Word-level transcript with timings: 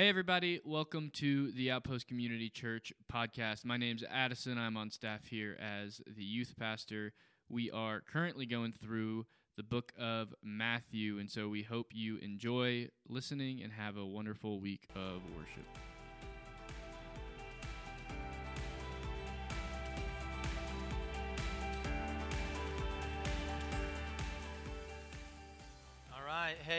Hey, 0.00 0.08
everybody. 0.08 0.62
Welcome 0.64 1.10
to 1.16 1.52
the 1.52 1.70
Outpost 1.72 2.08
Community 2.08 2.48
Church 2.48 2.90
podcast. 3.12 3.66
My 3.66 3.76
name's 3.76 4.02
Addison. 4.10 4.56
I'm 4.56 4.78
on 4.78 4.90
staff 4.90 5.26
here 5.26 5.58
as 5.60 6.00
the 6.06 6.24
youth 6.24 6.54
pastor. 6.58 7.12
We 7.50 7.70
are 7.70 8.00
currently 8.00 8.46
going 8.46 8.72
through 8.72 9.26
the 9.58 9.62
book 9.62 9.92
of 9.98 10.32
Matthew, 10.42 11.18
and 11.18 11.30
so 11.30 11.50
we 11.50 11.64
hope 11.64 11.88
you 11.92 12.16
enjoy 12.22 12.88
listening 13.10 13.60
and 13.62 13.74
have 13.74 13.98
a 13.98 14.06
wonderful 14.06 14.58
week 14.58 14.88
of 14.96 15.20
worship. 15.36 15.66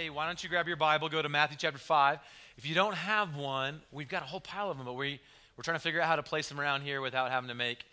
Hey, 0.01 0.09
why 0.09 0.25
don't 0.25 0.43
you 0.43 0.49
grab 0.49 0.67
your 0.67 0.77
Bible, 0.77 1.09
go 1.09 1.21
to 1.21 1.29
Matthew 1.29 1.57
chapter 1.59 1.77
5. 1.77 2.17
If 2.57 2.65
you 2.65 2.73
don't 2.73 2.95
have 2.95 3.35
one, 3.35 3.83
we've 3.91 4.09
got 4.09 4.23
a 4.23 4.25
whole 4.25 4.39
pile 4.39 4.71
of 4.71 4.77
them, 4.77 4.87
but 4.87 4.93
we, 4.93 5.19
we're 5.55 5.61
trying 5.61 5.77
to 5.77 5.79
figure 5.79 6.01
out 6.01 6.07
how 6.07 6.15
to 6.15 6.23
place 6.23 6.49
them 6.49 6.59
around 6.59 6.81
here 6.81 7.01
without 7.01 7.29
having 7.29 7.49
to 7.49 7.53
make 7.53 7.85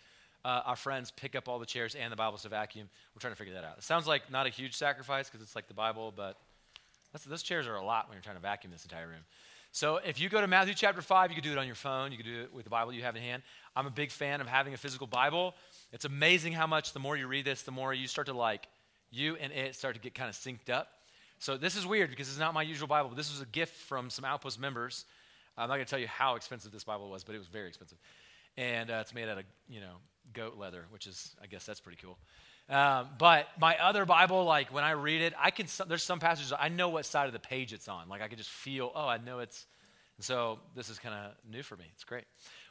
uh, 0.43 0.61
our 0.65 0.75
friends 0.75 1.11
pick 1.11 1.35
up 1.35 1.47
all 1.47 1.59
the 1.59 1.67
chairs 1.67 1.93
and 1.93 2.11
the 2.11 2.15
Bibles 2.15 2.41
to 2.41 2.49
vacuum. 2.49 2.89
We're 3.13 3.19
trying 3.19 3.33
to 3.33 3.37
figure 3.37 3.53
that 3.53 3.63
out. 3.63 3.77
It 3.77 3.83
sounds 3.83 4.07
like 4.07 4.31
not 4.31 4.47
a 4.47 4.49
huge 4.49 4.75
sacrifice 4.75 5.29
because 5.29 5.45
it's 5.45 5.55
like 5.55 5.67
the 5.67 5.75
Bible, 5.75 6.11
but 6.17 6.35
those 7.27 7.43
chairs 7.43 7.67
are 7.67 7.75
a 7.75 7.83
lot 7.83 8.09
when 8.09 8.15
you're 8.15 8.23
trying 8.23 8.37
to 8.37 8.41
vacuum 8.41 8.73
this 8.73 8.85
entire 8.85 9.05
room. 9.05 9.21
So 9.71 9.97
if 9.97 10.19
you 10.19 10.29
go 10.29 10.41
to 10.41 10.47
Matthew 10.47 10.73
chapter 10.73 11.03
5, 11.03 11.29
you 11.29 11.35
can 11.35 11.43
do 11.43 11.51
it 11.51 11.59
on 11.59 11.67
your 11.67 11.75
phone. 11.75 12.11
You 12.11 12.17
can 12.17 12.25
do 12.25 12.41
it 12.41 12.51
with 12.51 12.63
the 12.63 12.71
Bible 12.71 12.91
you 12.91 13.03
have 13.03 13.17
in 13.17 13.21
hand. 13.21 13.43
I'm 13.75 13.85
a 13.85 13.91
big 13.91 14.09
fan 14.09 14.41
of 14.41 14.47
having 14.47 14.73
a 14.73 14.77
physical 14.77 15.05
Bible. 15.05 15.53
It's 15.93 16.05
amazing 16.05 16.53
how 16.53 16.65
much 16.65 16.91
the 16.93 16.99
more 16.99 17.15
you 17.15 17.27
read 17.27 17.45
this, 17.45 17.61
the 17.61 17.71
more 17.71 17.93
you 17.93 18.07
start 18.07 18.25
to 18.25 18.33
like, 18.33 18.67
you 19.11 19.35
and 19.35 19.53
it 19.53 19.75
start 19.75 19.93
to 19.93 20.01
get 20.01 20.15
kind 20.15 20.27
of 20.27 20.35
synced 20.35 20.71
up. 20.71 20.87
So 21.39 21.55
this 21.55 21.75
is 21.75 21.85
weird 21.85 22.09
because 22.09 22.29
it's 22.29 22.37
not 22.37 22.53
my 22.53 22.61
usual 22.61 22.87
Bible. 22.87 23.09
But 23.09 23.15
this 23.15 23.31
was 23.31 23.41
a 23.41 23.45
gift 23.45 23.75
from 23.75 24.09
some 24.09 24.25
Outpost 24.25 24.59
members. 24.59 25.05
I'm 25.57 25.69
not 25.69 25.75
going 25.75 25.85
to 25.85 25.89
tell 25.89 25.99
you 25.99 26.07
how 26.07 26.35
expensive 26.35 26.71
this 26.71 26.83
Bible 26.83 27.09
was, 27.09 27.23
but 27.23 27.33
it 27.33 27.37
was 27.37 27.47
very 27.47 27.67
expensive. 27.67 27.97
And 28.57 28.91
uh, 28.91 28.99
it's 29.01 29.13
made 29.13 29.29
out 29.29 29.37
of, 29.37 29.45
you 29.67 29.79
know, 29.79 29.93
goat 30.33 30.57
leather, 30.57 30.85
which 30.91 31.07
is, 31.07 31.35
I 31.41 31.47
guess 31.47 31.65
that's 31.65 31.79
pretty 31.79 31.97
cool. 32.01 32.17
Um, 32.69 33.07
but 33.17 33.47
my 33.59 33.77
other 33.77 34.05
Bible, 34.05 34.43
like 34.43 34.73
when 34.73 34.83
I 34.83 34.91
read 34.91 35.21
it, 35.21 35.33
I 35.39 35.49
can. 35.49 35.65
There's 35.87 36.03
some 36.03 36.19
passages 36.19 36.53
I 36.57 36.69
know 36.69 36.89
what 36.89 37.05
side 37.05 37.25
of 37.25 37.33
the 37.33 37.39
page 37.39 37.73
it's 37.73 37.87
on. 37.87 38.07
Like 38.09 38.21
I 38.21 38.27
can 38.27 38.37
just 38.37 38.51
feel. 38.51 38.91
Oh, 38.93 39.07
I 39.07 39.17
know 39.17 39.39
it's. 39.39 39.65
So 40.19 40.59
this 40.75 40.89
is 40.89 40.99
kind 40.99 41.15
of 41.15 41.31
new 41.49 41.63
for 41.63 41.77
me. 41.77 41.85
It's 41.93 42.03
great. 42.03 42.25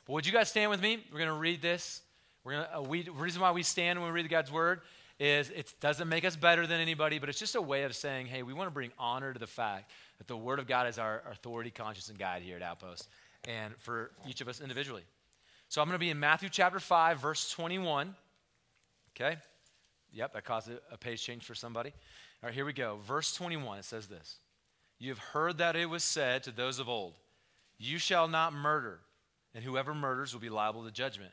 But 0.07 0.13
would 0.13 0.27
you 0.27 0.33
guys 0.33 0.51
stand 0.51 0.71
with 0.71 0.81
me? 0.81 1.03
We're 1.11 1.19
going 1.19 1.31
to 1.31 1.35
read 1.35 1.63
this. 1.63 2.03
We're 2.45 2.53
going 2.53 2.65
to. 2.65 2.77
Uh, 2.77 2.83
we, 2.83 3.09
reason 3.09 3.43
why 3.43 3.51
we 3.51 3.65
stand 3.65 4.01
when 4.01 4.13
we 4.13 4.21
read 4.21 4.31
God's 4.31 4.53
word 4.53 4.83
is 5.19 5.51
it 5.51 5.75
doesn't 5.81 6.09
make 6.09 6.25
us 6.25 6.37
better 6.37 6.67
than 6.67 6.81
anybody, 6.81 7.19
but 7.19 7.29
it's 7.29 7.39
just 7.39 7.57
a 7.57 7.63
way 7.63 7.83
of 7.83 7.95
saying, 7.95 8.27
hey, 8.27 8.43
we 8.43 8.53
want 8.53 8.69
to 8.69 8.73
bring 8.73 8.93
honor 8.99 9.33
to 9.33 9.39
the 9.39 9.47
fact 9.47 9.91
that 10.19 10.29
the 10.29 10.37
Word 10.37 10.59
of 10.59 10.67
God 10.67 10.87
is 10.87 10.99
our 10.99 11.23
authority, 11.31 11.71
conscience, 11.71 12.09
and 12.09 12.19
guide 12.19 12.43
here 12.43 12.57
at 12.57 12.63
Outpost, 12.63 13.09
and 13.47 13.75
for 13.79 14.13
each 14.29 14.41
of 14.41 14.49
us 14.49 14.61
individually. 14.61 15.03
So 15.69 15.83
I'm 15.83 15.89
going 15.89 15.97
to 15.97 15.99
be 15.99 16.11
in 16.11 16.21
Matthew 16.21 16.49
chapter 16.49 16.81
5, 16.81 17.21
verse 17.21 17.51
21. 17.51 18.15
Okay? 19.15 19.37
Yep, 20.13 20.33
that 20.33 20.45
caused 20.45 20.71
a, 20.91 20.97
page 20.97 21.23
change 21.23 21.45
for 21.45 21.55
somebody. 21.55 21.91
All 22.43 22.49
right, 22.49 22.55
here 22.55 22.65
we 22.65 22.73
go. 22.73 22.99
Verse 23.07 23.35
21, 23.35 23.79
it 23.79 23.85
says 23.85 24.07
this 24.07 24.39
You 24.99 25.11
have 25.11 25.19
heard 25.19 25.59
that 25.59 25.77
it 25.77 25.87
was 25.87 26.05
said 26.05 26.45
to 26.45 26.51
those 26.51 26.79
of 26.79 26.89
old, 26.89 27.15
You 27.77 27.99
shall 27.99 28.29
not 28.29 28.53
murder, 28.53 29.01
and 29.55 29.65
whoever 29.65 29.95
murders 29.95 30.33
will 30.33 30.41
be 30.41 30.49
liable 30.49 30.85
to 30.85 30.91
judgment. 30.91 31.33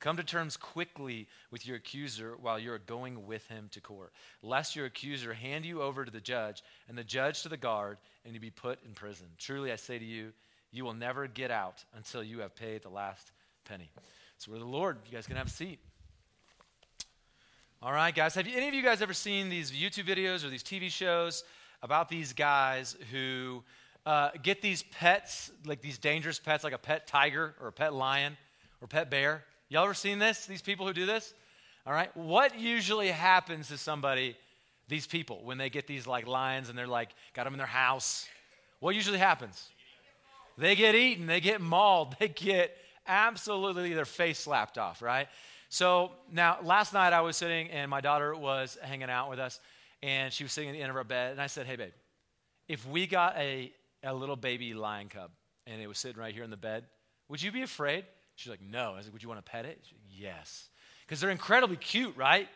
Come 0.00 0.16
to 0.16 0.22
terms 0.22 0.56
quickly 0.56 1.26
with 1.50 1.66
your 1.66 1.76
accuser 1.76 2.36
while 2.40 2.58
you're 2.58 2.78
going 2.78 3.26
with 3.26 3.46
him 3.48 3.68
to 3.72 3.80
court, 3.80 4.12
lest 4.42 4.76
your 4.76 4.86
accuser 4.86 5.34
hand 5.34 5.64
you 5.64 5.82
over 5.82 6.04
to 6.04 6.10
the 6.10 6.20
judge, 6.20 6.62
and 6.88 6.96
the 6.96 7.02
judge 7.02 7.42
to 7.42 7.48
the 7.48 7.56
guard, 7.56 7.98
and 8.24 8.32
you 8.32 8.40
be 8.40 8.50
put 8.50 8.78
in 8.84 8.92
prison. 8.92 9.26
Truly, 9.38 9.72
I 9.72 9.76
say 9.76 9.98
to 9.98 10.04
you, 10.04 10.32
you 10.70 10.84
will 10.84 10.94
never 10.94 11.26
get 11.26 11.50
out 11.50 11.84
until 11.96 12.22
you 12.22 12.40
have 12.40 12.54
paid 12.54 12.82
the 12.82 12.90
last 12.90 13.32
penny. 13.64 13.90
So, 14.36 14.52
we're 14.52 14.58
the 14.58 14.64
Lord. 14.64 14.98
You 15.06 15.12
guys 15.12 15.26
can 15.26 15.36
have 15.36 15.48
a 15.48 15.50
seat. 15.50 15.80
All 17.82 17.92
right, 17.92 18.14
guys. 18.14 18.36
Have 18.36 18.46
you, 18.46 18.56
any 18.56 18.68
of 18.68 18.74
you 18.74 18.82
guys 18.82 19.02
ever 19.02 19.14
seen 19.14 19.48
these 19.48 19.72
YouTube 19.72 20.04
videos 20.04 20.44
or 20.44 20.48
these 20.48 20.62
TV 20.62 20.90
shows 20.90 21.42
about 21.82 22.08
these 22.08 22.32
guys 22.32 22.96
who 23.10 23.64
uh, 24.06 24.30
get 24.42 24.62
these 24.62 24.84
pets, 24.84 25.50
like 25.64 25.80
these 25.80 25.98
dangerous 25.98 26.38
pets, 26.38 26.62
like 26.62 26.72
a 26.72 26.78
pet 26.78 27.08
tiger 27.08 27.56
or 27.60 27.68
a 27.68 27.72
pet 27.72 27.94
lion 27.94 28.36
or 28.80 28.86
pet 28.86 29.10
bear? 29.10 29.42
Y'all 29.68 29.84
ever 29.84 29.94
seen 29.94 30.18
this? 30.18 30.46
These 30.46 30.62
people 30.62 30.86
who 30.86 30.92
do 30.92 31.04
this? 31.04 31.34
All 31.86 31.92
right. 31.92 32.14
What 32.16 32.58
usually 32.58 33.08
happens 33.08 33.68
to 33.68 33.76
somebody, 33.76 34.36
these 34.88 35.06
people, 35.06 35.40
when 35.44 35.58
they 35.58 35.68
get 35.68 35.86
these 35.86 36.06
like 36.06 36.26
lions 36.26 36.68
and 36.68 36.78
they're 36.78 36.86
like, 36.86 37.10
got 37.34 37.44
them 37.44 37.54
in 37.54 37.58
their 37.58 37.66
house? 37.66 38.26
What 38.80 38.94
usually 38.94 39.18
happens? 39.18 39.68
They 40.56 40.74
get 40.74 40.94
eaten, 40.94 41.26
they 41.26 41.40
get 41.40 41.60
mauled, 41.60 42.16
they 42.20 42.28
get 42.28 42.76
absolutely 43.06 43.94
their 43.94 44.04
face 44.04 44.38
slapped 44.38 44.78
off, 44.78 45.02
right? 45.02 45.28
So 45.68 46.12
now, 46.32 46.58
last 46.62 46.94
night 46.94 47.12
I 47.12 47.20
was 47.20 47.36
sitting 47.36 47.70
and 47.70 47.90
my 47.90 48.00
daughter 48.00 48.34
was 48.34 48.78
hanging 48.82 49.10
out 49.10 49.28
with 49.28 49.38
us 49.38 49.60
and 50.02 50.32
she 50.32 50.44
was 50.44 50.52
sitting 50.52 50.70
at 50.70 50.72
the 50.72 50.80
end 50.80 50.90
of 50.90 50.96
our 50.96 51.04
bed. 51.04 51.32
And 51.32 51.40
I 51.40 51.46
said, 51.46 51.66
Hey, 51.66 51.76
babe, 51.76 51.92
if 52.68 52.86
we 52.88 53.06
got 53.06 53.36
a, 53.36 53.72
a 54.02 54.14
little 54.14 54.36
baby 54.36 54.72
lion 54.72 55.08
cub 55.08 55.30
and 55.66 55.80
it 55.80 55.86
was 55.86 55.98
sitting 55.98 56.18
right 56.18 56.34
here 56.34 56.44
in 56.44 56.50
the 56.50 56.56
bed, 56.56 56.84
would 57.28 57.42
you 57.42 57.52
be 57.52 57.62
afraid? 57.62 58.04
She's 58.38 58.50
like, 58.50 58.62
No. 58.62 58.94
I 58.96 59.02
said, 59.02 59.12
Would 59.12 59.22
you 59.22 59.28
want 59.28 59.44
to 59.44 59.50
pet 59.50 59.64
it? 59.64 59.80
Like, 59.82 60.00
yes. 60.08 60.68
Because 61.04 61.20
they're 61.20 61.30
incredibly 61.30 61.76
cute, 61.76 62.16
right? 62.16 62.48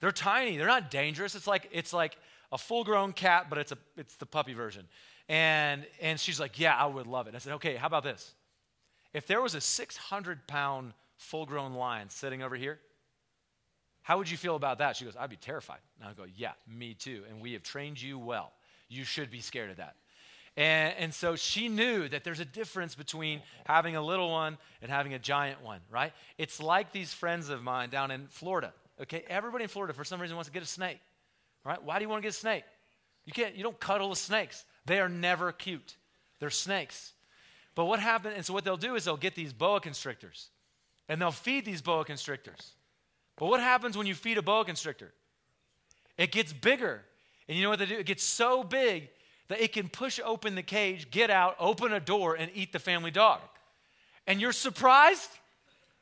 They're 0.00 0.12
tiny. 0.12 0.56
They're 0.56 0.68
not 0.68 0.92
dangerous. 0.92 1.34
It's 1.34 1.48
like 1.48 1.68
it's 1.72 1.92
like 1.92 2.16
a 2.52 2.58
full-grown 2.58 3.14
cat, 3.14 3.46
but 3.50 3.58
it's 3.58 3.72
a 3.72 3.78
it's 3.96 4.14
the 4.14 4.26
puppy 4.26 4.54
version. 4.54 4.86
And 5.28 5.86
and 6.00 6.20
she's 6.20 6.38
like, 6.38 6.60
Yeah, 6.60 6.76
I 6.76 6.86
would 6.86 7.08
love 7.08 7.26
it. 7.26 7.34
I 7.34 7.38
said, 7.38 7.54
Okay, 7.54 7.74
how 7.74 7.88
about 7.88 8.04
this? 8.04 8.32
If 9.12 9.26
there 9.26 9.40
was 9.40 9.54
a 9.54 9.58
600-pound 9.58 10.92
full-grown 11.16 11.74
lion 11.74 12.10
sitting 12.10 12.42
over 12.42 12.54
here, 12.54 12.78
how 14.02 14.18
would 14.18 14.30
you 14.30 14.36
feel 14.36 14.54
about 14.54 14.78
that? 14.78 14.96
She 14.96 15.04
goes, 15.04 15.16
I'd 15.18 15.30
be 15.30 15.36
terrified. 15.36 15.78
And 16.00 16.08
I 16.08 16.12
go, 16.12 16.26
Yeah, 16.36 16.52
me 16.68 16.94
too. 16.94 17.24
And 17.28 17.40
we 17.40 17.54
have 17.54 17.64
trained 17.64 18.00
you 18.00 18.20
well. 18.20 18.52
You 18.88 19.02
should 19.02 19.32
be 19.32 19.40
scared 19.40 19.70
of 19.70 19.78
that. 19.78 19.96
And, 20.56 20.94
and 20.98 21.14
so 21.14 21.34
she 21.34 21.68
knew 21.68 22.08
that 22.08 22.22
there's 22.22 22.40
a 22.40 22.44
difference 22.44 22.94
between 22.94 23.42
having 23.66 23.96
a 23.96 24.02
little 24.02 24.30
one 24.30 24.56
and 24.82 24.90
having 24.90 25.14
a 25.14 25.18
giant 25.18 25.62
one, 25.62 25.80
right? 25.90 26.12
It's 26.38 26.60
like 26.60 26.92
these 26.92 27.12
friends 27.12 27.48
of 27.48 27.62
mine 27.62 27.90
down 27.90 28.10
in 28.10 28.28
Florida. 28.28 28.72
Okay, 29.02 29.24
everybody 29.28 29.64
in 29.64 29.68
Florida 29.68 29.92
for 29.92 30.04
some 30.04 30.20
reason 30.20 30.36
wants 30.36 30.48
to 30.48 30.54
get 30.54 30.62
a 30.62 30.66
snake. 30.66 31.00
Right? 31.64 31.82
Why 31.82 31.98
do 31.98 32.04
you 32.04 32.08
want 32.08 32.22
to 32.22 32.26
get 32.26 32.34
a 32.34 32.38
snake? 32.38 32.64
You 33.24 33.32
can't, 33.32 33.56
you 33.56 33.62
don't 33.62 33.78
cuddle 33.80 34.10
with 34.10 34.18
snakes. 34.18 34.64
They 34.86 35.00
are 35.00 35.08
never 35.08 35.50
cute. 35.50 35.96
They're 36.38 36.50
snakes. 36.50 37.12
But 37.74 37.86
what 37.86 37.98
happens, 37.98 38.34
and 38.36 38.44
so 38.44 38.52
what 38.52 38.64
they'll 38.64 38.76
do 38.76 38.94
is 38.94 39.04
they'll 39.04 39.16
get 39.16 39.34
these 39.34 39.52
boa 39.52 39.80
constrictors 39.80 40.50
and 41.08 41.20
they'll 41.20 41.32
feed 41.32 41.64
these 41.64 41.82
boa 41.82 42.04
constrictors. 42.04 42.72
But 43.36 43.46
what 43.46 43.60
happens 43.60 43.96
when 43.96 44.06
you 44.06 44.14
feed 44.14 44.38
a 44.38 44.42
boa 44.42 44.64
constrictor? 44.64 45.12
It 46.16 46.30
gets 46.30 46.52
bigger. 46.52 47.02
And 47.48 47.58
you 47.58 47.64
know 47.64 47.70
what 47.70 47.78
they 47.78 47.86
do? 47.86 47.98
It 47.98 48.06
gets 48.06 48.22
so 48.22 48.62
big 48.62 49.08
that 49.48 49.60
it 49.60 49.72
can 49.72 49.88
push 49.88 50.20
open 50.24 50.54
the 50.54 50.62
cage, 50.62 51.10
get 51.10 51.30
out, 51.30 51.56
open 51.58 51.92
a 51.92 52.00
door, 52.00 52.34
and 52.34 52.50
eat 52.54 52.72
the 52.72 52.78
family 52.78 53.10
dog. 53.10 53.40
And 54.26 54.40
you're 54.40 54.52
surprised? 54.52 55.30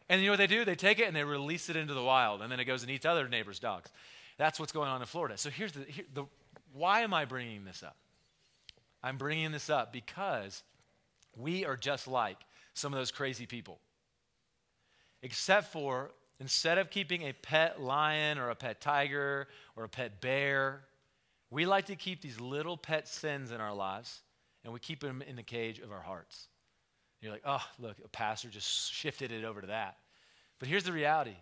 And 0.08 0.20
you 0.20 0.26
know 0.26 0.32
what 0.32 0.38
they 0.38 0.46
do? 0.46 0.64
They 0.64 0.74
take 0.74 0.98
it 0.98 1.06
and 1.06 1.16
they 1.16 1.24
release 1.24 1.68
it 1.68 1.76
into 1.76 1.94
the 1.94 2.02
wild, 2.02 2.42
and 2.42 2.52
then 2.52 2.60
it 2.60 2.64
goes 2.64 2.82
and 2.82 2.90
eats 2.90 3.06
other 3.06 3.28
neighbors' 3.28 3.58
dogs. 3.58 3.90
That's 4.38 4.60
what's 4.60 4.72
going 4.72 4.88
on 4.88 5.00
in 5.00 5.06
Florida. 5.06 5.36
So 5.38 5.50
here's 5.50 5.72
the, 5.72 5.84
here, 5.84 6.04
the 6.14 6.24
why 6.72 7.00
am 7.00 7.12
I 7.12 7.24
bringing 7.24 7.64
this 7.64 7.82
up? 7.82 7.96
I'm 9.02 9.16
bringing 9.16 9.52
this 9.52 9.68
up 9.68 9.92
because 9.92 10.62
we 11.36 11.64
are 11.64 11.76
just 11.76 12.06
like 12.06 12.38
some 12.74 12.92
of 12.92 12.98
those 12.98 13.10
crazy 13.10 13.46
people. 13.46 13.78
Except 15.22 15.72
for 15.72 16.10
instead 16.40 16.78
of 16.78 16.90
keeping 16.90 17.22
a 17.22 17.32
pet 17.32 17.80
lion 17.80 18.38
or 18.38 18.50
a 18.50 18.54
pet 18.54 18.80
tiger 18.80 19.48
or 19.76 19.84
a 19.84 19.88
pet 19.88 20.20
bear 20.20 20.82
we 21.52 21.66
like 21.66 21.86
to 21.86 21.96
keep 21.96 22.22
these 22.22 22.40
little 22.40 22.78
pet 22.78 23.06
sins 23.06 23.52
in 23.52 23.60
our 23.60 23.74
lives, 23.74 24.22
and 24.64 24.72
we 24.72 24.80
keep 24.80 25.00
them 25.00 25.22
in 25.22 25.36
the 25.36 25.42
cage 25.42 25.78
of 25.80 25.92
our 25.92 26.00
hearts. 26.00 26.48
And 27.20 27.26
you're 27.26 27.32
like, 27.34 27.42
oh, 27.44 27.62
look, 27.78 27.98
a 28.02 28.08
pastor 28.08 28.48
just 28.48 28.90
shifted 28.90 29.30
it 29.30 29.44
over 29.44 29.60
to 29.60 29.66
that. 29.66 29.98
But 30.58 30.68
here's 30.68 30.84
the 30.84 30.92
reality 30.92 31.36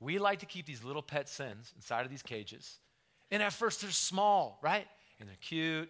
we 0.00 0.18
like 0.18 0.40
to 0.40 0.46
keep 0.46 0.66
these 0.66 0.84
little 0.84 1.02
pet 1.02 1.30
sins 1.30 1.72
inside 1.76 2.04
of 2.04 2.10
these 2.10 2.22
cages. 2.22 2.78
And 3.30 3.42
at 3.42 3.54
first, 3.54 3.80
they're 3.80 3.90
small, 3.90 4.58
right? 4.62 4.86
And 5.18 5.26
they're 5.26 5.36
cute, 5.40 5.88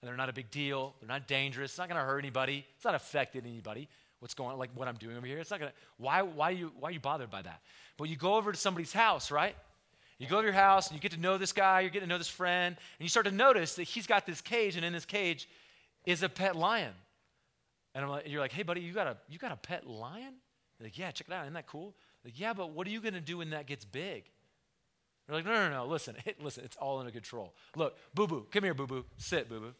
and 0.00 0.08
they're 0.08 0.16
not 0.16 0.28
a 0.28 0.32
big 0.32 0.50
deal. 0.50 0.96
They're 0.98 1.08
not 1.08 1.28
dangerous. 1.28 1.70
It's 1.70 1.78
not 1.78 1.88
going 1.88 2.00
to 2.00 2.04
hurt 2.04 2.18
anybody. 2.18 2.66
It's 2.74 2.84
not 2.84 2.96
affecting 2.96 3.46
anybody. 3.46 3.88
what's 4.18 4.34
going 4.34 4.50
on, 4.50 4.58
like 4.58 4.70
what 4.74 4.88
I'm 4.88 4.96
doing 4.96 5.16
over 5.16 5.26
here. 5.26 5.38
It's 5.38 5.52
not 5.52 5.60
gonna. 5.60 5.72
Why? 5.98 6.22
Why 6.22 6.50
you? 6.50 6.72
Why 6.80 6.88
are 6.88 6.92
you 6.92 7.00
bothered 7.00 7.30
by 7.30 7.42
that? 7.42 7.60
But 7.96 8.08
you 8.08 8.16
go 8.16 8.34
over 8.34 8.50
to 8.50 8.58
somebody's 8.58 8.92
house, 8.92 9.30
right? 9.30 9.54
You 10.18 10.28
go 10.28 10.40
to 10.40 10.44
your 10.44 10.54
house 10.54 10.88
and 10.88 10.96
you 10.96 11.00
get 11.00 11.12
to 11.12 11.20
know 11.20 11.38
this 11.38 11.52
guy. 11.52 11.80
You're 11.80 11.90
getting 11.90 12.08
to 12.08 12.12
know 12.14 12.18
this 12.18 12.28
friend, 12.28 12.76
and 12.76 13.04
you 13.04 13.08
start 13.08 13.26
to 13.26 13.32
notice 13.32 13.74
that 13.76 13.84
he's 13.84 14.06
got 14.06 14.26
this 14.26 14.40
cage, 14.40 14.76
and 14.76 14.84
in 14.84 14.92
this 14.92 15.04
cage 15.04 15.48
is 16.06 16.22
a 16.22 16.28
pet 16.28 16.56
lion. 16.56 16.92
And 17.94 18.04
I'm 18.04 18.10
like, 18.10 18.28
you're 18.28 18.40
like, 18.40 18.52
hey, 18.52 18.62
buddy, 18.62 18.80
you 18.80 18.92
got 18.92 19.06
a 19.06 19.16
you 19.28 19.38
got 19.38 19.52
a 19.52 19.56
pet 19.56 19.86
lion? 19.86 20.34
They're 20.78 20.86
like, 20.86 20.98
yeah, 20.98 21.10
check 21.10 21.28
it 21.28 21.34
out. 21.34 21.42
Isn't 21.42 21.54
that 21.54 21.66
cool? 21.66 21.94
Like, 22.24 22.38
yeah, 22.38 22.52
but 22.52 22.70
what 22.70 22.86
are 22.86 22.90
you 22.90 23.00
gonna 23.00 23.20
do 23.20 23.38
when 23.38 23.50
that 23.50 23.66
gets 23.66 23.84
big? 23.84 24.24
They're 25.26 25.36
like, 25.36 25.44
no, 25.44 25.52
no, 25.52 25.70
no, 25.70 25.86
listen, 25.86 26.16
listen, 26.42 26.64
it's 26.64 26.76
all 26.76 26.98
under 26.98 27.10
control. 27.10 27.54
Look, 27.76 27.96
boo 28.14 28.26
boo, 28.26 28.46
come 28.50 28.64
here, 28.64 28.74
boo 28.74 28.86
boo, 28.86 29.04
sit, 29.16 29.48
boo 29.48 29.60
boo. 29.60 29.74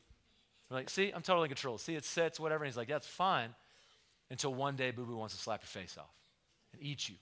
We're 0.70 0.78
like, 0.78 0.90
see, 0.90 1.10
I'm 1.10 1.22
totally 1.22 1.46
in 1.46 1.50
control. 1.50 1.78
See, 1.78 1.94
it 1.94 2.04
sits, 2.04 2.40
whatever. 2.40 2.64
And 2.64 2.70
he's 2.70 2.76
like, 2.76 2.88
that's 2.88 3.06
fine. 3.06 3.54
Until 4.30 4.54
one 4.54 4.76
day, 4.76 4.90
boo 4.90 5.04
boo 5.04 5.16
wants 5.16 5.34
to 5.36 5.40
slap 5.40 5.62
your 5.62 5.82
face 5.82 5.96
off 5.98 6.10
and 6.72 6.82
eat 6.82 7.08
you. 7.08 7.16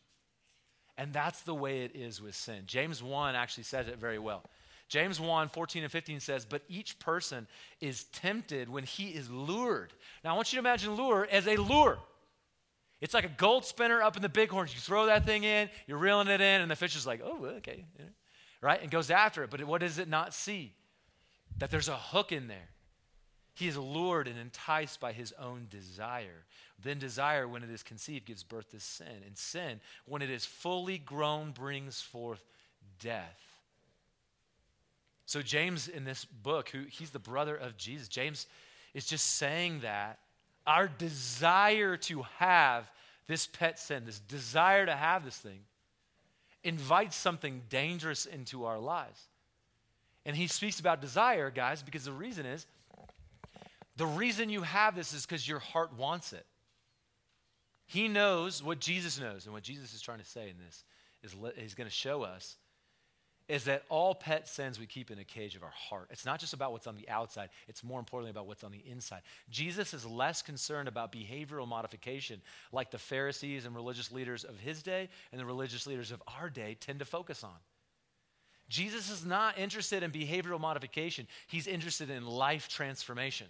And 1.03 1.13
that's 1.13 1.43
the 1.43 1.53
way 1.53 1.83
it 1.83 1.97
is 1.97 2.23
with 2.23 2.37
sin. 2.37 2.63
James 2.65 3.03
1 3.03 3.35
actually 3.35 3.65
says 3.65 3.89
it 3.89 3.99
very 3.99 4.21
well. 4.21 4.45
James 4.89 5.19
1 5.19 5.49
14 5.49 5.83
and 5.83 5.91
15 5.91 6.21
says, 6.21 6.45
But 6.45 6.63
each 6.69 6.97
person 7.01 7.49
is 7.81 8.05
tempted 8.05 8.69
when 8.69 8.85
he 8.85 9.09
is 9.09 9.29
lured. 9.29 9.93
Now, 10.23 10.33
I 10.33 10.37
want 10.37 10.53
you 10.53 10.59
to 10.59 10.61
imagine 10.61 10.95
lure 10.95 11.27
as 11.29 11.49
a 11.49 11.57
lure. 11.57 11.99
It's 13.01 13.15
like 13.15 13.25
a 13.25 13.33
gold 13.37 13.65
spinner 13.65 14.01
up 14.01 14.15
in 14.15 14.23
the 14.23 14.29
bighorns. 14.29 14.73
You 14.73 14.79
throw 14.79 15.07
that 15.07 15.27
thing 15.27 15.43
in, 15.43 15.69
you're 15.89 15.99
reeling 15.99 16.29
it 16.29 16.41
in, 16.41 16.61
and 16.61 16.71
the 16.71 16.77
fish 16.77 16.95
is 16.95 17.05
like, 17.05 17.21
oh, 17.25 17.47
okay. 17.57 17.85
Right? 18.61 18.81
And 18.81 18.89
goes 18.89 19.11
after 19.11 19.43
it. 19.43 19.51
But 19.51 19.65
what 19.65 19.81
does 19.81 19.99
it 19.99 20.09
not 20.09 20.33
see? 20.33 20.73
That 21.59 21.73
there's 21.73 21.89
a 21.89 21.97
hook 21.97 22.31
in 22.31 22.47
there. 22.47 22.69
He 23.55 23.67
is 23.67 23.77
lured 23.77 24.29
and 24.29 24.39
enticed 24.39 25.01
by 25.01 25.13
his 25.13 25.33
own 25.33 25.67
desire. 25.69 26.45
Then 26.83 26.99
desire, 26.99 27.47
when 27.47 27.63
it 27.63 27.71
is 27.71 27.83
conceived, 27.83 28.27
gives 28.27 28.43
birth 28.43 28.71
to 28.71 28.81
sin. 28.81 29.23
And 29.27 29.37
sin, 29.37 29.81
when 30.07 30.23
it 30.23 30.31
is 30.31 30.45
fully 30.45 30.99
grown, 30.99 31.53
brings 31.53 32.01
forth 32.01 32.43
death. 32.99 33.41
So, 35.27 35.43
James 35.43 35.89
in 35.89 36.05
this 36.05 36.25
book, 36.25 36.71
who 36.71 36.83
he's 36.89 37.11
the 37.11 37.19
brother 37.19 37.57
of 37.57 37.77
Jesus, 37.77 38.09
James 38.09 38.47
is 38.95 39.07
just 39.07 39.37
saying 39.37 39.81
that 39.81 40.19
our 40.67 40.89
desire 40.89 41.97
to 41.97 42.23
have 42.39 42.91
this 43.27 43.47
pet 43.47 43.79
sin, 43.79 44.05
this 44.05 44.19
desire 44.19 44.87
to 44.87 44.95
have 44.95 45.25
this 45.25 45.37
thing, 45.37 45.61
invites 46.65 47.17
something 47.17 47.63
dangerous 47.69 48.27
into 48.27 48.65
our 48.65 48.79
lives. 48.79 49.21
And 50.25 50.37
he 50.37 50.47
speaks 50.47 50.81
about 50.81 51.01
desire, 51.01 51.51
guys, 51.51 51.83
because 51.83 52.05
the 52.05 52.13
reason 52.13 52.47
is 52.47 52.67
the 53.97 54.07
reason 54.07 54.49
you 54.49 54.63
have 54.63 54.95
this 54.95 55.13
is 55.13 55.27
because 55.27 55.47
your 55.47 55.59
heart 55.59 55.93
wants 55.97 56.33
it. 56.33 56.47
He 57.87 58.09
knows 58.09 58.63
what 58.63 58.79
Jesus 58.79 59.21
knows, 59.21 59.45
and 59.45 59.53
what 59.53 59.63
Jesus 59.63 59.95
is 59.95 60.01
trying 60.01 60.19
to 60.19 60.25
say 60.25 60.49
in 60.49 60.57
this 60.65 60.85
is 61.23 61.35
he's 61.57 61.75
going 61.75 61.89
to 61.89 61.95
show 61.95 62.23
us 62.23 62.57
is 63.49 63.65
that 63.65 63.83
all 63.89 64.15
pet 64.15 64.49
sins 64.49 64.79
we 64.79 64.87
keep 64.87 65.11
in 65.11 65.19
a 65.19 65.25
cage 65.25 65.57
of 65.57 65.63
our 65.63 65.73
heart. 65.75 66.09
It's 66.11 66.25
not 66.25 66.41
just 66.41 66.55
about 66.55 66.73
what's 66.73 66.87
on 66.87 66.97
the 66.97 67.09
outside, 67.09 67.51
it's 67.69 67.83
more 67.83 67.99
importantly 67.99 68.31
about 68.31 68.47
what's 68.47 68.65
on 68.65 68.73
the 68.73 68.83
inside. 68.87 69.23
Jesus 69.51 69.93
is 69.93 70.07
less 70.07 70.43
concerned 70.43 70.89
about 70.89 71.13
behavioral 71.13 71.67
modification 71.67 72.41
like 72.73 72.91
the 72.91 72.99
Pharisees 72.99 73.67
and 73.67 73.75
religious 73.75 74.13
leaders 74.13 74.45
of 74.45 74.59
his 74.59 74.83
day 74.83 75.09
and 75.33 75.41
the 75.41 75.45
religious 75.45 75.87
leaders 75.87 76.13
of 76.13 76.23
our 76.39 76.49
day 76.49 76.77
tend 76.81 77.01
to 77.01 77.05
focus 77.05 77.43
on. 77.45 77.57
Jesus 78.69 79.11
is 79.11 79.25
not 79.25 79.59
interested 79.59 80.03
in 80.03 80.11
behavioral 80.11 80.61
modification, 80.61 81.27
he's 81.47 81.67
interested 81.67 82.11
in 82.11 82.25
life 82.25 82.69
transformation. 82.69 83.49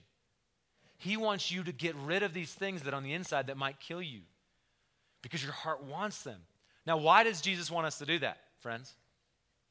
He 1.03 1.17
wants 1.17 1.51
you 1.51 1.65
to 1.65 1.73
get 1.73 1.97
rid 1.97 2.23
of 2.23 2.33
these 2.33 2.55
things 2.55 2.83
that 2.83 2.95
on 2.95 3.03
the 3.03 3.13
inside 3.13 3.49
that 3.49 3.57
might 3.57 3.81
kill 3.81 4.01
you 4.01 4.21
because 5.21 5.43
your 5.43 5.53
heart 5.53 5.83
wants 5.83 6.23
them. 6.23 6.39
Now, 6.87 6.97
why 6.97 7.25
does 7.25 7.41
Jesus 7.41 7.73
want 7.73 7.89
us 7.89 7.99
to 7.99 8.07
do 8.07 8.21
that, 8.21 8.39
friends? 8.61 8.95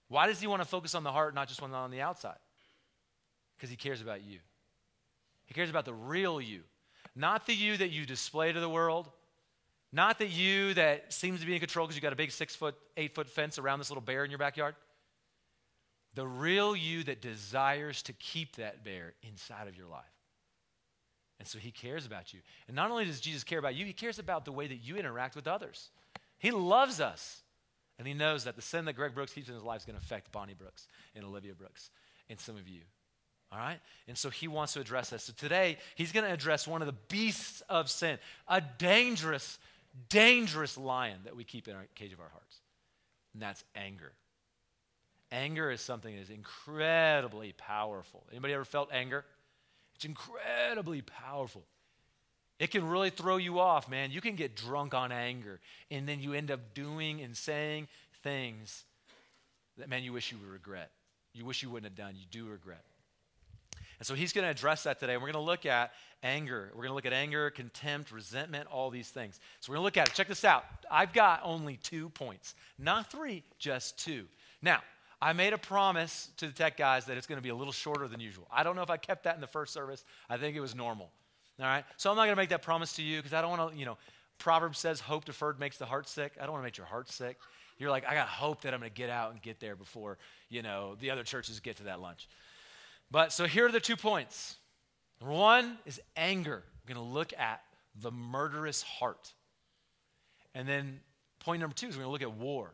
Why 0.10 0.28
does 0.28 0.42
he 0.42 0.48
want 0.48 0.62
to 0.62 0.68
focus 0.68 0.94
on 0.94 1.06
the 1.06 1.12
heart, 1.12 1.34
not 1.34 1.48
just 1.48 1.62
on 1.62 1.90
the 1.90 2.02
outside? 2.02 2.36
Because 3.56 3.70
he 3.70 3.78
cares 3.78 4.02
about 4.02 4.26
you. 4.26 4.40
He 5.46 5.54
cares 5.54 5.70
about 5.70 5.86
the 5.86 5.94
real 5.94 6.42
you, 6.42 6.64
not 7.16 7.46
the 7.46 7.56
you 7.56 7.78
that 7.78 7.92
you 7.92 8.06
display 8.06 8.52
to 8.52 8.60
the 8.60 8.70
world, 8.70 9.10
not 9.94 10.20
the 10.20 10.28
you 10.28 10.74
that 10.74 11.14
seems 11.14 11.40
to 11.40 11.46
be 11.46 11.54
in 11.54 11.62
control 11.62 11.88
because 11.88 11.96
you've 11.96 12.04
got 12.04 12.12
a 12.12 12.18
big 12.18 12.32
six 12.32 12.58
foot, 12.58 12.76
eight 12.98 13.16
foot 13.16 13.30
fence 13.30 13.58
around 13.58 13.80
this 13.80 13.90
little 13.90 14.02
bear 14.02 14.26
in 14.26 14.32
your 14.32 14.38
backyard. 14.38 14.76
The 16.14 16.28
real 16.28 16.76
you 16.76 17.06
that 17.06 17.22
desires 17.22 18.02
to 18.04 18.12
keep 18.12 18.58
that 18.58 18.84
bear 18.84 19.14
inside 19.24 19.70
of 19.70 19.78
your 19.78 19.88
life. 19.88 20.04
And 21.42 21.48
so 21.48 21.58
he 21.58 21.72
cares 21.72 22.06
about 22.06 22.36
you. 22.36 22.40
And 22.68 22.76
not 22.76 22.92
only 22.92 23.04
does 23.04 23.20
Jesus 23.20 23.44
care 23.44 23.58
about 23.58 23.74
you, 23.74 23.84
he 23.84 23.94
cares 23.94 24.20
about 24.20 24.46
the 24.46 24.52
way 24.52 24.68
that 24.68 24.76
you 24.76 24.98
interact 24.98 25.36
with 25.36 25.48
others. 25.48 25.90
He 26.38 26.52
loves 26.52 27.02
us. 27.02 27.42
And 27.98 28.08
he 28.08 28.14
knows 28.14 28.44
that 28.44 28.56
the 28.56 28.62
sin 28.62 28.86
that 28.86 28.94
Greg 28.94 29.16
Brooks 29.16 29.34
keeps 29.34 29.50
in 29.50 29.56
his 29.56 29.64
life 29.64 29.80
is 29.80 29.86
going 29.86 29.98
to 29.98 30.04
affect 30.04 30.32
Bonnie 30.32 30.54
Brooks 30.54 30.88
and 31.16 31.26
Olivia 31.26 31.56
Brooks 31.56 31.90
and 32.30 32.40
some 32.40 32.58
of 32.58 32.68
you. 32.68 32.82
All 33.52 33.58
right? 33.58 33.80
And 34.08 34.16
so 34.16 34.30
he 34.30 34.48
wants 34.48 34.74
to 34.74 34.82
address 34.82 35.10
that. 35.10 35.22
So 35.22 35.34
today, 35.36 35.80
he's 35.96 36.12
going 36.12 36.28
to 36.28 36.32
address 36.32 36.68
one 36.68 36.84
of 36.84 36.86
the 36.86 36.96
beasts 37.10 37.64
of 37.68 37.90
sin, 37.90 38.20
a 38.48 38.62
dangerous, 38.78 39.58
dangerous 40.10 40.78
lion 40.78 41.22
that 41.24 41.36
we 41.36 41.44
keep 41.44 41.68
in 41.68 41.76
our 41.76 41.88
cage 41.96 42.14
of 42.14 42.20
our 42.20 42.30
hearts. 42.30 42.58
And 43.34 43.42
that's 43.42 43.64
anger. 43.76 44.12
Anger 45.32 45.72
is 45.72 45.82
something 45.82 46.16
that 46.16 46.22
is 46.22 46.30
incredibly 46.30 47.54
powerful. 47.54 48.28
Anybody 48.30 48.54
ever 48.54 48.64
felt 48.64 48.90
anger? 48.94 49.26
It's 50.02 50.06
incredibly 50.08 51.04
powerful. 51.04 51.62
It 52.58 52.72
can 52.72 52.90
really 52.90 53.12
throw 53.12 53.38
you 53.38 53.60
off, 53.60 53.88
man. 53.88 54.10
You 54.10 54.20
can 54.20 54.36
get 54.36 54.56
drunk 54.56 54.96
on 54.96 55.12
anger, 55.12 55.60
and 55.92 56.10
then 56.10 56.20
you 56.22 56.34
end 56.34 56.50
up 56.50 56.74
doing 56.74 57.22
and 57.22 57.38
saying 57.38 57.88
things 58.24 58.84
that, 59.78 59.90
man, 59.90 60.02
you 60.02 60.12
wish 60.12 60.32
you 60.32 60.40
would 60.40 60.50
regret. 60.50 60.90
You 61.36 61.46
wish 61.46 61.62
you 61.62 61.70
wouldn't 61.70 61.92
have 61.92 61.96
done. 61.96 62.16
You 62.16 62.26
do 62.32 62.50
regret. 62.50 62.84
And 64.00 64.08
so 64.08 64.16
he's 64.16 64.34
going 64.34 64.44
to 64.44 64.50
address 64.50 64.82
that 64.84 65.00
today. 65.00 65.18
We're 65.18 65.32
going 65.32 65.34
to 65.34 65.40
look 65.40 65.68
at 65.68 65.92
anger. 66.24 66.72
We're 66.74 66.82
going 66.82 66.90
to 66.90 66.96
look 66.96 67.06
at 67.06 67.14
anger, 67.14 67.52
contempt, 67.52 68.12
resentment, 68.12 68.70
all 68.72 68.90
these 68.90 69.10
things. 69.10 69.40
So 69.60 69.72
we're 69.72 69.76
going 69.76 69.82
to 69.82 69.86
look 69.86 69.98
at 69.98 70.08
it. 70.08 70.16
Check 70.16 70.30
this 70.30 70.44
out. 70.44 70.66
I've 70.90 71.14
got 71.14 71.42
only 71.44 71.78
two 71.78 72.10
points, 72.10 72.56
not 72.80 73.12
three, 73.12 73.44
just 73.60 74.04
two. 74.04 74.26
Now, 74.64 74.80
I 75.22 75.34
made 75.34 75.54
a 75.54 75.58
promise 75.58 76.30
to 76.38 76.48
the 76.48 76.52
tech 76.52 76.78
guys 76.78 77.06
that 77.06 77.18
it's 77.18 77.28
going 77.28 77.38
to 77.38 77.44
be 77.44 77.50
a 77.50 77.56
little 77.56 77.74
shorter 77.74 78.08
than 78.08 78.20
usual. 78.20 78.48
I 78.52 78.64
don't 78.64 78.76
know 78.76 78.82
if 78.82 78.90
I 78.90 78.98
kept 78.98 79.26
that 79.26 79.36
in 79.36 79.42
the 79.42 79.48
first 79.48 79.72
service. 79.72 80.04
I 80.30 80.38
think 80.38 80.56
it 80.56 80.62
was 80.62 80.74
normal. 80.74 81.12
All 81.60 81.66
right? 81.66 81.86
So 81.98 82.10
I'm 82.10 82.16
not 82.16 82.24
going 82.24 82.36
to 82.36 82.42
make 82.42 82.50
that 82.50 82.64
promise 82.64 82.94
to 82.94 83.04
you 83.04 83.18
because 83.18 83.34
I 83.34 83.42
don't 83.42 83.58
want 83.58 83.72
to, 83.72 83.78
you 83.78 83.86
know, 83.86 83.98
Proverbs 84.40 84.80
says 84.80 85.00
hope 85.00 85.26
deferred 85.26 85.60
makes 85.60 85.78
the 85.78 85.86
heart 85.86 86.10
sick. 86.10 86.34
I 86.40 86.44
don't 86.44 86.54
want 86.54 86.64
to 86.64 86.66
make 86.66 86.78
your 86.78 86.88
heart 86.88 87.10
sick. 87.12 87.38
You're 87.78 87.92
like, 87.92 88.08
I 88.08 88.16
got 88.16 88.28
hope 88.28 88.62
that 88.62 88.74
I'm 88.74 88.80
going 88.80 88.92
to 88.92 88.96
get 88.96 89.10
out 89.10 89.32
and 89.32 89.42
get 89.42 89.60
there 89.60 89.76
before, 89.76 90.18
you 90.50 90.64
know, 90.64 90.96
the 91.00 91.12
other 91.12 91.24
churches 91.24 91.60
get 91.60 91.78
to 91.78 91.84
that 91.84 92.02
lunch. 92.02 92.28
But 93.12 93.32
so 93.32 93.46
here 93.46 93.68
are 93.68 93.72
the 93.72 93.80
two 93.80 93.96
points. 93.96 94.58
Number 95.20 95.36
one 95.36 95.78
is 95.86 96.02
anger. 96.16 96.64
We're 96.84 96.96
going 96.96 97.06
to 97.08 97.14
look 97.14 97.34
at 97.38 97.62
the 98.00 98.12
murderous 98.12 98.82
heart. 98.82 99.34
And 100.56 100.68
then 100.68 101.00
point 101.40 101.60
number 101.60 101.76
two 101.76 101.88
is 101.88 101.96
we're 101.96 102.04
going 102.04 102.18
to 102.20 102.26
look 102.26 102.34
at 102.34 102.40
war. 102.40 102.72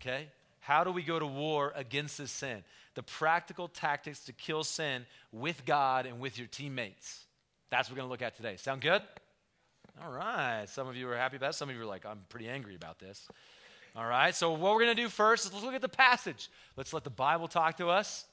Okay? 0.00 0.28
How 0.62 0.84
do 0.84 0.92
we 0.92 1.02
go 1.02 1.18
to 1.18 1.26
war 1.26 1.72
against 1.74 2.18
this 2.18 2.30
sin? 2.30 2.62
The 2.94 3.02
practical 3.02 3.66
tactics 3.66 4.20
to 4.26 4.32
kill 4.32 4.62
sin 4.62 5.06
with 5.32 5.64
God 5.64 6.06
and 6.06 6.20
with 6.20 6.38
your 6.38 6.46
teammates. 6.46 7.24
That's 7.68 7.88
what 7.88 7.94
we're 7.94 8.02
going 8.02 8.08
to 8.08 8.12
look 8.12 8.22
at 8.22 8.36
today. 8.36 8.54
Sound 8.56 8.80
good? 8.80 9.02
All 10.04 10.12
right. 10.12 10.66
Some 10.68 10.86
of 10.86 10.94
you 10.94 11.08
are 11.10 11.16
happy 11.16 11.36
about. 11.36 11.56
Some 11.56 11.68
of 11.68 11.74
you 11.74 11.82
are 11.82 11.86
like, 11.86 12.06
I'm 12.06 12.20
pretty 12.28 12.48
angry 12.48 12.76
about 12.76 13.00
this. 13.00 13.26
All 13.96 14.06
right. 14.06 14.32
So, 14.32 14.52
what 14.52 14.74
we're 14.74 14.84
going 14.84 14.96
to 14.96 15.02
do 15.02 15.08
first 15.08 15.46
is 15.46 15.52
let's 15.52 15.64
look 15.64 15.74
at 15.74 15.80
the 15.80 15.88
passage. 15.88 16.48
Let's 16.76 16.92
let 16.92 17.02
the 17.02 17.10
Bible 17.10 17.48
talk 17.48 17.78
to 17.78 17.88
us. 17.88 18.24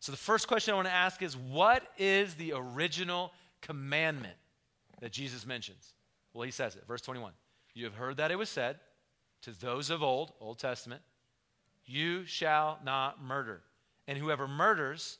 So, 0.00 0.10
the 0.10 0.18
first 0.18 0.48
question 0.48 0.72
I 0.72 0.76
want 0.76 0.88
to 0.88 0.94
ask 0.94 1.22
is 1.22 1.36
what 1.36 1.82
is 1.98 2.32
the 2.34 2.54
original 2.56 3.32
commandment 3.60 4.36
that 5.00 5.12
Jesus 5.12 5.44
mentions? 5.44 5.92
Well, 6.32 6.44
he 6.44 6.50
says 6.50 6.76
it. 6.76 6.84
Verse 6.88 7.02
21. 7.02 7.32
You 7.74 7.84
have 7.84 7.94
heard 7.94 8.16
that 8.16 8.30
it 8.30 8.38
was 8.38 8.48
said 8.48 8.78
to 9.42 9.50
those 9.60 9.90
of 9.90 10.02
old, 10.02 10.32
Old 10.40 10.58
Testament, 10.58 11.02
you 11.88 12.24
shall 12.26 12.78
not 12.84 13.22
murder. 13.22 13.62
And 14.06 14.16
whoever 14.16 14.46
murders 14.46 15.18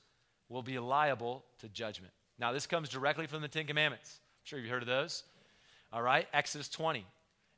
will 0.48 0.62
be 0.62 0.78
liable 0.78 1.44
to 1.60 1.68
judgment. 1.68 2.12
Now, 2.38 2.52
this 2.52 2.66
comes 2.66 2.88
directly 2.88 3.26
from 3.26 3.42
the 3.42 3.48
Ten 3.48 3.66
Commandments. 3.66 4.20
I'm 4.20 4.44
sure 4.44 4.58
you've 4.58 4.70
heard 4.70 4.82
of 4.82 4.88
those. 4.88 5.24
All 5.92 6.02
right, 6.02 6.28
Exodus 6.32 6.68
20. 6.68 7.04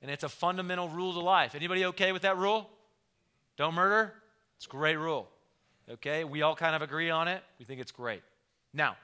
And 0.02 0.10
it's 0.10 0.24
a 0.24 0.28
fundamental 0.28 0.88
rule 0.88 1.12
to 1.12 1.20
life. 1.20 1.54
Anybody 1.54 1.84
okay 1.86 2.12
with 2.12 2.22
that 2.22 2.38
rule? 2.38 2.70
Don't 3.56 3.74
murder? 3.74 4.14
It's 4.56 4.66
a 4.66 4.70
great 4.70 4.96
rule. 4.96 5.28
Okay, 5.90 6.24
we 6.24 6.42
all 6.42 6.54
kind 6.54 6.74
of 6.74 6.82
agree 6.82 7.10
on 7.10 7.28
it. 7.28 7.42
We 7.58 7.64
think 7.64 7.80
it's 7.80 7.92
great. 7.92 8.22
Now, 8.72 8.96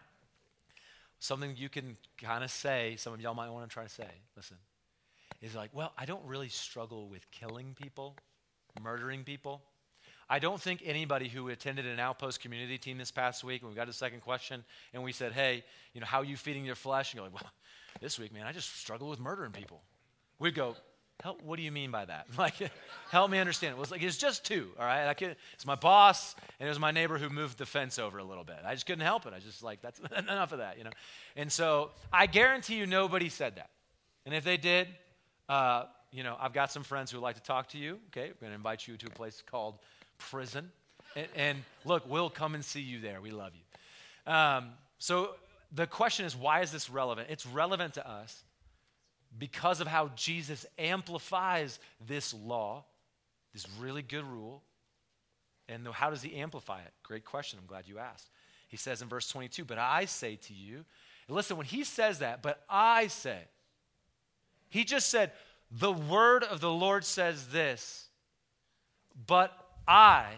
something 1.18 1.54
you 1.56 1.68
can 1.68 1.96
kind 2.16 2.44
of 2.44 2.50
say, 2.50 2.94
some 2.96 3.12
of 3.12 3.20
y'all 3.20 3.34
might 3.34 3.50
want 3.50 3.68
to 3.68 3.72
try 3.72 3.82
to 3.82 3.88
say, 3.88 4.08
listen, 4.36 4.56
is 5.42 5.54
like, 5.54 5.70
well, 5.72 5.92
I 5.98 6.04
don't 6.04 6.24
really 6.24 6.48
struggle 6.48 7.08
with 7.08 7.28
killing 7.30 7.74
people, 7.80 8.16
murdering 8.80 9.24
people. 9.24 9.60
I 10.28 10.38
don't 10.38 10.60
think 10.60 10.82
anybody 10.84 11.28
who 11.28 11.48
attended 11.48 11.86
an 11.86 12.00
outpost 12.00 12.40
community 12.40 12.78
team 12.78 12.98
this 12.98 13.12
past 13.12 13.44
week, 13.44 13.62
when 13.62 13.70
we 13.70 13.76
got 13.76 13.88
a 13.88 13.92
second 13.92 14.22
question 14.22 14.64
and 14.92 15.02
we 15.02 15.12
said, 15.12 15.32
hey, 15.32 15.62
you 15.92 16.00
know, 16.00 16.06
how 16.06 16.20
are 16.20 16.24
you 16.24 16.36
feeding 16.36 16.64
your 16.64 16.74
flesh? 16.74 17.12
And 17.12 17.18
you're 17.18 17.30
like, 17.30 17.40
well, 17.40 17.50
this 18.00 18.18
week, 18.18 18.32
man, 18.32 18.46
I 18.46 18.52
just 18.52 18.76
struggle 18.76 19.08
with 19.08 19.20
murdering 19.20 19.52
people. 19.52 19.82
We'd 20.40 20.54
go, 20.54 20.74
help, 21.22 21.42
what 21.42 21.56
do 21.56 21.62
you 21.62 21.70
mean 21.70 21.92
by 21.92 22.04
that? 22.04 22.26
Like, 22.38 22.54
help 23.10 23.30
me 23.30 23.38
understand. 23.38 23.76
It 23.76 23.78
was 23.78 23.92
like, 23.92 24.02
it's 24.02 24.16
just 24.16 24.44
two, 24.44 24.68
all 24.78 24.84
right? 24.84 25.06
I 25.06 25.34
it's 25.54 25.64
my 25.64 25.76
boss, 25.76 26.34
and 26.58 26.66
it 26.66 26.70
was 26.70 26.80
my 26.80 26.90
neighbor 26.90 27.18
who 27.18 27.30
moved 27.30 27.58
the 27.58 27.66
fence 27.66 27.98
over 27.98 28.18
a 28.18 28.24
little 28.24 28.44
bit. 28.44 28.58
I 28.64 28.74
just 28.74 28.84
couldn't 28.84 29.04
help 29.04 29.26
it. 29.26 29.32
I 29.34 29.38
just 29.38 29.62
like, 29.62 29.80
that's 29.80 30.00
enough 30.18 30.50
of 30.50 30.58
that, 30.58 30.76
you 30.76 30.84
know? 30.84 30.90
And 31.36 31.50
so 31.50 31.90
I 32.12 32.26
guarantee 32.26 32.76
you 32.76 32.86
nobody 32.86 33.28
said 33.28 33.56
that. 33.56 33.70
And 34.26 34.34
if 34.34 34.42
they 34.42 34.56
did, 34.56 34.88
uh, 35.48 35.84
you 36.10 36.24
know, 36.24 36.36
I've 36.40 36.52
got 36.52 36.72
some 36.72 36.82
friends 36.82 37.10
who 37.10 37.18
would 37.18 37.22
like 37.22 37.36
to 37.36 37.42
talk 37.42 37.68
to 37.68 37.78
you, 37.78 37.98
okay? 38.08 38.28
We're 38.28 38.40
going 38.40 38.50
to 38.50 38.56
invite 38.56 38.88
you 38.88 38.96
to 38.96 39.06
a 39.06 39.10
place 39.10 39.42
called 39.48 39.78
prison. 40.18 40.70
And, 41.14 41.26
and, 41.34 41.58
look, 41.84 42.08
we'll 42.08 42.30
come 42.30 42.54
and 42.54 42.64
see 42.64 42.80
you 42.80 43.00
there. 43.00 43.20
We 43.20 43.30
love 43.30 43.52
you. 43.54 44.32
Um, 44.32 44.70
so 44.98 45.34
the 45.72 45.86
question 45.86 46.26
is, 46.26 46.36
why 46.36 46.60
is 46.60 46.72
this 46.72 46.90
relevant? 46.90 47.28
It's 47.30 47.46
relevant 47.46 47.94
to 47.94 48.08
us 48.08 48.44
because 49.38 49.80
of 49.80 49.86
how 49.86 50.10
Jesus 50.16 50.66
amplifies 50.78 51.78
this 52.06 52.34
law, 52.34 52.84
this 53.52 53.66
really 53.78 54.02
good 54.02 54.24
rule. 54.24 54.62
And 55.68 55.86
how 55.88 56.10
does 56.10 56.22
he 56.22 56.36
amplify 56.36 56.80
it? 56.80 56.92
Great 57.02 57.24
question. 57.24 57.58
I'm 57.60 57.66
glad 57.66 57.88
you 57.88 57.98
asked. 57.98 58.30
He 58.68 58.76
says 58.76 59.02
in 59.02 59.08
verse 59.08 59.28
22, 59.28 59.64
But 59.64 59.78
I 59.78 60.04
say 60.04 60.36
to 60.36 60.54
you, 60.54 60.84
listen, 61.28 61.56
when 61.56 61.66
he 61.66 61.84
says 61.84 62.20
that, 62.20 62.42
but 62.42 62.62
I 62.68 63.08
say, 63.08 63.38
he 64.68 64.84
just 64.84 65.08
said, 65.08 65.32
The 65.70 65.92
word 65.92 66.44
of 66.44 66.60
the 66.60 66.70
Lord 66.70 67.04
says 67.04 67.48
this, 67.48 68.08
but 69.26 69.52
I, 69.86 70.32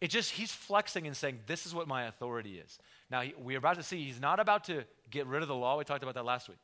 it 0.00 0.08
just, 0.08 0.32
he's 0.32 0.52
flexing 0.52 1.06
and 1.06 1.16
saying, 1.16 1.40
This 1.46 1.66
is 1.66 1.74
what 1.74 1.88
my 1.88 2.04
authority 2.04 2.58
is. 2.58 2.78
Now, 3.10 3.22
we're 3.38 3.58
about 3.58 3.76
to 3.76 3.82
see, 3.82 4.02
he's 4.04 4.20
not 4.20 4.40
about 4.40 4.64
to 4.64 4.84
get 5.10 5.26
rid 5.26 5.42
of 5.42 5.48
the 5.48 5.54
law. 5.54 5.78
We 5.78 5.84
talked 5.84 6.02
about 6.02 6.14
that 6.14 6.24
last 6.24 6.48
week. 6.48 6.58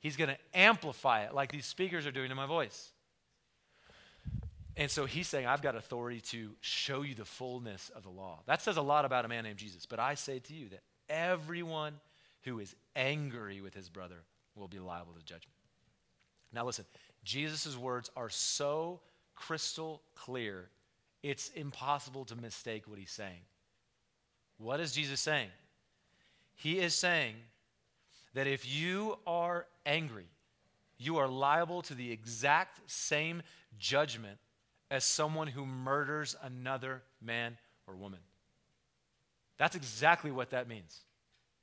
He's 0.00 0.16
going 0.16 0.30
to 0.30 0.38
amplify 0.52 1.24
it 1.24 1.34
like 1.34 1.52
these 1.52 1.66
speakers 1.66 2.06
are 2.06 2.10
doing 2.10 2.28
to 2.28 2.34
my 2.34 2.46
voice. 2.46 2.90
And 4.76 4.90
so 4.90 5.04
he's 5.04 5.28
saying, 5.28 5.46
I've 5.46 5.62
got 5.62 5.76
authority 5.76 6.20
to 6.20 6.50
show 6.60 7.02
you 7.02 7.14
the 7.14 7.24
fullness 7.24 7.90
of 7.94 8.02
the 8.02 8.10
law. 8.10 8.40
That 8.46 8.62
says 8.62 8.78
a 8.78 8.82
lot 8.82 9.04
about 9.04 9.24
a 9.24 9.28
man 9.28 9.44
named 9.44 9.58
Jesus. 9.58 9.86
But 9.86 10.00
I 10.00 10.14
say 10.14 10.38
to 10.40 10.54
you 10.54 10.70
that 10.70 10.80
everyone 11.08 11.94
who 12.42 12.58
is 12.58 12.74
angry 12.96 13.60
with 13.60 13.74
his 13.74 13.88
brother 13.88 14.24
will 14.56 14.68
be 14.68 14.78
liable 14.78 15.12
to 15.12 15.24
judgment. 15.24 15.54
Now, 16.52 16.64
listen, 16.64 16.84
Jesus' 17.24 17.76
words 17.76 18.10
are 18.16 18.28
so 18.28 19.00
crystal 19.34 20.02
clear, 20.14 20.68
it's 21.22 21.50
impossible 21.50 22.24
to 22.26 22.36
mistake 22.36 22.84
what 22.86 22.98
he's 22.98 23.10
saying. 23.10 23.40
What 24.58 24.80
is 24.80 24.92
Jesus 24.92 25.20
saying? 25.20 25.48
He 26.54 26.78
is 26.78 26.94
saying 26.94 27.34
that 28.34 28.46
if 28.46 28.66
you 28.68 29.18
are 29.26 29.66
angry, 29.86 30.26
you 30.98 31.18
are 31.18 31.28
liable 31.28 31.82
to 31.82 31.94
the 31.94 32.10
exact 32.10 32.80
same 32.90 33.42
judgment 33.78 34.38
as 34.90 35.04
someone 35.04 35.48
who 35.48 35.66
murders 35.66 36.36
another 36.42 37.02
man 37.20 37.56
or 37.86 37.96
woman. 37.96 38.20
That's 39.58 39.76
exactly 39.76 40.30
what 40.30 40.50
that 40.50 40.68
means. 40.68 41.00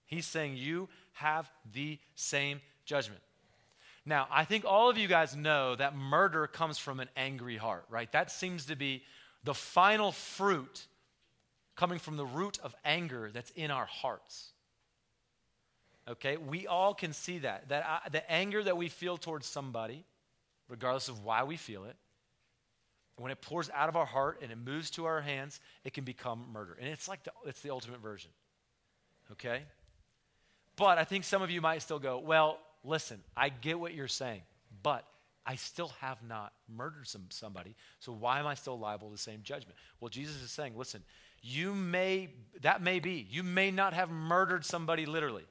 He's 0.05 0.25
saying 0.25 0.57
you 0.57 0.89
have 1.13 1.49
the 1.71 1.99
same 2.15 2.61
judgment. 2.85 3.21
Now, 4.05 4.27
I 4.31 4.45
think 4.45 4.65
all 4.65 4.89
of 4.89 4.97
you 4.97 5.07
guys 5.07 5.35
know 5.35 5.75
that 5.75 5.95
murder 5.95 6.47
comes 6.47 6.77
from 6.77 6.99
an 6.99 7.09
angry 7.15 7.57
heart, 7.57 7.85
right? 7.89 8.11
That 8.11 8.31
seems 8.31 8.65
to 8.65 8.75
be 8.75 9.03
the 9.43 9.53
final 9.53 10.12
fruit 10.12 10.88
coming 11.75 12.00
from 12.00 12.17
the 12.17 12.25
root 12.25 12.60
of 12.62 12.75
anger 12.84 13.29
that's 13.34 13.51
in 13.51 13.72
our 13.72 13.86
hearts. 13.86 14.51
Okay, 16.08 16.38
we 16.38 16.67
all 16.67 16.93
can 16.93 17.13
see 17.13 17.39
that. 17.39 17.69
That 17.69 17.86
I, 17.86 18.10
the 18.10 18.29
anger 18.29 18.63
that 18.63 18.75
we 18.75 18.89
feel 18.89 19.17
towards 19.17 19.46
somebody, 19.48 20.03
regardless 20.67 21.08
of 21.08 21.24
why 21.24 21.43
we 21.43 21.55
feel 21.55 21.86
it, 21.86 21.96
when 23.17 23.31
it 23.31 23.41
pours 23.41 23.69
out 23.74 23.89
of 23.89 23.96
our 23.96 24.05
heart 24.05 24.39
and 24.41 24.51
it 24.51 24.58
moves 24.58 24.89
to 24.91 25.05
our 25.05 25.22
hands, 25.22 25.60
it 25.84 25.93
can 25.93 26.03
become 26.03 26.46
murder. 26.51 26.77
And 26.79 26.89
it's 26.89 27.08
like 27.08 27.24
the, 27.24 27.31
it's 27.46 27.62
the 27.62 27.69
ultimate 27.69 28.00
version. 28.00 28.31
Okay? 29.34 29.62
But 30.75 30.98
I 30.98 31.03
think 31.03 31.25
some 31.25 31.41
of 31.41 31.51
you 31.51 31.62
might 31.62 31.81
still 31.81 32.00
go, 32.00 32.19
well, 32.19 32.60
listen, 32.84 33.22
I 33.36 33.50
get 33.50 33.79
what 33.79 33.93
you're 33.93 34.08
saying, 34.08 34.41
but 34.81 35.05
I 35.49 35.55
still 35.55 35.91
have 35.99 36.21
not 36.21 36.53
murdered 36.71 37.07
some, 37.07 37.23
somebody, 37.29 37.75
so 37.99 38.11
why 38.11 38.39
am 38.39 38.45
I 38.45 38.53
still 38.53 38.77
liable 38.77 39.07
to 39.07 39.15
the 39.15 39.19
same 39.19 39.39
judgment? 39.41 39.79
Well, 39.99 40.09
Jesus 40.09 40.43
is 40.43 40.51
saying, 40.51 40.73
listen, 40.77 41.01
you 41.41 41.73
may, 41.73 42.29
that 42.61 42.83
may 42.83 42.99
be, 42.99 43.25
you 43.31 43.41
may 43.41 43.71
not 43.71 43.93
have 43.93 44.11
murdered 44.11 44.63
somebody 44.63 45.07
literally. 45.07 45.45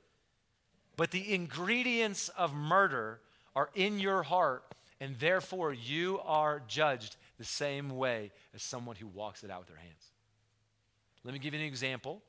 But 0.96 1.10
the 1.10 1.34
ingredients 1.34 2.28
of 2.28 2.54
murder 2.54 3.18
are 3.56 3.70
in 3.74 3.98
your 3.98 4.22
heart, 4.22 4.62
and 5.00 5.18
therefore 5.18 5.72
you 5.72 6.20
are 6.24 6.62
judged 6.68 7.16
the 7.36 7.44
same 7.44 7.96
way 7.96 8.30
as 8.54 8.62
someone 8.62 8.94
who 8.94 9.08
walks 9.08 9.42
it 9.42 9.50
out 9.50 9.58
with 9.58 9.68
their 9.68 9.78
hands. 9.78 10.12
Let 11.24 11.32
me 11.34 11.40
give 11.40 11.54
you 11.54 11.60
an 11.60 11.66
example 11.66 12.22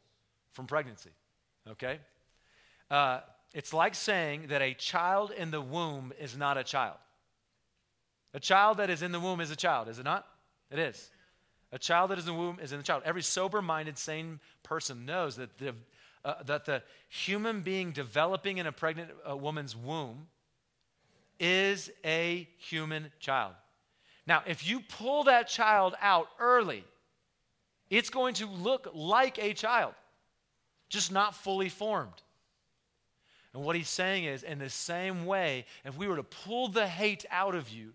from 0.54 0.66
pregnancy, 0.66 1.12
okay? 1.70 2.00
Uh, 2.90 3.20
it's 3.54 3.74
like 3.76 3.94
saying 3.94 4.48
that 4.48 4.64
a 4.64 4.74
child 4.74 5.30
in 5.38 5.52
the 5.52 5.62
womb 5.62 6.14
is 6.20 6.36
not 6.36 6.58
a 6.58 6.64
child. 6.64 6.98
A 8.34 8.40
child 8.40 8.78
that 8.78 8.90
is 8.90 9.02
in 9.02 9.12
the 9.12 9.20
womb 9.20 9.42
is 9.42 9.52
a 9.52 9.56
child, 9.56 9.88
is 9.88 10.00
it 10.00 10.04
not? 10.04 10.28
It 10.72 10.80
is. 10.80 11.10
A 11.72 11.80
child 11.80 12.12
that 12.12 12.18
is 12.18 12.28
in 12.28 12.34
the 12.34 12.40
womb 12.40 12.60
is 12.62 12.72
in 12.72 12.78
the 12.78 12.84
child. 12.84 13.04
Every 13.06 13.22
sober 13.22 13.62
minded, 13.62 13.98
sane 13.98 14.40
person 14.64 15.06
knows 15.06 15.36
that 15.36 15.58
the 15.58 15.74
uh, 16.26 16.44
that 16.44 16.66
the 16.66 16.84
human 17.08 17.62
being 17.62 17.92
developing 17.92 18.58
in 18.58 18.68
a 18.68 18.72
pregnant 18.72 19.10
uh, 19.30 19.36
woman's 19.38 19.76
womb 19.76 20.28
is 21.40 21.90
a 22.04 22.48
human 22.58 23.12
child. 23.20 23.54
Now, 24.28 24.44
if 24.46 24.68
you 24.68 24.82
pull 24.82 25.24
that 25.24 25.48
child 25.48 25.96
out 26.02 26.28
early, 26.40 26.84
it's 27.90 28.10
going 28.10 28.36
to 28.36 28.48
look 28.48 28.90
like 28.94 29.40
a 29.40 29.54
child, 29.54 29.94
just 30.90 31.12
not 31.12 31.36
fully 31.36 31.70
formed. 31.70 32.22
And 33.54 33.64
what 33.64 33.76
he's 33.76 33.90
saying 33.90 34.26
is, 34.26 34.44
in 34.44 34.60
the 34.60 34.70
same 34.70 35.26
way, 35.26 35.66
if 35.86 35.98
we 35.98 36.08
were 36.08 36.18
to 36.18 36.24
pull 36.24 36.68
the 36.68 36.86
hate 36.86 37.26
out 37.32 37.56
of 37.56 37.70
you, 37.70 37.94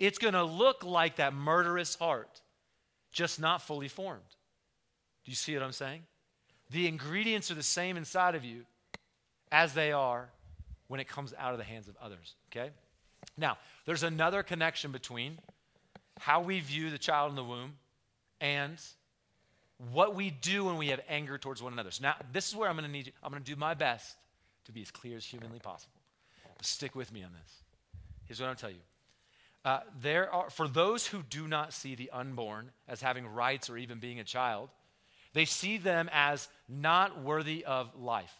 it's 0.00 0.18
going 0.18 0.34
to 0.34 0.42
look 0.44 0.84
like 0.84 1.16
that 1.16 1.32
murderous 1.34 1.94
heart, 1.94 2.40
just 3.12 3.38
not 3.38 3.62
fully 3.62 3.88
formed. 3.88 4.22
Do 5.24 5.30
you 5.30 5.36
see 5.36 5.54
what 5.54 5.62
I'm 5.62 5.72
saying? 5.72 6.02
the 6.70 6.86
ingredients 6.86 7.50
are 7.50 7.54
the 7.54 7.62
same 7.62 7.96
inside 7.96 8.34
of 8.34 8.44
you 8.44 8.62
as 9.52 9.74
they 9.74 9.92
are 9.92 10.28
when 10.86 11.00
it 11.00 11.08
comes 11.08 11.34
out 11.36 11.52
of 11.52 11.58
the 11.58 11.64
hands 11.64 11.88
of 11.88 11.96
others. 12.00 12.34
Okay? 12.50 12.70
Now, 13.36 13.58
there's 13.86 14.02
another 14.02 14.42
connection 14.42 14.92
between 14.92 15.38
how 16.20 16.40
we 16.40 16.60
view 16.60 16.90
the 16.90 16.98
child 16.98 17.30
in 17.30 17.36
the 17.36 17.44
womb 17.44 17.74
and 18.40 18.80
what 19.92 20.14
we 20.14 20.30
do 20.30 20.64
when 20.64 20.76
we 20.76 20.88
have 20.88 21.00
anger 21.08 21.38
towards 21.38 21.62
one 21.62 21.72
another. 21.72 21.90
So 21.90 22.02
now, 22.02 22.14
this 22.32 22.48
is 22.48 22.54
where 22.54 22.68
I'm 22.68 22.76
going 22.76 22.86
to 22.86 22.92
need 22.92 23.06
you. 23.06 23.12
I'm 23.22 23.30
going 23.30 23.42
to 23.42 23.50
do 23.50 23.56
my 23.56 23.74
best 23.74 24.16
to 24.66 24.72
be 24.72 24.82
as 24.82 24.90
clear 24.90 25.16
as 25.16 25.24
humanly 25.24 25.58
possible. 25.58 25.94
But 26.56 26.66
stick 26.66 26.94
with 26.94 27.12
me 27.12 27.22
on 27.22 27.30
this. 27.32 27.52
Here's 28.26 28.40
what 28.40 28.46
I'm 28.46 28.50
going 28.50 28.56
to 28.56 28.62
tell 28.62 28.70
you. 28.70 28.80
Uh, 29.64 29.80
there 30.00 30.32
are 30.32 30.48
for 30.48 30.66
those 30.66 31.06
who 31.06 31.22
do 31.22 31.46
not 31.46 31.72
see 31.72 31.94
the 31.94 32.10
unborn 32.10 32.70
as 32.88 33.02
having 33.02 33.26
rights 33.26 33.68
or 33.68 33.76
even 33.76 33.98
being 33.98 34.18
a 34.18 34.24
child, 34.24 34.70
they 35.32 35.44
see 35.44 35.76
them 35.76 36.08
as 36.12 36.48
not 36.68 37.22
worthy 37.22 37.64
of 37.64 37.90
life. 37.94 38.34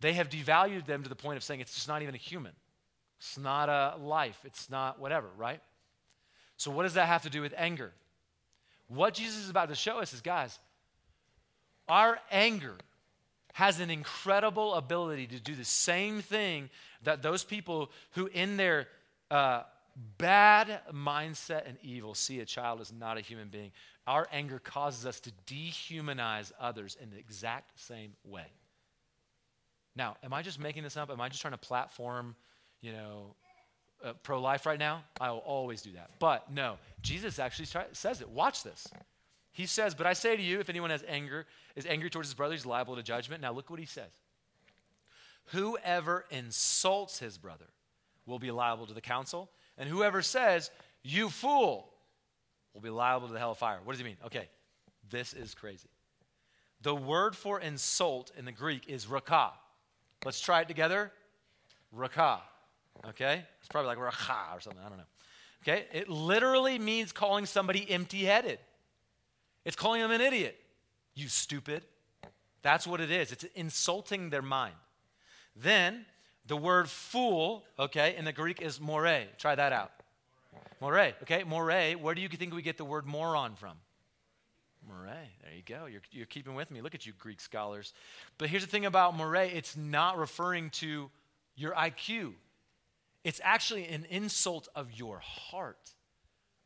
They 0.00 0.12
have 0.14 0.28
devalued 0.28 0.86
them 0.86 1.02
to 1.02 1.08
the 1.08 1.16
point 1.16 1.36
of 1.36 1.42
saying 1.42 1.60
it's 1.60 1.74
just 1.74 1.88
not 1.88 2.02
even 2.02 2.14
a 2.14 2.18
human. 2.18 2.52
It's 3.18 3.38
not 3.38 3.68
a 3.68 3.96
life. 3.98 4.38
It's 4.44 4.70
not 4.70 4.98
whatever, 4.98 5.28
right? 5.36 5.60
So, 6.56 6.70
what 6.70 6.84
does 6.84 6.94
that 6.94 7.06
have 7.06 7.22
to 7.22 7.30
do 7.30 7.42
with 7.42 7.54
anger? 7.56 7.92
What 8.88 9.14
Jesus 9.14 9.44
is 9.44 9.50
about 9.50 9.68
to 9.68 9.74
show 9.74 9.98
us 9.98 10.12
is, 10.12 10.20
guys, 10.20 10.58
our 11.88 12.18
anger 12.30 12.74
has 13.52 13.80
an 13.80 13.90
incredible 13.90 14.74
ability 14.74 15.26
to 15.28 15.40
do 15.40 15.54
the 15.54 15.64
same 15.64 16.22
thing 16.22 16.70
that 17.02 17.22
those 17.22 17.44
people 17.44 17.90
who, 18.12 18.26
in 18.26 18.56
their 18.56 18.88
uh, 19.30 19.62
bad 20.18 20.80
mindset 20.92 21.68
and 21.68 21.76
evil, 21.82 22.14
see 22.14 22.40
a 22.40 22.44
child 22.44 22.80
as 22.80 22.92
not 22.92 23.18
a 23.18 23.20
human 23.20 23.48
being. 23.48 23.72
Our 24.06 24.26
anger 24.32 24.58
causes 24.58 25.06
us 25.06 25.20
to 25.20 25.32
dehumanize 25.46 26.52
others 26.60 26.96
in 27.00 27.10
the 27.10 27.18
exact 27.18 27.78
same 27.78 28.12
way. 28.24 28.46
Now, 29.96 30.16
am 30.22 30.32
I 30.32 30.42
just 30.42 30.58
making 30.58 30.82
this 30.82 30.96
up? 30.96 31.10
Am 31.10 31.20
I 31.20 31.28
just 31.28 31.40
trying 31.40 31.52
to 31.52 31.58
platform, 31.58 32.34
you 32.80 32.92
know, 32.92 33.34
uh, 34.04 34.12
pro 34.22 34.40
life 34.40 34.66
right 34.66 34.78
now? 34.78 35.04
I 35.20 35.30
will 35.30 35.38
always 35.38 35.82
do 35.82 35.92
that. 35.92 36.10
But 36.18 36.50
no, 36.50 36.78
Jesus 37.02 37.38
actually 37.38 37.66
try, 37.66 37.84
says 37.92 38.20
it. 38.20 38.28
Watch 38.28 38.62
this. 38.62 38.88
He 39.52 39.66
says, 39.66 39.94
But 39.94 40.06
I 40.06 40.12
say 40.12 40.36
to 40.36 40.42
you, 40.42 40.60
if 40.60 40.70
anyone 40.70 40.90
has 40.90 41.04
anger, 41.06 41.46
is 41.76 41.86
angry 41.86 42.08
towards 42.08 42.28
his 42.28 42.34
brother, 42.34 42.54
he's 42.54 42.66
liable 42.66 42.96
to 42.96 43.02
judgment. 43.02 43.42
Now, 43.42 43.52
look 43.52 43.68
what 43.68 43.80
he 43.80 43.86
says. 43.86 44.10
Whoever 45.46 46.24
insults 46.30 47.18
his 47.18 47.36
brother 47.36 47.66
will 48.26 48.38
be 48.38 48.50
liable 48.50 48.86
to 48.86 48.94
the 48.94 49.00
council, 49.00 49.50
and 49.80 49.88
whoever 49.88 50.22
says, 50.22 50.70
You 51.02 51.30
fool, 51.30 51.88
will 52.74 52.82
be 52.82 52.90
liable 52.90 53.26
to 53.26 53.32
the 53.32 53.40
hell 53.40 53.52
of 53.52 53.58
fire. 53.58 53.78
What 53.82 53.94
does 53.94 53.98
he 53.98 54.04
mean? 54.04 54.18
Okay, 54.26 54.48
this 55.08 55.32
is 55.32 55.54
crazy. 55.54 55.88
The 56.82 56.94
word 56.94 57.34
for 57.34 57.58
insult 57.58 58.30
in 58.36 58.44
the 58.44 58.52
Greek 58.52 58.88
is 58.88 59.06
rakah. 59.06 59.50
Let's 60.24 60.40
try 60.40 60.60
it 60.60 60.68
together. 60.68 61.10
Rakah. 61.96 62.40
Okay? 63.08 63.42
It's 63.58 63.68
probably 63.68 63.88
like 63.88 63.98
Rakah 63.98 64.56
or 64.56 64.60
something. 64.60 64.82
I 64.84 64.88
don't 64.88 64.98
know. 64.98 65.04
Okay? 65.62 65.86
It 65.92 66.08
literally 66.08 66.78
means 66.78 67.10
calling 67.12 67.46
somebody 67.46 67.90
empty 67.90 68.24
headed. 68.24 68.58
It's 69.64 69.76
calling 69.76 70.02
them 70.02 70.10
an 70.10 70.20
idiot. 70.20 70.58
You 71.14 71.28
stupid. 71.28 71.84
That's 72.62 72.86
what 72.86 73.00
it 73.00 73.10
is. 73.10 73.32
It's 73.32 73.44
insulting 73.54 74.28
their 74.30 74.42
mind. 74.42 74.74
Then 75.56 76.04
the 76.50 76.56
word 76.56 76.90
fool, 76.90 77.64
okay, 77.78 78.16
in 78.18 78.24
the 78.24 78.32
Greek 78.32 78.60
is 78.60 78.80
more. 78.80 79.08
Try 79.38 79.54
that 79.54 79.72
out. 79.72 79.92
More, 80.80 80.98
okay? 81.22 81.44
More, 81.44 81.66
where 81.66 82.14
do 82.14 82.20
you 82.20 82.28
think 82.28 82.52
we 82.52 82.60
get 82.60 82.76
the 82.76 82.84
word 82.84 83.06
moron 83.06 83.54
from? 83.54 83.76
Moray. 84.88 85.28
There 85.42 85.54
you 85.54 85.62
go. 85.64 85.86
You're, 85.86 86.00
you're 86.10 86.26
keeping 86.26 86.56
with 86.56 86.72
me. 86.72 86.80
Look 86.80 86.96
at 86.96 87.06
you, 87.06 87.12
Greek 87.20 87.40
scholars. 87.40 87.92
But 88.36 88.48
here's 88.48 88.64
the 88.64 88.70
thing 88.70 88.84
about 88.84 89.16
moray 89.16 89.52
it's 89.52 89.76
not 89.76 90.18
referring 90.18 90.70
to 90.70 91.08
your 91.54 91.72
IQ, 91.72 92.32
it's 93.22 93.40
actually 93.44 93.86
an 93.86 94.04
insult 94.10 94.66
of 94.74 94.90
your 94.92 95.20
heart, 95.20 95.92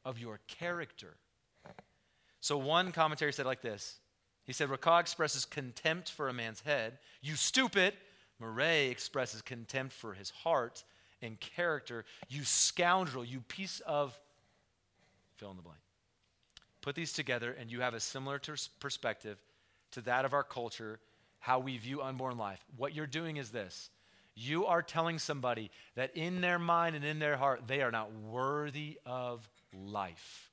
of 0.03 0.19
your 0.19 0.41
character. 0.47 1.17
So 2.41 2.57
one 2.57 2.91
commentary 2.91 3.35
said 3.35 3.45
like 3.45 3.61
this 3.61 3.99
He 4.45 4.55
said, 4.55 4.71
Rakah 4.71 5.01
expresses 5.01 5.45
contempt 5.45 6.11
for 6.11 6.31
a 6.31 6.33
man's 6.33 6.61
head. 6.61 6.97
You 7.21 7.35
stupid. 7.35 7.93
Moray 8.41 8.89
expresses 8.89 9.43
contempt 9.43 9.93
for 9.93 10.15
his 10.15 10.31
heart 10.31 10.85
and 11.23 11.39
character. 11.41 12.05
You 12.29 12.45
scoundrel, 12.45 13.25
you 13.25 13.41
piece 13.41 13.81
of 13.81 14.19
fill 15.37 15.51
in 15.51 15.57
the 15.57 15.63
blank. 15.63 15.79
Put 16.81 16.95
these 16.95 17.13
together, 17.13 17.57
and 17.59 17.71
you 17.71 17.81
have 17.81 17.95
a 17.95 18.01
similar 18.01 18.41
perspective 18.79 19.39
to 19.93 20.01
that 20.03 20.25
of 20.25 20.35
our 20.35 20.43
culture, 20.43 21.01
how 21.39 21.59
we 21.59 21.79
view 21.79 22.03
unborn 22.03 22.37
life. 22.37 22.63
What 22.77 22.95
you're 22.95 23.07
doing 23.07 23.37
is 23.37 23.51
this 23.51 23.91
you 24.35 24.67
are 24.67 24.83
telling 24.83 25.19
somebody 25.19 25.71
that 25.95 26.17
in 26.17 26.41
their 26.41 26.59
mind 26.59 26.97
and 26.97 27.05
in 27.05 27.21
their 27.21 27.37
heart, 27.37 27.63
they 27.67 27.83
are 27.83 27.93
not 27.93 28.13
worthy 28.13 28.99
of 29.07 29.49
life. 29.73 30.51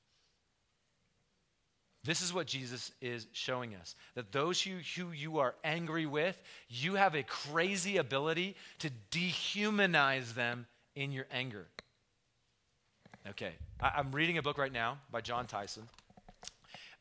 This 2.03 2.21
is 2.21 2.33
what 2.33 2.47
Jesus 2.47 2.91
is 2.99 3.27
showing 3.31 3.75
us 3.75 3.95
that 4.15 4.31
those 4.31 4.61
who, 4.61 4.77
who 4.95 5.11
you 5.11 5.37
are 5.37 5.53
angry 5.63 6.07
with, 6.07 6.41
you 6.67 6.95
have 6.95 7.13
a 7.13 7.21
crazy 7.21 7.97
ability 7.97 8.55
to 8.79 8.89
dehumanize 9.11 10.33
them 10.33 10.65
in 10.95 11.11
your 11.11 11.27
anger. 11.31 11.67
Okay, 13.29 13.51
I, 13.79 13.99
am 13.99 14.11
reading 14.11 14.39
a 14.39 14.41
book 14.41 14.57
right 14.57 14.73
now 14.73 14.97
by 15.11 15.21
Jon 15.21 15.45
Tyson. 15.45 15.83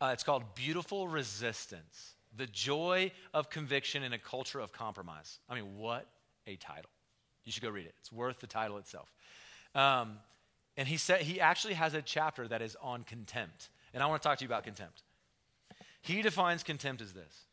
Uh, 0.03 0.11
it's 0.13 0.23
called 0.23 0.43
Beautiful 0.55 1.09
Resistance 1.09 2.15
The 2.37 2.47
Joy 2.47 3.11
of 3.33 3.49
Conviction 3.49 4.03
in 4.03 4.13
a 4.13 4.19
Culture 4.19 4.61
of 4.61 4.71
Compromise. 4.71 5.39
I 5.49 5.55
mean, 5.55 5.79
what 5.79 6.07
a 6.47 6.57
title. 6.57 6.91
You 7.45 7.53
should 7.53 7.63
go 7.63 7.71
read 7.71 7.87
it, 7.87 7.95
it's 8.01 8.13
worth 8.13 8.39
the 8.41 8.47
title 8.47 8.77
itself. 8.77 9.11
Um, 9.75 10.19
and 10.77 10.87
he 10.87 10.99
said 10.99 11.23
he 11.23 11.41
actually 11.41 11.75
has 11.75 11.95
a 11.95 12.03
chapter 12.03 12.47
that 12.49 12.61
is 12.61 12.77
on 12.83 13.03
contempt. 13.05 13.71
And 13.93 14.03
I 14.03 14.07
want 14.07 14.23
to 14.23 14.29
talk 14.29 14.39
to 14.39 14.45
you 14.45 14.49
about 14.49 14.65
contempt. 14.65 15.03
He 16.03 16.23
defines 16.23 16.63
contempt 16.63 17.03
as 17.03 17.13
this 17.13 17.47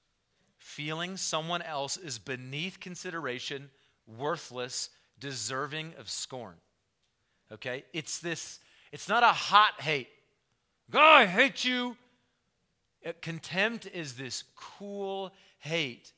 feeling 0.58 1.16
someone 1.18 1.62
else 1.62 1.98
is 1.98 2.20
beneath 2.20 2.80
consideration, 2.80 3.70
worthless, 4.06 4.90
deserving 5.20 5.94
of 5.98 6.10
scorn. 6.10 6.56
Okay? 7.52 7.86
It's 7.94 8.20
this, 8.20 8.60
it's 8.92 9.08
not 9.08 9.24
a 9.24 9.28
hot 9.28 9.80
hate. 9.80 10.10
God, 10.92 11.22
I 11.22 11.26
hate 11.26 11.64
you. 11.64 11.96
Uh, 13.06 13.14
contempt 13.22 13.88
is 13.94 14.14
this 14.14 14.44
cool 14.56 15.32
hate 15.60 16.12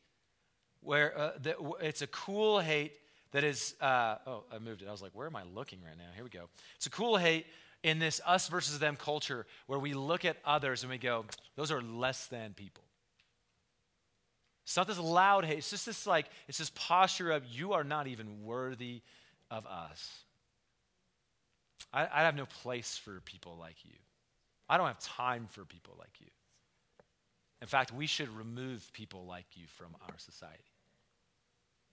where 0.81 1.17
uh, 1.17 1.31
the, 1.41 1.55
it's 1.81 2.01
a 2.01 2.07
cool 2.07 2.59
hate 2.59 2.93
that 3.31 3.43
is 3.43 3.75
uh, 3.81 4.15
oh 4.25 4.43
i 4.51 4.57
moved 4.59 4.81
it 4.81 4.88
i 4.88 4.91
was 4.91 5.01
like 5.01 5.11
where 5.13 5.27
am 5.27 5.35
i 5.35 5.43
looking 5.53 5.79
right 5.85 5.97
now 5.97 6.05
here 6.15 6.23
we 6.23 6.29
go 6.29 6.45
it's 6.77 6.85
a 6.85 6.89
cool 6.89 7.17
hate 7.17 7.45
in 7.83 8.00
this 8.00 8.19
us 8.25 8.48
versus 8.48 8.79
them 8.79 8.95
culture 8.95 9.45
where 9.67 9.79
we 9.79 9.93
look 9.93 10.25
at 10.25 10.38
others 10.45 10.83
and 10.83 10.91
we 10.91 10.98
go 10.98 11.25
those 11.55 11.71
are 11.71 11.81
less 11.81 12.27
than 12.27 12.53
people 12.53 12.83
it's 14.65 14.75
not 14.75 14.88
this 14.88 14.99
loud 14.99 15.45
hate 15.45 15.60
it's 15.60 15.69
just 15.69 15.86
this 15.86 16.06
like 16.06 16.27
it's 16.47 16.58
this 16.58 16.71
posture 16.75 17.32
of 17.32 17.45
you 17.45 17.73
are 17.73 17.84
not 17.84 18.08
even 18.08 18.43
worthy 18.43 19.01
of 19.49 19.65
us 19.65 20.23
I, 21.93 22.08
I 22.13 22.21
have 22.23 22.36
no 22.36 22.45
place 22.45 22.97
for 22.97 23.21
people 23.21 23.58
like 23.60 23.77
you 23.86 23.95
i 24.67 24.77
don't 24.77 24.88
have 24.88 24.99
time 24.99 25.47
for 25.49 25.63
people 25.65 25.95
like 25.97 26.19
you 26.19 26.27
in 27.62 27.67
fact, 27.67 27.93
we 27.93 28.08
should 28.08 28.30
remove 28.30 28.89
people 28.93 29.25
like 29.25 29.45
you 29.56 29.65
from 29.67 29.95
our 30.01 30.17
society. 30.17 30.63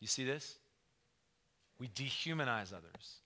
You 0.00 0.06
see 0.06 0.24
this? 0.24 0.58
We 1.80 1.88
dehumanize 1.88 2.72
others. 2.72 3.20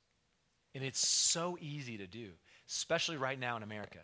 And 0.74 0.84
it's 0.84 1.06
so 1.06 1.58
easy 1.60 1.98
to 1.98 2.06
do, 2.06 2.28
especially 2.70 3.16
right 3.16 3.38
now 3.38 3.56
in 3.56 3.62
America. 3.62 3.98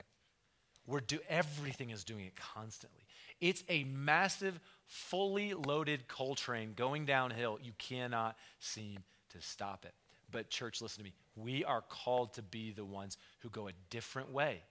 We're 0.86 1.00
do 1.00 1.18
everything 1.28 1.90
is 1.90 2.04
doing 2.04 2.26
it 2.26 2.34
constantly. 2.36 3.02
It's 3.40 3.64
a 3.68 3.84
massive, 3.84 4.58
fully 4.86 5.54
loaded 5.54 6.08
coal 6.08 6.34
train 6.34 6.72
going 6.76 7.06
downhill. 7.06 7.58
You 7.62 7.72
cannot 7.78 8.36
seem 8.60 8.98
to 9.30 9.40
stop 9.40 9.84
it. 9.84 9.94
But 10.30 10.50
church, 10.50 10.80
listen 10.80 10.98
to 10.98 11.04
me. 11.04 11.12
We 11.36 11.64
are 11.64 11.82
called 11.82 12.34
to 12.34 12.42
be 12.42 12.72
the 12.72 12.84
ones 12.84 13.18
who 13.40 13.50
go 13.50 13.68
a 13.68 13.72
different 13.90 14.32
way. 14.32 14.62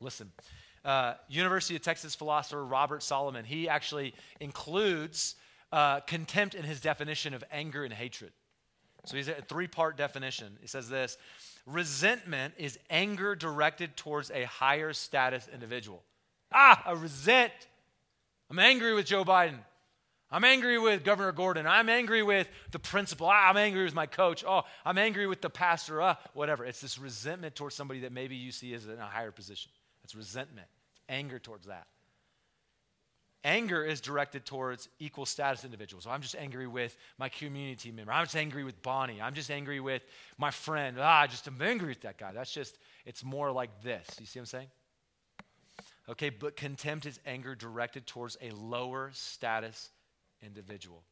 Listen, 0.00 0.32
uh, 0.84 1.14
University 1.28 1.76
of 1.76 1.82
Texas 1.82 2.14
philosopher 2.14 2.64
Robert 2.64 3.02
Solomon, 3.02 3.44
he 3.44 3.68
actually 3.68 4.14
includes 4.40 5.36
uh, 5.70 6.00
contempt 6.00 6.54
in 6.54 6.64
his 6.64 6.80
definition 6.80 7.34
of 7.34 7.44
anger 7.52 7.84
and 7.84 7.92
hatred. 7.92 8.32
So 9.04 9.16
he's 9.16 9.28
a 9.28 9.34
three 9.34 9.68
part 9.68 9.96
definition. 9.96 10.56
He 10.60 10.66
says 10.66 10.88
this 10.88 11.16
resentment 11.66 12.54
is 12.58 12.78
anger 12.90 13.34
directed 13.34 13.96
towards 13.96 14.30
a 14.30 14.44
higher 14.44 14.92
status 14.92 15.48
individual. 15.52 16.02
Ah, 16.52 16.82
I 16.86 16.92
resent. 16.92 17.52
I'm 18.50 18.58
angry 18.58 18.94
with 18.94 19.06
Joe 19.06 19.24
Biden. 19.24 19.58
I'm 20.30 20.44
angry 20.44 20.78
with 20.78 21.04
Governor 21.04 21.32
Gordon. 21.32 21.66
I'm 21.66 21.90
angry 21.90 22.22
with 22.22 22.48
the 22.70 22.78
principal. 22.78 23.28
Ah, 23.28 23.50
I'm 23.50 23.58
angry 23.58 23.84
with 23.84 23.94
my 23.94 24.06
coach. 24.06 24.44
Oh, 24.46 24.62
I'm 24.84 24.96
angry 24.96 25.26
with 25.26 25.42
the 25.42 25.50
pastor. 25.50 26.00
Ah, 26.00 26.18
whatever. 26.32 26.64
It's 26.64 26.80
this 26.80 26.98
resentment 26.98 27.54
towards 27.54 27.74
somebody 27.74 28.00
that 28.00 28.12
maybe 28.12 28.34
you 28.34 28.50
see 28.50 28.72
as 28.72 28.86
in 28.86 28.98
a 28.98 29.06
higher 29.06 29.30
position. 29.30 29.70
It's 30.04 30.14
resentment, 30.14 30.66
it's 30.92 31.02
anger 31.08 31.38
towards 31.38 31.66
that. 31.66 31.86
Anger 33.44 33.84
is 33.84 34.00
directed 34.00 34.44
towards 34.44 34.88
equal 35.00 35.26
status 35.26 35.64
individuals. 35.64 36.04
So 36.04 36.10
I'm 36.10 36.22
just 36.22 36.36
angry 36.36 36.68
with 36.68 36.96
my 37.18 37.28
community 37.28 37.90
member. 37.90 38.12
I'm 38.12 38.24
just 38.24 38.36
angry 38.36 38.62
with 38.62 38.80
Bonnie. 38.82 39.20
I'm 39.20 39.34
just 39.34 39.50
angry 39.50 39.80
with 39.80 40.02
my 40.38 40.52
friend. 40.52 40.96
Ah, 41.00 41.26
just 41.26 41.46
I'm 41.48 41.60
angry 41.60 41.88
with 41.88 42.02
that 42.02 42.18
guy. 42.18 42.30
That's 42.32 42.52
just, 42.52 42.78
it's 43.04 43.24
more 43.24 43.50
like 43.50 43.82
this. 43.82 44.06
You 44.20 44.26
see 44.26 44.38
what 44.38 44.42
I'm 44.42 44.46
saying? 44.46 44.68
Okay, 46.08 46.30
but 46.30 46.56
contempt 46.56 47.04
is 47.04 47.18
anger 47.26 47.56
directed 47.56 48.06
towards 48.06 48.36
a 48.40 48.50
lower 48.50 49.10
status 49.12 49.90
individual. 50.40 51.02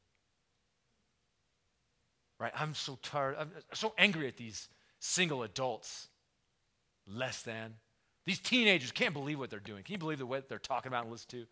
Right? 2.38 2.53
I'm 2.55 2.75
so 2.75 2.97
tired. 3.03 3.37
I'm 3.38 3.51
so 3.75 3.93
angry 3.99 4.29
at 4.29 4.37
these 4.37 4.69
single 5.01 5.43
adults. 5.43 6.09
Less 7.07 7.43
than. 7.43 7.75
These 8.25 8.38
teenagers 8.38 8.93
can't 8.93 9.14
believe 9.14 9.40
what 9.40 9.51
they're 9.51 9.59
doing. 9.59 9.83
Can 9.83 9.95
you 9.95 9.99
believe 9.99 10.19
the 10.19 10.27
what 10.27 10.49
they're 10.49 10.59
talking 10.59 10.88
about 10.88 11.03
and 11.03 11.12
listen 11.12 11.31
to? 11.31 11.47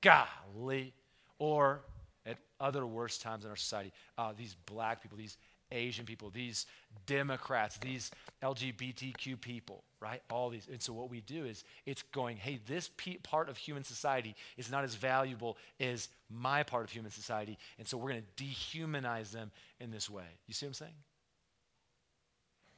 Golly. 0.00 0.94
Or 1.38 1.82
at 2.26 2.38
other 2.60 2.86
worse 2.86 3.18
times 3.18 3.44
in 3.44 3.50
our 3.50 3.56
society, 3.56 3.92
uh, 4.16 4.32
these 4.36 4.56
black 4.66 5.02
people, 5.02 5.16
these 5.16 5.36
Asian 5.70 6.04
people, 6.04 6.30
these 6.30 6.66
Democrats, 7.06 7.78
these 7.78 8.10
LGBTQ 8.42 9.40
people, 9.40 9.84
right? 10.00 10.20
All 10.30 10.50
these. 10.50 10.66
And 10.70 10.82
so 10.82 10.92
what 10.92 11.10
we 11.10 11.20
do 11.20 11.44
is 11.44 11.62
it's 11.86 12.02
going, 12.02 12.36
hey, 12.38 12.58
this 12.66 12.90
pe- 12.96 13.18
part 13.18 13.48
of 13.48 13.56
human 13.56 13.84
society 13.84 14.34
is 14.56 14.70
not 14.70 14.82
as 14.82 14.94
valuable 14.94 15.58
as 15.78 16.08
my 16.30 16.62
part 16.62 16.84
of 16.84 16.90
human 16.90 17.12
society. 17.12 17.56
And 17.78 17.86
so 17.86 17.96
we're 17.96 18.10
going 18.10 18.24
to 18.36 18.44
dehumanize 18.44 19.30
them 19.30 19.50
in 19.78 19.90
this 19.90 20.10
way. 20.10 20.24
You 20.46 20.54
see 20.54 20.66
what 20.66 20.70
I'm 20.70 20.74
saying? 20.74 20.92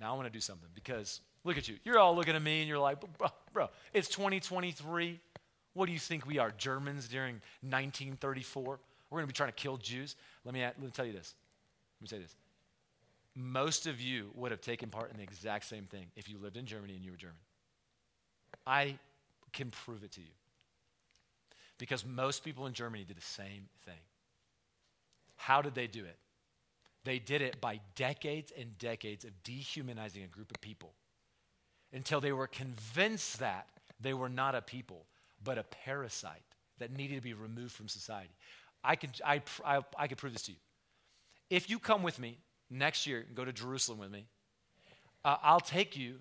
Now 0.00 0.12
I 0.12 0.16
want 0.16 0.26
to 0.26 0.32
do 0.32 0.40
something 0.40 0.68
because 0.74 1.20
Look 1.44 1.56
at 1.56 1.68
you. 1.68 1.76
You're 1.84 1.98
all 1.98 2.14
looking 2.14 2.34
at 2.36 2.42
me 2.42 2.60
and 2.60 2.68
you're 2.68 2.78
like, 2.78 3.00
bro, 3.18 3.28
bro, 3.52 3.68
it's 3.94 4.08
2023. 4.08 5.18
What 5.74 5.86
do 5.86 5.92
you 5.92 5.98
think 5.98 6.26
we 6.26 6.38
are, 6.38 6.50
Germans 6.50 7.08
during 7.08 7.34
1934? 7.62 8.80
We're 9.10 9.16
going 9.18 9.24
to 9.24 9.32
be 9.32 9.36
trying 9.36 9.50
to 9.50 9.54
kill 9.54 9.76
Jews. 9.76 10.16
Let 10.44 10.54
me, 10.54 10.62
let 10.62 10.80
me 10.80 10.90
tell 10.90 11.06
you 11.06 11.12
this. 11.12 11.34
Let 11.98 12.02
me 12.02 12.16
say 12.16 12.22
this. 12.22 12.34
Most 13.34 13.86
of 13.86 14.00
you 14.00 14.30
would 14.34 14.50
have 14.50 14.60
taken 14.60 14.88
part 14.88 15.10
in 15.10 15.16
the 15.16 15.22
exact 15.22 15.64
same 15.64 15.84
thing 15.84 16.06
if 16.16 16.28
you 16.28 16.38
lived 16.38 16.56
in 16.56 16.66
Germany 16.66 16.94
and 16.94 17.04
you 17.04 17.12
were 17.12 17.16
German. 17.16 17.36
I 18.66 18.98
can 19.52 19.70
prove 19.70 20.02
it 20.02 20.12
to 20.12 20.20
you. 20.20 20.26
Because 21.78 22.04
most 22.04 22.44
people 22.44 22.66
in 22.66 22.72
Germany 22.72 23.04
did 23.04 23.16
the 23.16 23.22
same 23.22 23.68
thing. 23.84 23.94
How 25.36 25.62
did 25.62 25.74
they 25.74 25.86
do 25.86 26.04
it? 26.04 26.16
They 27.04 27.18
did 27.18 27.40
it 27.40 27.60
by 27.60 27.80
decades 27.94 28.52
and 28.58 28.76
decades 28.78 29.24
of 29.24 29.30
dehumanizing 29.42 30.22
a 30.22 30.26
group 30.26 30.50
of 30.50 30.60
people 30.60 30.92
until 31.92 32.20
they 32.20 32.32
were 32.32 32.46
convinced 32.46 33.38
that 33.40 33.68
they 34.00 34.12
were 34.12 34.28
not 34.28 34.54
a 34.54 34.60
people, 34.60 35.06
but 35.42 35.58
a 35.58 35.64
parasite 35.64 36.42
that 36.78 36.96
needed 36.96 37.16
to 37.16 37.22
be 37.22 37.34
removed 37.34 37.72
from 37.72 37.88
society. 37.88 38.34
I 38.82 38.96
can, 38.96 39.10
I, 39.24 39.42
I, 39.64 39.80
I 39.98 40.06
can 40.06 40.16
prove 40.16 40.32
this 40.32 40.42
to 40.42 40.52
you. 40.52 40.58
If 41.50 41.68
you 41.68 41.78
come 41.78 42.02
with 42.02 42.18
me 42.18 42.38
next 42.70 43.06
year 43.06 43.24
and 43.26 43.36
go 43.36 43.44
to 43.44 43.52
Jerusalem 43.52 43.98
with 43.98 44.10
me, 44.10 44.26
uh, 45.24 45.36
I'll 45.42 45.60
take 45.60 45.96
you 45.96 46.16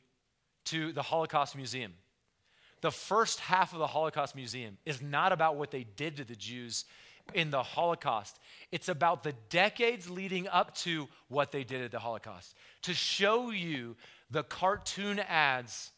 to 0.66 0.92
the 0.92 1.02
Holocaust 1.02 1.56
Museum. 1.56 1.94
The 2.82 2.92
first 2.92 3.40
half 3.40 3.74
of 3.74 3.80
the 3.80 3.88
Holocaust 3.88 4.36
Museum 4.36 4.78
is 4.86 5.02
not 5.02 5.32
about 5.32 5.56
what 5.56 5.72
they 5.72 5.84
did 5.84 6.18
to 6.18 6.24
the 6.24 6.36
Jews 6.36 6.86
in 7.34 7.52
the 7.52 7.62
Holocaust. 7.62 8.40
It's 8.72 8.90
about 8.90 9.24
the 9.24 9.34
decades 9.50 10.10
leading 10.10 10.48
up 10.48 10.76
to 10.78 11.08
what 11.28 11.52
they 11.52 11.64
did 11.64 11.82
at 11.82 11.92
the 11.92 12.00
Holocaust 12.00 12.56
to 12.84 12.94
show 12.94 13.52
you 13.52 13.96
the 14.32 14.44
cartoon 14.44 15.20
ads 15.20 15.92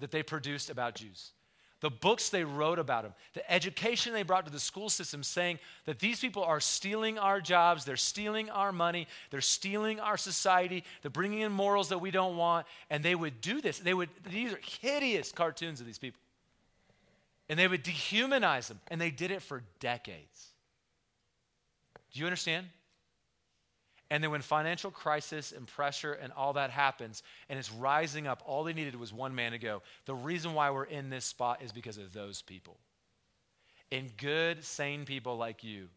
that 0.00 0.10
they 0.10 0.22
produced 0.22 0.70
about 0.70 0.94
Jews 0.94 1.32
the 1.80 1.90
books 1.90 2.28
they 2.28 2.44
wrote 2.44 2.78
about 2.78 3.04
them, 3.04 3.14
the 3.34 3.52
education 3.52 4.12
they 4.12 4.22
brought 4.22 4.46
to 4.46 4.52
the 4.52 4.58
school 4.58 4.88
system, 4.88 5.22
saying 5.22 5.58
that 5.86 6.00
these 6.00 6.18
people 6.18 6.42
are 6.42 6.60
stealing 6.60 7.18
our 7.18 7.40
jobs, 7.40 7.84
they're 7.84 7.96
stealing 7.96 8.50
our 8.50 8.72
money, 8.72 9.06
they're 9.30 9.40
stealing 9.40 10.00
our 10.00 10.16
society, 10.16 10.82
they're 11.02 11.10
bringing 11.10 11.40
in 11.40 11.52
morals 11.52 11.90
that 11.90 12.00
we 12.00 12.10
don't 12.10 12.36
want, 12.36 12.66
and 12.90 13.04
they 13.04 13.14
would 13.14 13.40
do 13.40 13.60
this. 13.60 13.78
They 13.78 13.94
would, 13.94 14.08
these 14.28 14.52
are 14.52 14.60
hideous 14.62 15.30
cartoons 15.30 15.80
of 15.80 15.86
these 15.86 15.98
people. 15.98 16.20
And 17.48 17.58
they 17.58 17.68
would 17.68 17.84
dehumanize 17.84 18.68
them, 18.68 18.80
and 18.88 19.00
they 19.00 19.10
did 19.10 19.30
it 19.30 19.40
for 19.40 19.62
decades. 19.80 20.48
Do 22.12 22.20
you 22.20 22.26
understand? 22.26 22.66
And 24.10 24.24
then 24.24 24.30
when 24.30 24.40
financial 24.40 24.90
crisis 24.90 25.52
and 25.52 25.66
pressure 25.66 26.14
and 26.14 26.32
all 26.32 26.54
that 26.54 26.70
happens 26.70 27.22
and 27.48 27.58
it's 27.58 27.70
rising 27.70 28.26
up, 28.26 28.42
all 28.46 28.64
they 28.64 28.72
needed 28.72 28.96
was 28.96 29.12
one 29.12 29.34
man 29.34 29.52
to 29.52 29.58
go. 29.58 29.82
The 30.06 30.14
reason 30.14 30.54
why 30.54 30.70
we're 30.70 30.84
in 30.84 31.10
this 31.10 31.26
spot 31.26 31.60
is 31.62 31.72
because 31.72 31.98
of 31.98 32.12
those 32.14 32.40
people. 32.40 32.78
And 33.92 34.14
good, 34.16 34.64
sane 34.64 35.04
people 35.04 35.36
like 35.36 35.62
you 35.62 35.88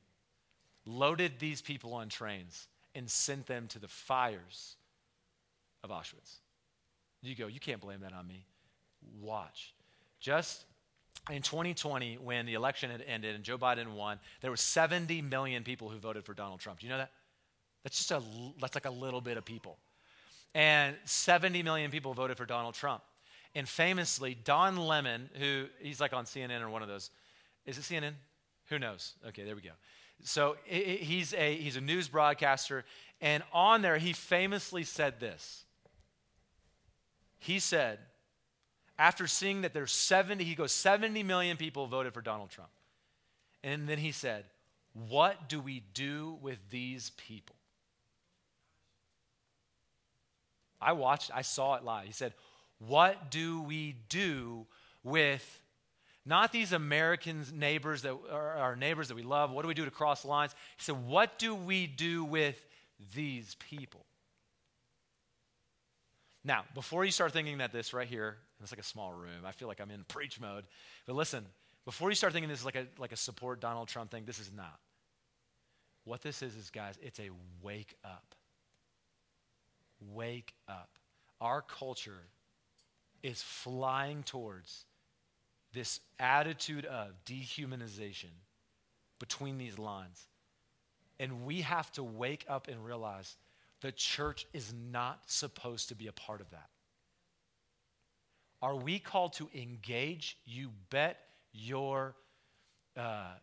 loaded 0.86 1.34
these 1.40 1.62
people 1.62 1.94
on 1.94 2.10
trains 2.10 2.68
and 2.96 3.10
sent 3.10 3.48
them 3.48 3.68
to 3.68 3.80
the 3.80 3.88
fires 3.88 4.76
of 5.84 5.90
Auschwitz. 5.90 6.40
You 7.22 7.36
go, 7.36 7.48
you 7.48 7.60
can't 7.60 7.80
blame 7.80 8.02
that 8.02 8.14
on 8.14 8.28
me. 8.28 8.46
Watch. 9.22 9.74
Just 10.20 10.66
in 11.30 11.42
2020, 11.42 12.18
when 12.18 12.46
the 12.46 12.56
election 12.56 12.90
had 12.90 13.04
ended 13.08 13.36
and 13.36 13.44
Joe 13.44 13.58
Biden 13.58 13.94
won, 13.94 14.20
there 14.42 14.52
were 14.52 14.58
70 14.58 15.22
million 15.22 15.64
people 15.64 15.90
who 15.90 15.98
voted 15.98 16.26
for 16.26 16.34
Donald 16.34 16.60
Trump. 16.60 16.80
Do 16.80 16.88
you 16.88 16.92
know 16.92 16.98
that? 16.98 17.12
That's 17.84 17.98
just 17.98 18.12
a, 18.12 18.22
that's 18.60 18.76
like 18.76 18.86
a 18.86 18.92
little 18.92 19.22
bit 19.22 19.38
of 19.38 19.46
people. 19.46 19.78
And 20.54 20.96
70 21.06 21.64
million 21.64 21.92
people 21.92 22.14
voted 22.14 22.38
for 22.38 22.46
Donald 22.46 22.76
Trump. 22.76 23.02
And 23.56 23.68
famously, 23.68 24.38
Don 24.44 24.78
Lemon, 24.78 25.30
who 25.40 25.66
he's 25.80 26.00
like 26.00 26.14
on 26.14 26.26
CNN 26.26 26.62
or 26.62 26.70
one 26.70 26.82
of 26.82 26.88
those, 26.88 27.10
is 27.66 27.78
it 27.78 27.82
CNN? 27.82 28.14
Who 28.70 28.80
knows? 28.80 29.14
Okay, 29.28 29.44
there 29.44 29.56
we 29.56 29.62
go. 29.62 29.72
So 30.24 30.56
he's 30.66 31.34
a, 31.34 31.56
he's 31.56 31.76
a 31.76 31.82
news 31.82 32.08
broadcaster. 32.08 32.86
And 33.20 33.44
on 33.52 33.82
there, 33.82 33.98
he 33.98 34.14
famously 34.14 34.84
said 34.84 35.20
this. 35.20 35.64
He 37.40 37.60
said, 37.60 38.00
after 39.00 39.26
seeing 39.26 39.62
that 39.62 39.74
there's 39.74 39.92
70, 39.92 40.44
he 40.44 40.54
goes, 40.54 40.72
70 40.72 41.24
million 41.24 41.58
people 41.58 41.88
voted 41.88 42.14
for 42.14 42.22
Donald 42.22 42.52
Trump. 42.52 42.70
And 43.64 43.88
then 43.90 43.98
he 43.98 44.12
said, 44.12 44.46
What 45.10 45.50
do 45.50 45.60
we 45.60 45.84
do 45.94 46.38
with 46.42 46.58
these 46.70 47.12
people? 47.18 47.56
I 50.82 50.94
watched, 50.94 51.32
I 51.34 51.44
saw 51.44 51.76
it 51.76 51.84
live. 51.84 52.06
He 52.06 52.14
said, 52.14 52.34
What 52.80 53.30
do 53.30 53.62
we 53.62 53.96
do 54.10 54.66
with 55.04 55.62
not 56.26 56.52
these 56.52 56.72
American 56.72 57.46
neighbors 57.54 58.02
that 58.02 58.16
are 58.32 58.58
our 58.58 58.76
neighbors 58.76 59.10
that 59.10 59.16
we 59.16 59.24
love? 59.24 59.52
What 59.52 59.62
do 59.62 59.68
we 59.68 59.74
do 59.74 59.86
to 59.86 59.92
cross 59.92 60.26
lines? 60.26 60.54
He 60.78 60.84
said, 60.84 61.08
What 61.08 61.38
do 61.38 61.54
we 61.54 61.88
do 61.88 62.24
with 62.24 62.66
these 63.14 63.56
people? 63.56 64.06
Now, 66.44 66.66
before 66.74 67.06
you 67.06 67.12
start 67.12 67.34
thinking 67.34 67.60
that 67.60 67.72
this 67.72 67.94
right 67.94 68.08
here, 68.08 68.38
it's 68.62 68.72
like 68.72 68.80
a 68.80 68.84
small 68.84 69.14
room, 69.14 69.46
I 69.46 69.52
feel 69.52 69.68
like 69.68 69.80
I'm 69.80 69.92
in 69.92 70.04
preach 70.08 70.40
mode. 70.40 70.66
But 71.06 71.16
listen, 71.16 71.46
before 71.86 72.10
you 72.10 72.16
start 72.16 72.34
thinking 72.34 72.50
this 72.50 72.60
is 72.60 72.66
like 72.66 72.76
a, 72.76 72.88
like 72.98 73.12
a 73.12 73.18
support 73.18 73.60
Donald 73.60 73.88
Trump 73.88 74.10
thing, 74.10 74.24
this 74.26 74.40
is 74.40 74.52
not. 74.52 74.80
What 76.04 76.24
this 76.24 76.42
is, 76.42 76.56
is, 76.56 76.72
guys, 76.72 76.96
it's 77.02 77.20
a 77.20 77.30
wake 77.62 77.96
up 78.04 78.34
wake 80.14 80.54
up. 80.68 80.90
Our 81.40 81.62
culture 81.62 82.28
is 83.24 83.42
flying 83.42 84.24
towards 84.24 84.86
this 85.74 86.00
attitude 86.20 86.86
of 86.86 87.12
dehumanization 87.26 88.32
between 89.20 89.58
these 89.58 89.78
lines. 89.80 90.28
And 91.20 91.46
we 91.46 91.62
have 91.62 91.92
to 91.94 92.04
wake 92.04 92.46
up 92.50 92.68
and 92.68 92.84
realize 92.84 93.38
the 93.82 93.92
church 93.92 94.46
is 94.54 94.74
not 94.92 95.22
supposed 95.28 95.90
to 95.90 95.96
be 95.96 96.08
a 96.08 96.12
part 96.12 96.42
of 96.42 96.50
that. 96.52 96.70
Are 98.62 98.76
we 98.76 99.00
called 99.00 99.34
to 99.34 99.50
engage? 99.56 100.38
You 100.46 100.72
bet 100.90 101.20
your 101.52 102.16
uh, 102.96 103.34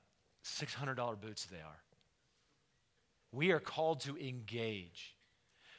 $600 0.45 1.21
boots 1.21 1.47
they 1.47 1.57
are. 1.57 1.83
We 3.33 3.51
are 3.51 3.61
called 3.61 4.01
to 4.03 4.17
engage 4.17 5.15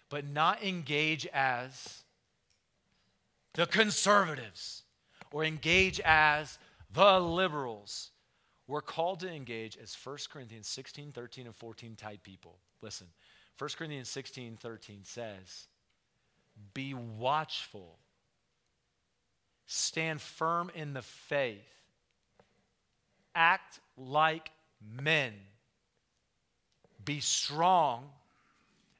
but 0.09 0.27
not 0.27 0.63
engage 0.63 1.25
as 1.27 2.03
the 3.53 3.65
conservatives 3.65 4.83
or 5.31 5.43
engage 5.43 5.99
as 6.01 6.57
the 6.91 7.19
liberals. 7.19 8.11
We're 8.67 8.81
called 8.81 9.19
to 9.21 9.29
engage 9.31 9.77
as 9.77 9.95
1 9.95 10.17
Corinthians 10.31 10.67
16, 10.67 11.11
13, 11.11 11.45
and 11.45 11.55
14 11.55 11.95
type 11.95 12.23
people. 12.23 12.57
Listen, 12.81 13.07
1 13.57 13.69
Corinthians 13.77 14.09
16, 14.09 14.57
13 14.57 14.99
says, 15.03 15.67
Be 16.73 16.93
watchful, 16.93 17.97
stand 19.65 20.21
firm 20.21 20.71
in 20.75 20.93
the 20.93 21.01
faith, 21.01 21.57
act 23.35 23.79
like 23.97 24.51
men, 24.81 25.33
be 27.03 27.19
strong 27.19 28.09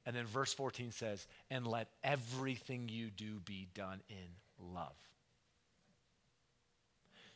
and 0.10 0.18
then 0.18 0.26
verse 0.26 0.52
14 0.56 0.92
says, 0.92 1.28
and 1.52 1.68
let 1.68 1.88
everything 2.04 2.90
you 2.90 3.12
do 3.12 3.40
be 3.46 3.68
done 3.76 4.02
in 4.10 4.74
love. 4.74 4.96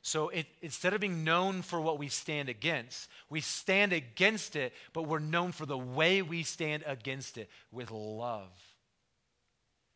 So 0.02 0.30
it, 0.30 0.48
instead 0.60 0.96
of 0.96 1.00
being 1.00 1.24
known 1.24 1.62
for 1.62 1.80
what 1.80 2.00
we 2.00 2.08
stand 2.08 2.50
against, 2.50 3.12
we 3.30 3.42
stand 3.42 3.94
against 3.94 4.56
it, 4.56 4.74
but 4.92 5.04
we're 5.04 5.20
known 5.20 5.52
for 5.52 5.68
the 5.68 5.78
way 5.78 6.24
we 6.24 6.42
stand 6.42 6.84
against 6.88 7.38
it 7.38 7.48
with 7.72 7.92
love. 7.92 8.50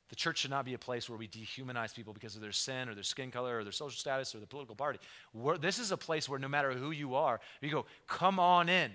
The 0.10 0.16
church 0.16 0.38
should 0.38 0.52
not 0.52 0.64
be 0.64 0.76
a 0.76 0.78
place 0.78 1.10
where 1.10 1.18
we 1.18 1.28
dehumanize 1.28 1.96
people 1.96 2.14
because 2.14 2.36
of 2.36 2.44
their 2.44 2.52
sin 2.52 2.90
or 2.90 2.94
their 2.94 3.02
skin 3.02 3.32
color 3.32 3.58
or 3.58 3.64
their 3.64 3.74
social 3.74 3.98
status 3.98 4.36
or 4.36 4.38
their 4.38 4.46
political 4.46 4.76
party. 4.76 5.00
We're, 5.34 5.58
this 5.58 5.80
is 5.80 5.92
a 5.92 5.98
place 5.98 6.30
where 6.30 6.38
no 6.38 6.48
matter 6.48 6.74
who 6.74 6.92
you 6.92 7.16
are, 7.16 7.40
you 7.60 7.72
go, 7.72 7.88
come 8.06 8.40
on 8.40 8.70
in. 8.70 8.92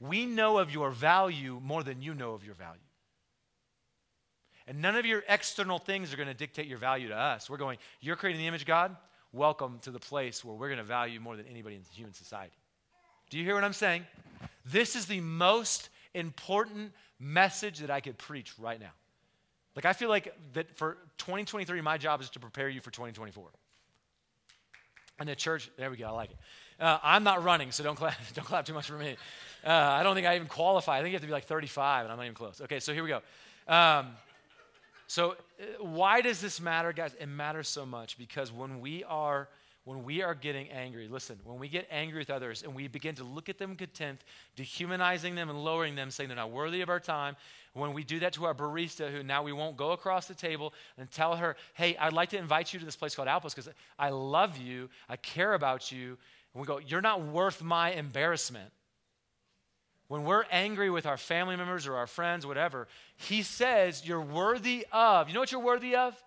We 0.00 0.26
know 0.26 0.58
of 0.58 0.72
your 0.72 0.90
value 0.90 1.60
more 1.62 1.84
than 1.84 2.02
you 2.02 2.12
know 2.12 2.32
of 2.32 2.44
your 2.44 2.56
value. 2.56 2.80
And 4.70 4.80
none 4.80 4.94
of 4.94 5.04
your 5.04 5.24
external 5.28 5.80
things 5.80 6.14
are 6.14 6.16
going 6.16 6.28
to 6.28 6.34
dictate 6.34 6.68
your 6.68 6.78
value 6.78 7.08
to 7.08 7.16
us. 7.16 7.50
We're 7.50 7.56
going, 7.56 7.78
you're 8.00 8.14
creating 8.14 8.40
the 8.40 8.46
image 8.46 8.60
of 8.60 8.68
God? 8.68 8.94
Welcome 9.32 9.80
to 9.82 9.90
the 9.90 9.98
place 9.98 10.44
where 10.44 10.54
we're 10.54 10.68
going 10.68 10.78
to 10.78 10.84
value 10.84 11.18
more 11.18 11.36
than 11.36 11.46
anybody 11.48 11.74
in 11.74 11.82
human 11.92 12.14
society. 12.14 12.52
Do 13.30 13.38
you 13.38 13.44
hear 13.44 13.56
what 13.56 13.64
I'm 13.64 13.72
saying? 13.72 14.06
This 14.64 14.94
is 14.94 15.06
the 15.06 15.20
most 15.22 15.88
important 16.14 16.92
message 17.18 17.80
that 17.80 17.90
I 17.90 17.98
could 17.98 18.16
preach 18.16 18.52
right 18.60 18.78
now. 18.78 18.92
Like, 19.74 19.86
I 19.86 19.92
feel 19.92 20.08
like 20.08 20.32
that 20.52 20.76
for 20.76 20.98
2023, 21.18 21.80
my 21.80 21.98
job 21.98 22.20
is 22.20 22.30
to 22.30 22.38
prepare 22.38 22.68
you 22.68 22.80
for 22.80 22.92
2024. 22.92 23.48
And 25.18 25.28
the 25.28 25.34
church, 25.34 25.68
there 25.78 25.90
we 25.90 25.96
go, 25.96 26.06
I 26.06 26.10
like 26.10 26.30
it. 26.30 26.38
Uh, 26.78 26.98
I'm 27.02 27.24
not 27.24 27.42
running, 27.42 27.72
so 27.72 27.82
don't 27.82 27.96
clap, 27.96 28.14
don't 28.34 28.46
clap 28.46 28.66
too 28.66 28.74
much 28.74 28.86
for 28.86 28.96
me. 28.96 29.16
Uh, 29.66 29.70
I 29.70 30.04
don't 30.04 30.14
think 30.14 30.28
I 30.28 30.36
even 30.36 30.46
qualify. 30.46 30.98
I 30.98 31.00
think 31.00 31.08
you 31.08 31.14
have 31.14 31.22
to 31.22 31.26
be 31.26 31.32
like 31.32 31.46
35, 31.46 32.04
and 32.04 32.12
I'm 32.12 32.18
not 32.18 32.24
even 32.24 32.36
close. 32.36 32.60
Okay, 32.60 32.78
so 32.78 32.94
here 32.94 33.02
we 33.02 33.08
go. 33.08 33.20
Um, 33.66 34.10
so, 35.10 35.32
uh, 35.32 35.64
why 35.84 36.20
does 36.20 36.40
this 36.40 36.60
matter, 36.60 36.92
guys? 36.92 37.16
It 37.18 37.26
matters 37.26 37.66
so 37.66 37.84
much 37.84 38.16
because 38.16 38.52
when 38.52 38.80
we 38.80 39.02
are 39.02 39.48
when 39.82 40.04
we 40.04 40.22
are 40.22 40.36
getting 40.36 40.70
angry, 40.70 41.08
listen, 41.08 41.36
when 41.42 41.58
we 41.58 41.66
get 41.66 41.88
angry 41.90 42.20
with 42.20 42.30
others 42.30 42.62
and 42.62 42.76
we 42.76 42.86
begin 42.86 43.16
to 43.16 43.24
look 43.24 43.48
at 43.48 43.58
them 43.58 43.74
contempt, 43.74 44.22
dehumanizing 44.54 45.34
them 45.34 45.50
and 45.50 45.64
lowering 45.64 45.96
them, 45.96 46.12
saying 46.12 46.28
they're 46.28 46.36
not 46.36 46.52
worthy 46.52 46.80
of 46.80 46.88
our 46.88 47.00
time, 47.00 47.34
when 47.72 47.92
we 47.92 48.04
do 48.04 48.20
that 48.20 48.34
to 48.34 48.44
our 48.44 48.54
barista, 48.54 49.10
who 49.10 49.24
now 49.24 49.42
we 49.42 49.52
won't 49.52 49.76
go 49.76 49.90
across 49.90 50.28
the 50.28 50.34
table 50.34 50.72
and 50.96 51.10
tell 51.10 51.34
her, 51.34 51.56
hey, 51.74 51.96
I'd 51.96 52.12
like 52.12 52.28
to 52.28 52.38
invite 52.38 52.72
you 52.72 52.78
to 52.78 52.84
this 52.84 52.94
place 52.94 53.16
called 53.16 53.26
Outpost 53.26 53.56
because 53.56 53.72
I 53.98 54.10
love 54.10 54.58
you, 54.58 54.90
I 55.08 55.16
care 55.16 55.54
about 55.54 55.90
you, 55.90 56.18
and 56.54 56.60
we 56.60 56.68
go, 56.68 56.78
you're 56.78 57.00
not 57.00 57.20
worth 57.20 57.60
my 57.60 57.90
embarrassment 57.90 58.70
when 60.10 60.24
we're 60.24 60.44
angry 60.50 60.90
with 60.90 61.06
our 61.06 61.16
family 61.16 61.54
members 61.54 61.86
or 61.86 61.94
our 61.94 62.08
friends, 62.08 62.44
whatever, 62.44 62.88
he 63.14 63.42
says 63.42 64.04
you're 64.04 64.20
worthy 64.20 64.84
of, 64.90 65.28
you 65.28 65.34
know 65.34 65.38
what 65.38 65.52
you're 65.52 65.60
worthy 65.60 65.94
of? 65.94 66.20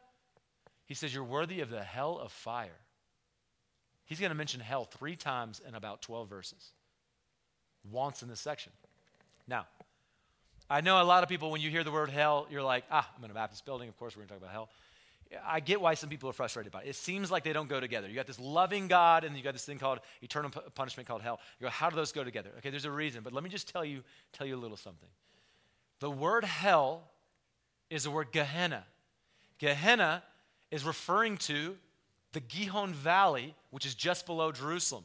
He 0.85 0.93
says 0.93 1.13
you're 1.13 1.25
worthy 1.25 1.59
of 1.59 1.69
the 1.69 1.83
hell 1.83 2.17
of 2.17 2.31
fire. 2.31 2.79
He's 4.05 4.21
going 4.21 4.29
to 4.29 4.35
mention 4.35 4.61
hell 4.61 4.85
three 4.85 5.17
times 5.17 5.61
in 5.67 5.75
about 5.75 6.01
12 6.01 6.29
verses. 6.29 6.71
Once 7.91 8.23
in 8.23 8.29
this 8.29 8.39
section. 8.39 8.71
Now, 9.49 9.67
I 10.69 10.79
know 10.79 11.01
a 11.01 11.03
lot 11.03 11.23
of 11.23 11.27
people, 11.27 11.51
when 11.51 11.59
you 11.59 11.69
hear 11.69 11.83
the 11.83 11.91
word 11.91 12.09
hell, 12.09 12.47
you're 12.49 12.63
like, 12.63 12.85
ah, 12.89 13.11
I'm 13.17 13.25
in 13.25 13.31
a 13.31 13.33
Baptist 13.33 13.65
building. 13.65 13.89
Of 13.89 13.99
course, 13.99 14.15
we're 14.15 14.21
going 14.21 14.29
to 14.29 14.33
talk 14.35 14.43
about 14.43 14.53
hell. 14.53 14.69
I 15.45 15.59
get 15.59 15.79
why 15.81 15.93
some 15.93 16.09
people 16.09 16.29
are 16.29 16.33
frustrated 16.33 16.71
by 16.71 16.83
it. 16.83 16.89
It 16.89 16.95
seems 16.95 17.31
like 17.31 17.43
they 17.43 17.53
don't 17.53 17.69
go 17.69 17.79
together. 17.79 18.07
You 18.07 18.15
got 18.15 18.27
this 18.27 18.39
loving 18.39 18.87
God, 18.87 19.23
and 19.23 19.35
you 19.35 19.43
got 19.43 19.53
this 19.53 19.65
thing 19.65 19.79
called 19.79 19.99
eternal 20.21 20.49
punishment 20.49 21.07
called 21.07 21.21
hell. 21.21 21.39
You 21.59 21.65
go, 21.65 21.69
how 21.69 21.89
do 21.89 21.95
those 21.95 22.11
go 22.11 22.23
together? 22.23 22.51
Okay, 22.59 22.69
there's 22.69 22.85
a 22.85 22.91
reason, 22.91 23.21
but 23.23 23.33
let 23.33 23.43
me 23.43 23.49
just 23.49 23.67
tell 23.67 23.85
you, 23.85 24.03
tell 24.31 24.47
you 24.47 24.55
a 24.55 24.61
little 24.61 24.77
something. 24.77 25.09
The 25.99 26.09
word 26.09 26.43
hell 26.43 27.03
is 27.89 28.03
the 28.03 28.11
word 28.11 28.31
Gehenna. 28.31 28.83
Gehenna 29.59 30.23
is 30.71 30.83
referring 30.83 31.37
to 31.37 31.77
the 32.33 32.39
Gihon 32.39 32.93
Valley, 32.93 33.55
which 33.69 33.85
is 33.85 33.95
just 33.95 34.25
below 34.25 34.51
Jerusalem. 34.51 35.03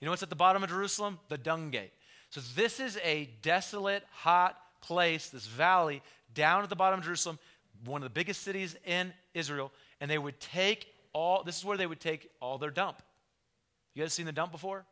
You 0.00 0.06
know 0.06 0.12
what's 0.12 0.22
at 0.22 0.30
the 0.30 0.36
bottom 0.36 0.64
of 0.64 0.70
Jerusalem? 0.70 1.18
The 1.28 1.38
dung 1.38 1.70
gate. 1.70 1.92
So 2.30 2.40
this 2.54 2.80
is 2.80 2.98
a 3.04 3.28
desolate, 3.42 4.02
hot 4.10 4.56
place, 4.80 5.28
this 5.28 5.46
valley 5.46 6.02
down 6.34 6.62
at 6.62 6.70
the 6.70 6.76
bottom 6.76 7.00
of 7.00 7.04
Jerusalem, 7.04 7.38
one 7.84 8.02
of 8.02 8.04
the 8.04 8.12
biggest 8.12 8.42
cities 8.42 8.76
in 8.84 9.12
Israel, 9.34 9.72
and 10.00 10.10
they 10.10 10.18
would 10.18 10.40
take 10.40 10.92
all, 11.12 11.42
this 11.42 11.58
is 11.58 11.64
where 11.64 11.76
they 11.76 11.86
would 11.86 12.00
take 12.00 12.30
all 12.40 12.58
their 12.58 12.70
dump. 12.70 13.02
You 13.94 14.02
guys 14.02 14.12
seen 14.12 14.26
the 14.26 14.32
dump 14.32 14.52
before? 14.52 14.84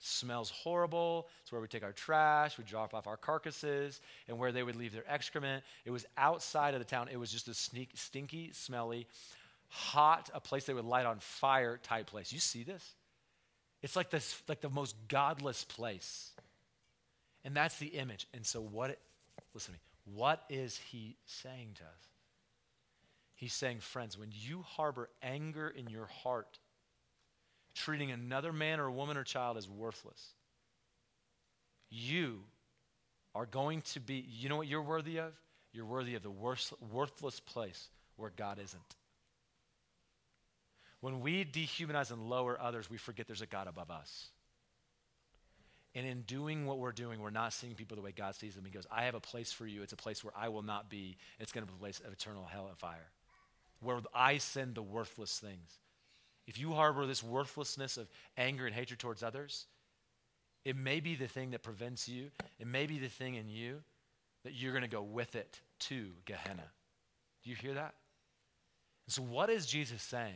smells 0.00 0.50
horrible. 0.50 1.28
It's 1.42 1.52
where 1.52 1.60
we 1.60 1.68
take 1.68 1.82
our 1.82 1.92
trash, 1.92 2.58
we 2.58 2.64
drop 2.64 2.94
off 2.94 3.06
our 3.06 3.16
carcasses, 3.16 4.00
and 4.28 4.38
where 4.38 4.50
they 4.50 4.62
would 4.62 4.76
leave 4.76 4.92
their 4.92 5.04
excrement. 5.06 5.62
It 5.84 5.90
was 5.90 6.06
outside 6.16 6.74
of 6.74 6.80
the 6.80 6.86
town. 6.86 7.08
It 7.12 7.18
was 7.18 7.30
just 7.30 7.48
a 7.48 7.54
sneak, 7.54 7.90
stinky, 7.94 8.50
smelly, 8.52 9.06
hot, 9.68 10.30
a 10.34 10.40
place 10.40 10.64
they 10.64 10.74
would 10.74 10.84
light 10.84 11.06
on 11.06 11.18
fire 11.20 11.78
type 11.82 12.06
place. 12.06 12.32
You 12.32 12.40
see 12.40 12.62
this? 12.62 12.94
It's 13.82 13.96
like 13.96 14.10
this, 14.10 14.42
like 14.48 14.60
the 14.60 14.70
most 14.70 14.96
godless 15.08 15.64
place. 15.64 16.32
And 17.44 17.54
that's 17.54 17.78
the 17.78 17.86
image. 17.86 18.26
And 18.34 18.44
so 18.44 18.60
what 18.60 18.90
it, 18.90 18.98
listen 19.54 19.72
to 19.74 19.78
me, 19.78 19.80
what 20.04 20.42
is 20.48 20.76
he 20.76 21.16
saying 21.26 21.70
to 21.76 21.82
us? 21.82 22.08
He's 23.34 23.52
saying, 23.52 23.80
friends, 23.80 24.18
when 24.18 24.30
you 24.32 24.62
harbor 24.62 25.08
anger 25.22 25.68
in 25.68 25.88
your 25.88 26.06
heart, 26.06 26.58
treating 27.74 28.10
another 28.10 28.52
man 28.52 28.80
or 28.80 28.90
woman 28.90 29.16
or 29.16 29.24
child 29.24 29.56
as 29.56 29.68
worthless, 29.68 30.34
you 31.88 32.40
are 33.34 33.46
going 33.46 33.82
to 33.82 34.00
be, 34.00 34.24
you 34.28 34.48
know 34.48 34.56
what 34.56 34.66
you're 34.66 34.82
worthy 34.82 35.18
of? 35.18 35.32
You're 35.72 35.86
worthy 35.86 36.16
of 36.16 36.22
the 36.22 36.30
worst, 36.30 36.72
worthless 36.92 37.40
place 37.40 37.88
where 38.16 38.32
God 38.36 38.58
isn't. 38.62 38.82
When 41.00 41.20
we 41.20 41.44
dehumanize 41.44 42.10
and 42.10 42.28
lower 42.28 42.60
others, 42.60 42.90
we 42.90 42.98
forget 42.98 43.26
there's 43.26 43.40
a 43.40 43.46
God 43.46 43.68
above 43.68 43.90
us. 43.90 44.28
And 45.94 46.06
in 46.06 46.22
doing 46.22 46.66
what 46.66 46.78
we're 46.78 46.92
doing, 46.92 47.20
we're 47.20 47.30
not 47.30 47.52
seeing 47.52 47.74
people 47.74 47.96
the 47.96 48.02
way 48.02 48.12
God 48.12 48.36
sees 48.36 48.54
them. 48.54 48.64
He 48.64 48.70
goes, 48.70 48.86
I 48.92 49.04
have 49.04 49.16
a 49.16 49.20
place 49.20 49.52
for 49.52 49.66
you. 49.66 49.82
It's 49.82 49.92
a 49.92 49.96
place 49.96 50.22
where 50.22 50.32
I 50.36 50.48
will 50.48 50.62
not 50.62 50.88
be. 50.88 51.16
It's 51.40 51.50
going 51.50 51.66
to 51.66 51.72
be 51.72 51.76
a 51.76 51.80
place 51.80 52.00
of 52.06 52.12
eternal 52.12 52.44
hell 52.44 52.68
and 52.68 52.78
fire, 52.78 53.10
where 53.80 53.98
I 54.14 54.38
send 54.38 54.76
the 54.76 54.82
worthless 54.82 55.38
things. 55.38 55.78
If 56.46 56.58
you 56.58 56.72
harbor 56.72 57.06
this 57.06 57.22
worthlessness 57.22 57.96
of 57.96 58.08
anger 58.36 58.66
and 58.66 58.74
hatred 58.74 59.00
towards 59.00 59.22
others, 59.22 59.66
it 60.64 60.76
may 60.76 61.00
be 61.00 61.16
the 61.16 61.26
thing 61.26 61.50
that 61.52 61.62
prevents 61.62 62.08
you. 62.08 62.30
It 62.58 62.66
may 62.66 62.86
be 62.86 62.98
the 62.98 63.08
thing 63.08 63.34
in 63.34 63.48
you 63.48 63.78
that 64.44 64.54
you're 64.54 64.72
going 64.72 64.82
to 64.82 64.88
go 64.88 65.02
with 65.02 65.34
it 65.34 65.60
to 65.80 66.08
Gehenna. 66.24 66.70
Do 67.42 67.50
you 67.50 67.56
hear 67.56 67.74
that? 67.74 67.94
And 69.06 69.14
so, 69.14 69.22
what 69.22 69.50
is 69.50 69.66
Jesus 69.66 70.02
saying? 70.02 70.34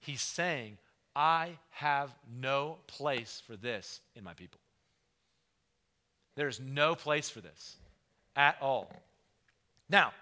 He's 0.00 0.22
saying, 0.22 0.78
I 1.14 1.58
have 1.70 2.14
no 2.40 2.78
place 2.86 3.42
for 3.46 3.56
this 3.56 4.00
in 4.14 4.22
my 4.22 4.34
people. 4.34 4.60
There's 6.36 6.60
no 6.60 6.94
place 6.94 7.28
for 7.28 7.40
this 7.40 7.76
at 8.36 8.56
all. 8.60 8.90
Now, 9.88 10.12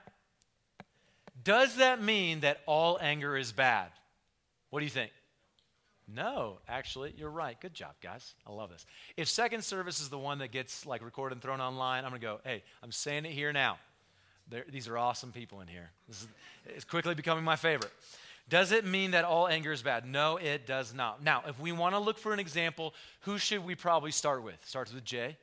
does 1.42 1.76
that 1.76 2.02
mean 2.02 2.40
that 2.40 2.60
all 2.66 2.98
anger 3.00 3.36
is 3.36 3.52
bad? 3.52 3.88
What 4.70 4.80
do 4.80 4.84
you 4.84 4.90
think? 4.90 5.10
No, 6.06 6.58
actually, 6.68 7.14
you're 7.16 7.30
right. 7.30 7.58
Good 7.60 7.74
job, 7.74 7.94
guys. 8.02 8.34
I 8.46 8.52
love 8.52 8.70
this. 8.70 8.84
If 9.16 9.28
second 9.28 9.64
service 9.64 10.00
is 10.00 10.10
the 10.10 10.18
one 10.18 10.38
that 10.38 10.52
gets 10.52 10.84
like 10.84 11.02
recorded 11.02 11.36
and 11.36 11.42
thrown 11.42 11.60
online, 11.60 12.04
I'm 12.04 12.10
going 12.10 12.20
to 12.20 12.26
go, 12.26 12.40
hey, 12.44 12.62
I'm 12.82 12.92
saying 12.92 13.24
it 13.24 13.32
here 13.32 13.52
now. 13.52 13.78
There, 14.50 14.64
these 14.70 14.86
are 14.88 14.98
awesome 14.98 15.32
people 15.32 15.62
in 15.62 15.68
here. 15.68 15.90
This 16.06 16.22
is, 16.22 16.28
it's 16.66 16.84
quickly 16.84 17.14
becoming 17.14 17.42
my 17.42 17.56
favorite. 17.56 17.92
Does 18.50 18.72
it 18.72 18.84
mean 18.84 19.12
that 19.12 19.24
all 19.24 19.48
anger 19.48 19.72
is 19.72 19.82
bad? 19.82 20.06
No, 20.06 20.36
it 20.36 20.66
does 20.66 20.92
not. 20.92 21.24
Now, 21.24 21.42
if 21.48 21.58
we 21.58 21.72
want 21.72 21.94
to 21.94 21.98
look 21.98 22.18
for 22.18 22.34
an 22.34 22.38
example, 22.38 22.92
who 23.20 23.38
should 23.38 23.64
we 23.64 23.74
probably 23.74 24.10
start 24.10 24.42
with? 24.42 24.58
Starts 24.66 24.92
with 24.92 25.04
Jay. 25.04 25.38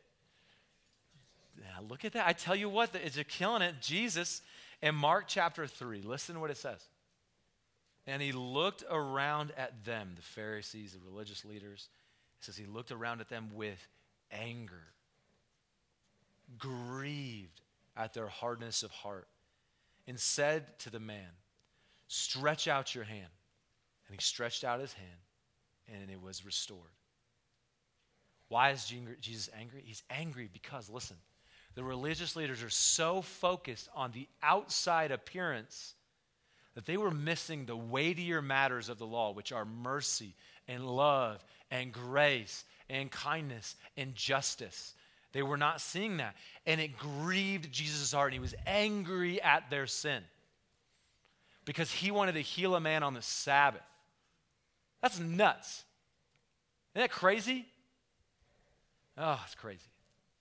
Yeah, 1.61 1.87
look 1.87 2.05
at 2.05 2.13
that. 2.13 2.27
I 2.27 2.33
tell 2.33 2.55
you 2.55 2.69
what, 2.69 2.93
it's 2.95 3.17
killing 3.29 3.61
it. 3.61 3.75
Jesus 3.81 4.41
in 4.81 4.95
Mark 4.95 5.25
chapter 5.27 5.67
3. 5.67 6.01
Listen 6.01 6.35
to 6.35 6.41
what 6.41 6.49
it 6.49 6.57
says. 6.57 6.83
And 8.07 8.21
he 8.21 8.31
looked 8.31 8.83
around 8.89 9.53
at 9.57 9.85
them, 9.85 10.13
the 10.15 10.21
Pharisees, 10.21 10.93
the 10.93 10.99
religious 11.07 11.45
leaders. 11.45 11.89
It 12.39 12.45
says 12.45 12.57
he 12.57 12.65
looked 12.65 12.91
around 12.91 13.21
at 13.21 13.29
them 13.29 13.49
with 13.53 13.87
anger, 14.31 14.87
grieved 16.57 17.61
at 17.95 18.13
their 18.13 18.27
hardness 18.27 18.81
of 18.81 18.89
heart, 18.91 19.27
and 20.07 20.19
said 20.19 20.79
to 20.79 20.89
the 20.89 20.99
man, 20.99 21.29
Stretch 22.07 22.67
out 22.67 22.95
your 22.95 23.03
hand. 23.03 23.29
And 24.07 24.19
he 24.19 24.21
stretched 24.21 24.63
out 24.63 24.79
his 24.79 24.93
hand, 24.93 25.09
and 25.87 26.09
it 26.09 26.21
was 26.21 26.43
restored. 26.43 26.79
Why 28.49 28.71
is 28.71 28.91
Jesus 29.21 29.49
angry? 29.57 29.81
He's 29.85 30.03
angry 30.09 30.49
because, 30.51 30.89
listen, 30.89 31.15
the 31.75 31.83
religious 31.83 32.35
leaders 32.35 32.61
are 32.63 32.69
so 32.69 33.21
focused 33.21 33.89
on 33.95 34.11
the 34.11 34.27
outside 34.43 35.11
appearance 35.11 35.95
that 36.75 36.85
they 36.85 36.97
were 36.97 37.11
missing 37.11 37.65
the 37.65 37.75
weightier 37.75 38.41
matters 38.41 38.89
of 38.89 38.97
the 38.97 39.05
law, 39.05 39.31
which 39.31 39.51
are 39.51 39.65
mercy 39.65 40.35
and 40.67 40.85
love 40.85 41.43
and 41.69 41.91
grace 41.91 42.63
and 42.89 43.11
kindness 43.11 43.75
and 43.97 44.15
justice. 44.15 44.93
They 45.33 45.43
were 45.43 45.57
not 45.57 45.79
seeing 45.79 46.17
that. 46.17 46.35
And 46.65 46.81
it 46.81 46.97
grieved 46.97 47.71
Jesus' 47.71 48.11
heart, 48.11 48.27
and 48.27 48.33
he 48.33 48.39
was 48.39 48.55
angry 48.65 49.41
at 49.41 49.69
their 49.69 49.87
sin 49.87 50.23
because 51.65 51.91
he 51.91 52.11
wanted 52.11 52.33
to 52.33 52.41
heal 52.41 52.75
a 52.75 52.79
man 52.79 53.03
on 53.03 53.13
the 53.13 53.21
Sabbath. 53.21 53.81
That's 55.01 55.19
nuts. 55.19 55.83
Isn't 56.93 57.03
that 57.03 57.11
crazy? 57.11 57.65
Oh, 59.17 59.39
it's 59.45 59.55
crazy. 59.55 59.79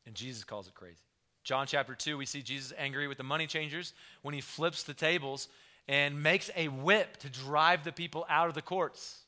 And 0.06 0.14
Jesus 0.14 0.44
calls 0.44 0.66
it 0.66 0.74
crazy. 0.74 0.98
John 1.44 1.66
chapter 1.66 1.94
2, 1.94 2.18
we 2.18 2.26
see 2.26 2.42
Jesus 2.42 2.72
angry 2.76 3.08
with 3.08 3.18
the 3.18 3.24
money 3.24 3.46
changers 3.46 3.94
when 4.22 4.34
he 4.34 4.40
flips 4.40 4.82
the 4.82 4.94
tables 4.94 5.48
and 5.88 6.22
makes 6.22 6.50
a 6.54 6.68
whip 6.68 7.16
to 7.18 7.28
drive 7.28 7.84
the 7.84 7.92
people 7.92 8.26
out 8.28 8.48
of 8.48 8.54
the 8.54 8.62
courts. 8.62 9.20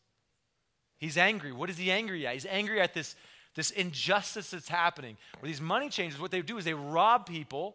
He's 0.98 1.18
angry. 1.18 1.52
What 1.52 1.70
is 1.70 1.78
he 1.78 1.90
angry 1.90 2.26
at? 2.26 2.34
He's 2.34 2.46
angry 2.46 2.80
at 2.80 2.94
this, 2.94 3.16
this 3.56 3.70
injustice 3.70 4.50
that's 4.50 4.68
happening. 4.68 5.16
Where 5.40 5.48
these 5.48 5.60
money 5.60 5.88
changers, 5.88 6.20
what 6.20 6.30
they 6.30 6.42
do 6.42 6.58
is 6.58 6.64
they 6.64 6.74
rob 6.74 7.26
people. 7.26 7.74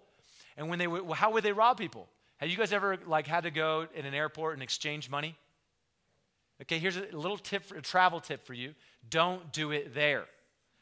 And 0.56 0.70
when 0.70 0.80
they, 0.80 0.88
how 1.14 1.32
would 1.32 1.44
they 1.44 1.52
rob 1.52 1.78
people? 1.78 2.08
Have 2.38 2.50
you 2.50 2.56
guys 2.56 2.72
ever 2.72 2.98
like 3.06 3.28
had 3.28 3.44
to 3.44 3.52
go 3.52 3.88
in 3.94 4.06
an 4.06 4.14
airport 4.14 4.54
and 4.54 4.64
exchange 4.64 5.10
money? 5.10 5.36
Okay, 6.62 6.80
here's 6.80 6.98
a 6.98 7.06
little 7.12 7.38
tip, 7.38 7.66
for, 7.66 7.76
a 7.76 7.82
travel 7.82 8.20
tip 8.20 8.46
for 8.46 8.54
you. 8.54 8.74
Don't 9.10 9.52
do 9.52 9.72
it 9.72 9.94
there. 9.94 10.26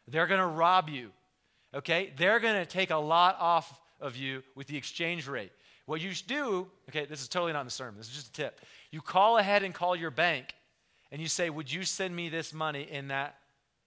They're 0.08 0.28
going 0.28 0.40
to 0.40 0.46
rob 0.46 0.90
you. 0.90 1.12
Okay, 1.76 2.14
they're 2.18 2.40
going 2.40 2.56
to 2.56 2.66
take 2.66 2.90
a 2.90 2.98
lot 2.98 3.36
off 3.40 3.80
of 4.00 4.16
you 4.16 4.44
with 4.56 4.68
the 4.68 4.78
exchange 4.78 5.28
rate. 5.28 5.52
What 5.86 6.02
you 6.02 6.14
should 6.14 6.28
do, 6.28 6.68
okay, 6.90 7.06
this 7.06 7.22
is 7.22 7.28
totally 7.28 7.54
not 7.54 7.62
in 7.62 7.68
the 7.68 7.72
sermon, 7.72 7.98
this 7.98 8.08
is 8.08 8.16
just 8.16 8.30
a 8.30 8.32
tip. 8.32 8.62
You 8.92 9.02
call 9.02 9.38
ahead 9.38 9.64
and 9.64 9.74
call 9.74 9.96
your 9.96 10.12
bank 10.12 10.54
and 11.12 11.22
you 11.22 11.28
say, 11.28 11.50
Would 11.50 11.72
you 11.72 11.84
send 11.84 12.16
me 12.16 12.30
this 12.30 12.54
money 12.54 12.88
in 12.90 13.10
that, 13.10 13.36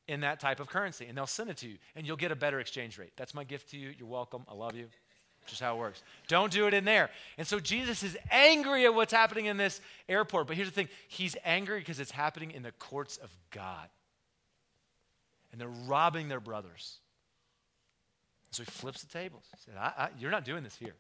in 0.06 0.20
that 0.20 0.38
type 0.38 0.60
of 0.60 0.68
currency? 0.68 1.06
And 1.06 1.16
they'll 1.16 1.26
send 1.26 1.50
it 1.50 1.56
to 1.58 1.68
you 1.68 1.78
and 1.96 2.06
you'll 2.06 2.16
get 2.16 2.30
a 2.30 2.36
better 2.36 2.60
exchange 2.60 2.98
rate. 2.98 3.12
That's 3.16 3.34
my 3.34 3.44
gift 3.44 3.70
to 3.70 3.78
you. 3.78 3.94
You're 3.98 4.08
welcome. 4.08 4.44
I 4.48 4.54
love 4.54 4.76
you. 4.76 4.86
Just 5.46 5.62
how 5.62 5.76
it 5.76 5.78
works. 5.78 6.02
Don't 6.28 6.52
do 6.52 6.66
it 6.66 6.74
in 6.74 6.84
there. 6.84 7.08
And 7.38 7.46
so 7.46 7.58
Jesus 7.58 8.02
is 8.02 8.18
angry 8.30 8.84
at 8.84 8.94
what's 8.94 9.12
happening 9.12 9.46
in 9.46 9.56
this 9.56 9.80
airport. 10.08 10.46
But 10.46 10.56
here's 10.56 10.68
the 10.68 10.74
thing 10.74 10.88
He's 11.08 11.36
angry 11.44 11.78
because 11.78 12.00
it's 12.00 12.10
happening 12.10 12.50
in 12.50 12.62
the 12.62 12.72
courts 12.72 13.16
of 13.16 13.34
God. 13.50 13.88
And 15.50 15.60
they're 15.60 15.68
robbing 15.86 16.28
their 16.28 16.40
brothers. 16.40 16.98
So 18.50 18.62
he 18.62 18.70
flips 18.70 19.02
the 19.02 19.08
tables. 19.08 19.44
He 19.52 19.70
said, 19.70 19.74
I, 19.78 19.92
I, 19.96 20.08
You're 20.18 20.30
not 20.30 20.44
doing 20.44 20.62
this 20.62 20.76
here. 20.76 20.94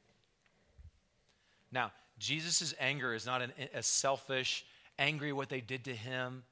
Now, 1.72 1.92
Jesus' 2.18 2.74
anger 2.80 3.14
is 3.14 3.26
not 3.26 3.42
an, 3.42 3.52
a 3.74 3.82
selfish, 3.82 4.64
angry 4.98 5.32
what 5.32 5.48
they 5.48 5.60
did 5.60 5.84
to 5.84 5.94
him 5.94 6.42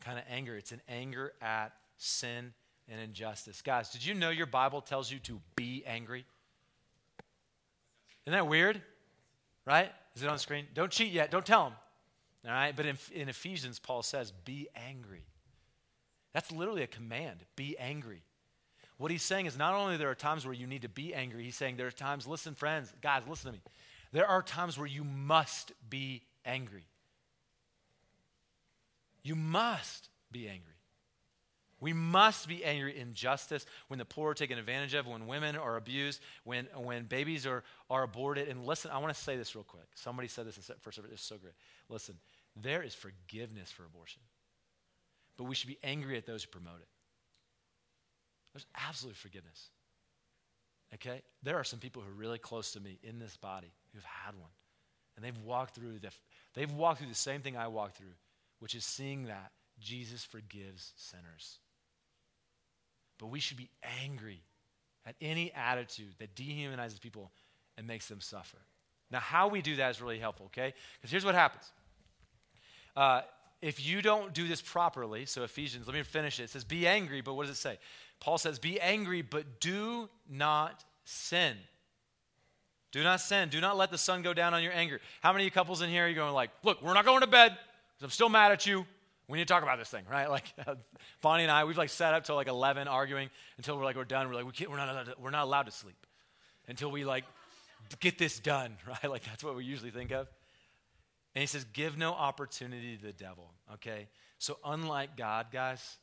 kind 0.00 0.18
of 0.18 0.24
anger. 0.30 0.56
It's 0.56 0.72
an 0.72 0.82
anger 0.88 1.32
at 1.40 1.72
sin 1.96 2.52
and 2.88 3.00
injustice. 3.00 3.62
Guys, 3.62 3.90
did 3.90 4.04
you 4.04 4.14
know 4.14 4.30
your 4.30 4.46
Bible 4.46 4.80
tells 4.80 5.10
you 5.10 5.18
to 5.20 5.40
be 5.56 5.84
angry? 5.86 6.24
Isn't 8.24 8.36
that 8.36 8.46
weird? 8.46 8.80
Right? 9.64 9.90
Is 10.14 10.22
it 10.22 10.28
on 10.28 10.38
screen? 10.38 10.66
Don't 10.74 10.90
cheat 10.90 11.12
yet. 11.12 11.30
Don't 11.30 11.44
tell 11.44 11.64
them. 11.64 11.72
All 12.46 12.52
right? 12.52 12.74
But 12.74 12.86
in, 12.86 12.98
in 13.12 13.28
Ephesians, 13.28 13.78
Paul 13.78 14.02
says, 14.02 14.32
be 14.44 14.68
angry. 14.76 15.24
That's 16.32 16.52
literally 16.52 16.82
a 16.82 16.86
command 16.86 17.40
be 17.56 17.76
angry. 17.78 18.22
What 18.98 19.10
he's 19.10 19.22
saying 19.22 19.46
is 19.46 19.58
not 19.58 19.74
only 19.74 19.96
there 19.96 20.10
are 20.10 20.14
times 20.14 20.46
where 20.46 20.54
you 20.54 20.66
need 20.66 20.82
to 20.82 20.88
be 20.88 21.14
angry, 21.14 21.44
he's 21.44 21.56
saying 21.56 21.76
there 21.76 21.86
are 21.86 21.90
times, 21.90 22.26
listen, 22.26 22.54
friends, 22.54 22.92
guys, 23.02 23.22
listen 23.28 23.50
to 23.50 23.52
me. 23.52 23.62
There 24.12 24.26
are 24.26 24.42
times 24.42 24.78
where 24.78 24.86
you 24.86 25.04
must 25.04 25.72
be 25.90 26.22
angry. 26.44 26.86
You 29.22 29.34
must 29.34 30.08
be 30.32 30.48
angry. 30.48 30.72
We 31.78 31.92
must 31.92 32.48
be 32.48 32.64
angry 32.64 32.98
in 32.98 33.12
justice 33.12 33.66
when 33.88 33.98
the 33.98 34.06
poor 34.06 34.30
are 34.30 34.34
taken 34.34 34.58
advantage 34.58 34.94
of, 34.94 35.06
when 35.06 35.26
women 35.26 35.56
are 35.56 35.76
abused, 35.76 36.22
when, 36.44 36.66
when 36.74 37.04
babies 37.04 37.46
are, 37.46 37.64
are 37.90 38.04
aborted. 38.04 38.48
And 38.48 38.64
listen, 38.64 38.90
I 38.90 38.98
want 38.98 39.14
to 39.14 39.20
say 39.20 39.36
this 39.36 39.54
real 39.54 39.64
quick. 39.64 39.86
Somebody 39.94 40.28
said 40.28 40.46
this 40.46 40.56
in 40.56 40.62
first 40.80 40.96
service. 40.96 41.10
It's 41.12 41.22
so 41.22 41.36
great. 41.36 41.52
Listen, 41.90 42.14
there 42.54 42.82
is 42.82 42.94
forgiveness 42.94 43.70
for 43.70 43.84
abortion, 43.84 44.22
but 45.36 45.44
we 45.44 45.54
should 45.54 45.68
be 45.68 45.78
angry 45.84 46.16
at 46.16 46.24
those 46.24 46.44
who 46.44 46.50
promote 46.50 46.80
it. 46.80 46.88
There's 48.56 48.66
absolute 48.74 49.16
forgiveness. 49.16 49.68
Okay? 50.94 51.20
There 51.42 51.58
are 51.58 51.64
some 51.64 51.78
people 51.78 52.00
who 52.00 52.08
are 52.08 52.14
really 52.14 52.38
close 52.38 52.72
to 52.72 52.80
me 52.80 52.98
in 53.02 53.18
this 53.18 53.36
body 53.36 53.70
who've 53.92 54.02
had 54.02 54.34
one. 54.34 54.48
And 55.14 55.22
they've 55.22 55.44
walked 55.44 55.74
through 55.74 55.98
the, 55.98 56.08
they've 56.54 56.72
walked 56.72 57.00
through 57.00 57.10
the 57.10 57.14
same 57.14 57.42
thing 57.42 57.58
I 57.58 57.68
walked 57.68 57.98
through, 57.98 58.14
which 58.60 58.74
is 58.74 58.82
seeing 58.82 59.26
that 59.26 59.52
Jesus 59.78 60.24
forgives 60.24 60.94
sinners. 60.96 61.58
But 63.18 63.26
we 63.26 63.40
should 63.40 63.58
be 63.58 63.68
angry 64.02 64.40
at 65.04 65.16
any 65.20 65.52
attitude 65.52 66.14
that 66.18 66.34
dehumanizes 66.34 66.98
people 66.98 67.32
and 67.76 67.86
makes 67.86 68.08
them 68.08 68.22
suffer. 68.22 68.56
Now, 69.10 69.20
how 69.20 69.48
we 69.48 69.60
do 69.60 69.76
that 69.76 69.90
is 69.90 70.00
really 70.00 70.18
helpful, 70.18 70.46
okay? 70.46 70.72
Because 70.98 71.10
here's 71.10 71.26
what 71.26 71.34
happens. 71.34 71.70
Uh, 72.96 73.20
if 73.62 73.86
you 73.86 74.02
don't 74.02 74.34
do 74.34 74.46
this 74.48 74.60
properly, 74.60 75.24
so 75.26 75.42
Ephesians, 75.42 75.86
let 75.86 75.94
me 75.94 76.02
finish 76.02 76.38
it. 76.40 76.44
It 76.44 76.50
says, 76.50 76.64
be 76.64 76.86
angry, 76.86 77.20
but 77.20 77.34
what 77.34 77.46
does 77.46 77.56
it 77.56 77.60
say? 77.60 77.78
Paul 78.20 78.38
says, 78.38 78.58
be 78.58 78.80
angry, 78.80 79.22
but 79.22 79.60
do 79.60 80.08
not 80.28 80.84
sin. 81.04 81.56
Do 82.92 83.02
not 83.02 83.20
sin. 83.20 83.48
Do 83.48 83.60
not 83.60 83.76
let 83.76 83.90
the 83.90 83.98
sun 83.98 84.22
go 84.22 84.32
down 84.32 84.54
on 84.54 84.62
your 84.62 84.72
anger. 84.72 85.00
How 85.20 85.32
many 85.32 85.50
couples 85.50 85.82
in 85.82 85.90
here 85.90 86.06
are 86.06 86.08
you 86.08 86.14
going 86.14 86.32
like, 86.32 86.50
look, 86.62 86.82
we're 86.82 86.94
not 86.94 87.04
going 87.04 87.20
to 87.20 87.26
bed 87.26 87.50
because 87.50 88.04
I'm 88.04 88.10
still 88.10 88.28
mad 88.28 88.52
at 88.52 88.66
you. 88.66 88.86
We 89.28 89.38
need 89.38 89.48
to 89.48 89.52
talk 89.52 89.62
about 89.62 89.78
this 89.78 89.88
thing, 89.88 90.04
right? 90.10 90.30
Like 90.36 90.44
Bonnie 91.20 91.42
and 91.42 91.52
I, 91.52 91.64
we've 91.64 91.76
like 91.76 91.90
sat 91.90 92.14
up 92.14 92.24
till 92.24 92.36
like 92.36 92.48
11 92.48 92.88
arguing 92.88 93.30
until 93.56 93.76
we're 93.76 93.84
like, 93.84 93.96
we're 93.96 94.04
done. 94.04 94.28
We're 94.28 94.34
like, 94.34 94.46
we 94.46 94.52
can't, 94.52 94.70
we're, 94.70 94.76
not 94.76 95.06
to, 95.06 95.14
we're 95.18 95.30
not 95.30 95.44
allowed 95.44 95.64
to 95.64 95.72
sleep 95.72 96.06
until 96.68 96.90
we 96.90 97.04
like 97.04 97.24
get 98.00 98.18
this 98.18 98.38
done, 98.38 98.76
right? 98.86 99.10
Like 99.10 99.24
that's 99.24 99.42
what 99.44 99.56
we 99.56 99.64
usually 99.64 99.90
think 99.90 100.10
of. 100.10 100.28
And 101.34 101.40
he 101.40 101.46
says, 101.46 101.66
give 101.72 101.98
no 101.98 102.12
opportunity 102.12 102.96
to 102.96 103.02
the 103.02 103.12
devil, 103.12 103.52
okay? 103.74 104.08
So 104.38 104.58
unlike 104.64 105.16
God, 105.16 105.48
guys, 105.52 105.98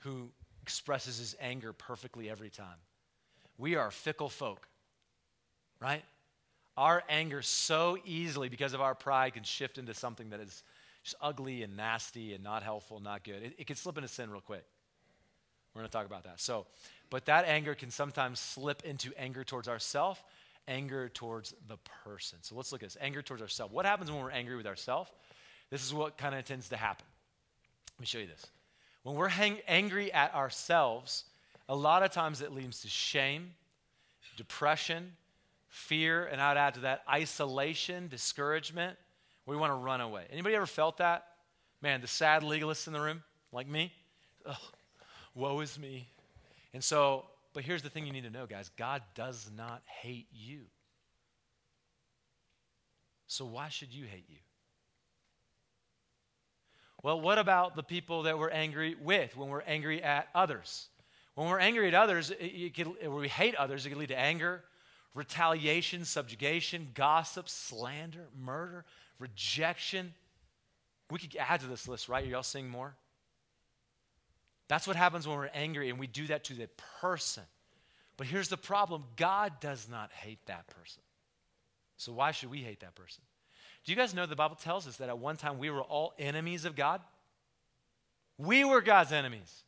who 0.00 0.30
expresses 0.66 1.18
his 1.18 1.36
anger 1.40 1.72
perfectly 1.72 2.28
every 2.28 2.50
time, 2.50 2.80
we 3.56 3.76
are 3.76 3.92
fickle 3.92 4.28
folk, 4.28 4.66
right? 5.80 6.02
Our 6.76 7.04
anger 7.08 7.40
so 7.40 7.96
easily, 8.04 8.48
because 8.48 8.74
of 8.74 8.80
our 8.80 8.96
pride, 8.96 9.34
can 9.34 9.44
shift 9.44 9.78
into 9.78 9.94
something 9.94 10.30
that 10.30 10.40
is 10.40 10.64
just 11.04 11.14
ugly 11.20 11.62
and 11.62 11.76
nasty 11.76 12.34
and 12.34 12.42
not 12.42 12.64
helpful, 12.64 12.98
not 12.98 13.22
good. 13.22 13.44
It, 13.44 13.54
it 13.58 13.66
can 13.68 13.76
slip 13.76 13.96
into 13.96 14.08
sin 14.08 14.28
real 14.28 14.40
quick. 14.40 14.64
We're 15.72 15.82
going 15.82 15.88
to 15.88 15.92
talk 15.92 16.06
about 16.06 16.24
that. 16.24 16.40
So, 16.40 16.66
but 17.10 17.26
that 17.26 17.44
anger 17.44 17.76
can 17.76 17.92
sometimes 17.92 18.40
slip 18.40 18.82
into 18.84 19.12
anger 19.16 19.44
towards 19.44 19.68
ourselves, 19.68 20.18
anger 20.66 21.08
towards 21.08 21.54
the 21.68 21.76
person. 22.04 22.38
So 22.42 22.56
let's 22.56 22.72
look 22.72 22.82
at 22.82 22.88
this 22.88 22.98
anger 23.00 23.22
towards 23.22 23.40
ourselves. 23.40 23.72
What 23.72 23.86
happens 23.86 24.10
when 24.10 24.20
we're 24.20 24.32
angry 24.32 24.56
with 24.56 24.66
ourselves? 24.66 25.12
This 25.70 25.86
is 25.86 25.94
what 25.94 26.18
kind 26.18 26.34
of 26.34 26.44
tends 26.44 26.68
to 26.70 26.76
happen. 26.76 27.06
Let 27.94 28.00
me 28.00 28.06
show 28.06 28.18
you 28.18 28.26
this. 28.26 28.46
When 29.06 29.14
we're 29.14 29.28
hang- 29.28 29.60
angry 29.68 30.12
at 30.12 30.34
ourselves, 30.34 31.26
a 31.68 31.76
lot 31.76 32.02
of 32.02 32.10
times 32.10 32.40
it 32.40 32.50
leads 32.50 32.80
to 32.80 32.88
shame, 32.88 33.54
depression, 34.36 35.12
fear, 35.68 36.26
and 36.26 36.40
I'd 36.40 36.56
add 36.56 36.74
to 36.74 36.80
that 36.80 37.04
isolation, 37.08 38.08
discouragement, 38.08 38.98
we 39.46 39.56
want 39.56 39.70
to 39.70 39.76
run 39.76 40.00
away. 40.00 40.26
Anybody 40.32 40.56
ever 40.56 40.66
felt 40.66 40.96
that? 40.96 41.24
Man, 41.80 42.00
the 42.00 42.08
sad 42.08 42.42
legalists 42.42 42.88
in 42.88 42.92
the 42.92 43.00
room, 43.00 43.22
like 43.52 43.68
me? 43.68 43.92
Ugh, 44.44 44.56
woe 45.36 45.60
is 45.60 45.78
me. 45.78 46.08
And 46.74 46.82
so, 46.82 47.26
but 47.52 47.62
here's 47.62 47.82
the 47.82 47.88
thing 47.88 48.06
you 48.06 48.12
need 48.12 48.24
to 48.24 48.30
know, 48.30 48.46
guys 48.46 48.72
God 48.76 49.02
does 49.14 49.48
not 49.56 49.82
hate 49.86 50.26
you. 50.32 50.62
So 53.28 53.44
why 53.44 53.68
should 53.68 53.94
you 53.94 54.06
hate 54.06 54.26
you? 54.28 54.38
Well, 57.06 57.20
what 57.20 57.38
about 57.38 57.76
the 57.76 57.84
people 57.84 58.24
that 58.24 58.36
we're 58.36 58.50
angry 58.50 58.96
with 59.00 59.36
when 59.36 59.48
we're 59.48 59.60
angry 59.60 60.02
at 60.02 60.26
others? 60.34 60.88
When 61.36 61.48
we're 61.48 61.60
angry 61.60 61.86
at 61.86 61.94
others, 61.94 62.32
it, 62.32 62.76
it 62.76 62.84
when 63.08 63.20
we 63.20 63.28
hate 63.28 63.54
others, 63.54 63.86
it 63.86 63.90
can 63.90 63.98
lead 64.00 64.08
to 64.08 64.18
anger, 64.18 64.64
retaliation, 65.14 66.04
subjugation, 66.04 66.88
gossip, 66.94 67.48
slander, 67.48 68.24
murder, 68.36 68.84
rejection. 69.20 70.14
We 71.08 71.20
could 71.20 71.36
add 71.36 71.60
to 71.60 71.68
this 71.68 71.86
list, 71.86 72.08
right? 72.08 72.24
Are 72.24 72.28
y'all 72.28 72.42
seeing 72.42 72.68
more? 72.68 72.96
That's 74.66 74.88
what 74.88 74.96
happens 74.96 75.28
when 75.28 75.36
we're 75.36 75.46
angry, 75.54 75.90
and 75.90 76.00
we 76.00 76.08
do 76.08 76.26
that 76.26 76.42
to 76.46 76.54
the 76.54 76.68
person. 77.00 77.44
But 78.16 78.26
here's 78.26 78.48
the 78.48 78.56
problem 78.56 79.04
God 79.14 79.60
does 79.60 79.88
not 79.88 80.10
hate 80.10 80.44
that 80.46 80.66
person. 80.66 81.02
So 81.98 82.12
why 82.14 82.32
should 82.32 82.50
we 82.50 82.62
hate 82.62 82.80
that 82.80 82.96
person? 82.96 83.22
Do 83.86 83.92
you 83.92 83.96
guys 83.96 84.12
know 84.12 84.26
the 84.26 84.34
Bible 84.34 84.56
tells 84.56 84.88
us 84.88 84.96
that 84.96 85.08
at 85.08 85.18
one 85.18 85.36
time 85.36 85.58
we 85.58 85.70
were 85.70 85.80
all 85.80 86.12
enemies 86.18 86.64
of 86.64 86.74
God? 86.74 87.00
We 88.36 88.64
were 88.64 88.80
God's 88.80 89.12
enemies. 89.12 89.62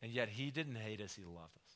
And 0.00 0.12
yet 0.12 0.28
he 0.28 0.52
didn't 0.52 0.76
hate 0.76 1.00
us, 1.00 1.16
he 1.16 1.24
loved 1.24 1.56
us. 1.56 1.72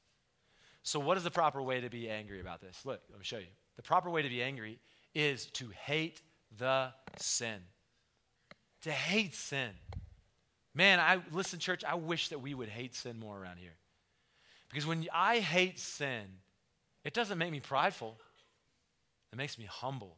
So, 0.85 1.01
what 1.01 1.17
is 1.17 1.25
the 1.25 1.33
proper 1.33 1.61
way 1.61 1.81
to 1.81 1.91
be 1.91 2.09
angry 2.09 2.41
about 2.41 2.61
this? 2.61 2.81
Look, 2.85 3.01
let 3.11 3.19
me 3.19 3.25
show 3.25 3.39
you. 3.39 3.47
The 3.75 3.83
proper 3.83 4.09
way 4.09 4.23
to 4.23 4.29
be 4.29 4.41
angry 4.41 4.79
is 5.17 5.47
to 5.47 5.69
hate 5.85 6.23
the 6.57 6.93
sin. 7.17 7.59
To 8.83 8.93
hate 8.93 9.35
sin. 9.35 9.71
Man, 10.75 11.01
I 11.01 11.21
listen, 11.33 11.59
church, 11.59 11.85
I 11.85 11.97
wish 11.97 12.29
that 12.29 12.39
we 12.39 12.55
would 12.55 12.69
hate 12.69 12.95
sin 12.95 13.19
more 13.19 13.37
around 13.37 13.57
here. 13.57 13.75
Because 14.71 14.87
when 14.87 15.09
I 15.13 15.41
hate 15.41 15.81
sin, 15.81 16.23
it 17.05 17.15
doesn't 17.15 17.37
make 17.37 17.51
me 17.51 17.61
prideful. 17.61 18.17
It 19.33 19.37
makes 19.37 19.59
me 19.59 19.65
humble 19.65 20.17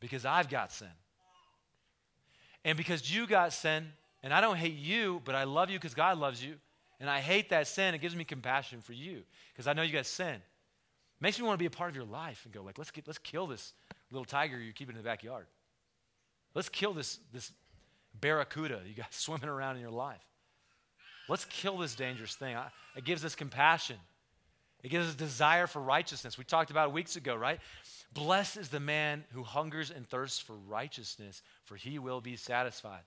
because 0.00 0.24
I've 0.24 0.48
got 0.48 0.72
sin. 0.72 0.88
And 2.64 2.76
because 2.76 3.14
you 3.14 3.26
got 3.26 3.52
sin, 3.52 3.86
and 4.22 4.32
I 4.32 4.40
don't 4.40 4.56
hate 4.56 4.76
you, 4.76 5.22
but 5.24 5.34
I 5.34 5.44
love 5.44 5.70
you 5.70 5.78
because 5.78 5.94
God 5.94 6.18
loves 6.18 6.42
you, 6.42 6.54
and 7.00 7.08
I 7.08 7.20
hate 7.20 7.50
that 7.50 7.66
sin, 7.66 7.94
it 7.94 8.00
gives 8.00 8.16
me 8.16 8.24
compassion 8.24 8.80
for 8.80 8.92
you 8.92 9.22
because 9.52 9.66
I 9.66 9.72
know 9.72 9.82
you 9.82 9.92
got 9.92 10.06
sin. 10.06 10.34
It 10.34 11.22
makes 11.22 11.38
me 11.38 11.46
want 11.46 11.58
to 11.58 11.62
be 11.62 11.66
a 11.66 11.70
part 11.70 11.90
of 11.90 11.96
your 11.96 12.04
life 12.04 12.44
and 12.44 12.52
go 12.52 12.62
like, 12.62 12.78
let's 12.78 12.90
get, 12.90 13.06
let's 13.06 13.18
kill 13.18 13.46
this 13.46 13.72
little 14.10 14.24
tiger 14.24 14.58
you're 14.58 14.72
keeping 14.72 14.96
in 14.96 15.02
the 15.02 15.08
backyard. 15.08 15.46
Let's 16.54 16.68
kill 16.68 16.92
this, 16.92 17.20
this 17.32 17.52
barracuda 18.20 18.80
you 18.86 18.94
got 18.94 19.14
swimming 19.14 19.48
around 19.48 19.76
in 19.76 19.82
your 19.82 19.90
life. 19.90 20.20
Let's 21.28 21.44
kill 21.44 21.76
this 21.78 21.94
dangerous 21.94 22.34
thing. 22.34 22.56
It 22.96 23.04
gives 23.04 23.24
us 23.24 23.34
compassion. 23.34 23.96
It 24.82 24.88
gives 24.88 25.08
us 25.08 25.14
a 25.14 25.18
desire 25.18 25.66
for 25.66 25.80
righteousness. 25.80 26.38
We 26.38 26.44
talked 26.44 26.70
about 26.70 26.88
it 26.88 26.94
weeks 26.94 27.16
ago, 27.16 27.34
right? 27.34 27.60
Blessed 28.12 28.56
is 28.56 28.68
the 28.68 28.80
man 28.80 29.24
who 29.32 29.42
hungers 29.42 29.90
and 29.90 30.08
thirsts 30.08 30.38
for 30.38 30.54
righteousness, 30.68 31.42
for 31.64 31.76
he 31.76 31.98
will 31.98 32.20
be 32.20 32.36
satisfied. 32.36 33.02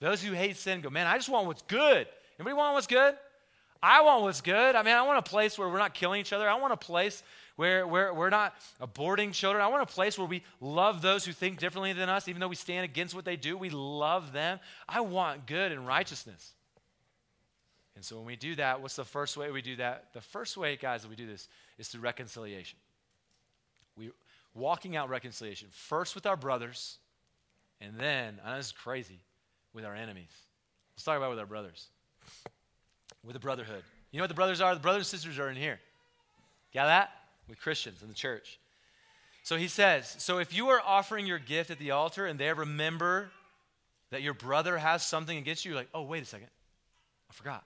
Those 0.00 0.22
who 0.22 0.32
hate 0.32 0.56
sin 0.56 0.82
go, 0.82 0.90
man, 0.90 1.06
I 1.06 1.16
just 1.16 1.28
want 1.28 1.46
what's 1.46 1.62
good. 1.62 2.06
Anybody 2.38 2.54
want 2.54 2.74
what's 2.74 2.86
good? 2.86 3.16
I 3.82 4.02
want 4.02 4.22
what's 4.22 4.40
good. 4.40 4.74
I 4.74 4.82
mean, 4.82 4.94
I 4.94 5.02
want 5.02 5.18
a 5.18 5.28
place 5.28 5.58
where 5.58 5.68
we're 5.68 5.78
not 5.78 5.94
killing 5.94 6.20
each 6.20 6.32
other. 6.32 6.48
I 6.48 6.54
want 6.56 6.72
a 6.72 6.76
place 6.76 7.22
where, 7.56 7.86
where 7.86 8.12
we're 8.12 8.30
not 8.30 8.54
aborting 8.80 9.32
children. 9.32 9.62
I 9.62 9.68
want 9.68 9.82
a 9.82 9.92
place 9.92 10.18
where 10.18 10.26
we 10.26 10.42
love 10.60 11.02
those 11.02 11.24
who 11.24 11.32
think 11.32 11.58
differently 11.58 11.92
than 11.92 12.08
us, 12.08 12.28
even 12.28 12.40
though 12.40 12.48
we 12.48 12.56
stand 12.56 12.84
against 12.84 13.14
what 13.14 13.24
they 13.24 13.36
do. 13.36 13.56
We 13.56 13.70
love 13.70 14.32
them. 14.32 14.60
I 14.88 15.00
want 15.00 15.46
good 15.46 15.72
and 15.72 15.86
righteousness. 15.86 16.52
And 17.96 18.04
so 18.04 18.16
when 18.16 18.26
we 18.26 18.36
do 18.36 18.54
that, 18.56 18.80
what's 18.80 18.96
the 18.96 19.04
first 19.04 19.36
way 19.36 19.50
we 19.50 19.62
do 19.62 19.76
that? 19.76 20.12
The 20.12 20.20
first 20.20 20.56
way, 20.56 20.76
guys, 20.76 21.02
that 21.02 21.08
we 21.08 21.16
do 21.16 21.26
this 21.26 21.48
is 21.78 21.88
through 21.88 22.02
reconciliation. 22.02 22.78
We 23.96 24.10
walking 24.54 24.96
out 24.96 25.08
reconciliation 25.08 25.68
first 25.72 26.14
with 26.14 26.26
our 26.26 26.36
brothers, 26.36 26.98
and 27.80 27.98
then, 27.98 28.38
know 28.44 28.56
this 28.56 28.66
is 28.66 28.72
crazy, 28.72 29.18
with 29.72 29.84
our 29.84 29.94
enemies. 29.94 30.30
Let's 30.94 31.04
talk 31.04 31.16
about 31.16 31.30
with 31.30 31.38
our 31.38 31.46
brothers. 31.46 31.88
With 33.24 33.32
the 33.32 33.40
brotherhood. 33.40 33.82
You 34.12 34.18
know 34.18 34.24
what 34.24 34.28
the 34.28 34.34
brothers 34.34 34.60
are? 34.60 34.74
The 34.74 34.80
brothers 34.80 35.12
and 35.12 35.18
sisters 35.18 35.38
are 35.38 35.50
in 35.50 35.56
here. 35.56 35.80
Got 36.72 36.86
that? 36.86 37.10
with 37.48 37.60
Christians 37.60 38.02
in 38.02 38.08
the 38.08 38.14
church. 38.14 38.58
So 39.42 39.56
he 39.56 39.68
says, 39.68 40.14
So 40.18 40.38
if 40.38 40.54
you 40.54 40.68
are 40.68 40.80
offering 40.84 41.26
your 41.26 41.38
gift 41.38 41.70
at 41.70 41.78
the 41.78 41.92
altar 41.92 42.26
and 42.26 42.38
there 42.38 42.54
remember 42.54 43.30
that 44.10 44.22
your 44.22 44.34
brother 44.34 44.78
has 44.78 45.04
something 45.04 45.36
against 45.36 45.64
you, 45.64 45.70
you're 45.70 45.78
like, 45.78 45.88
oh, 45.94 46.02
wait 46.02 46.22
a 46.22 46.26
second. 46.26 46.48
I 47.30 47.32
forgot. 47.32 47.64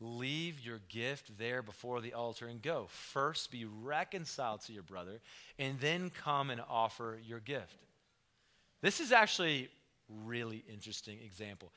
Leave 0.00 0.58
your 0.60 0.80
gift 0.88 1.36
there 1.38 1.62
before 1.62 2.00
the 2.00 2.14
altar 2.14 2.46
and 2.46 2.62
go. 2.62 2.86
First 2.88 3.50
be 3.50 3.64
reconciled 3.64 4.62
to 4.62 4.72
your 4.72 4.82
brother, 4.82 5.20
and 5.58 5.78
then 5.78 6.10
come 6.10 6.50
and 6.50 6.60
offer 6.68 7.18
your 7.22 7.40
gift. 7.40 7.76
This 8.80 9.00
is 9.00 9.12
actually 9.12 9.68
really 10.24 10.64
interesting 10.72 11.18
example. 11.24 11.72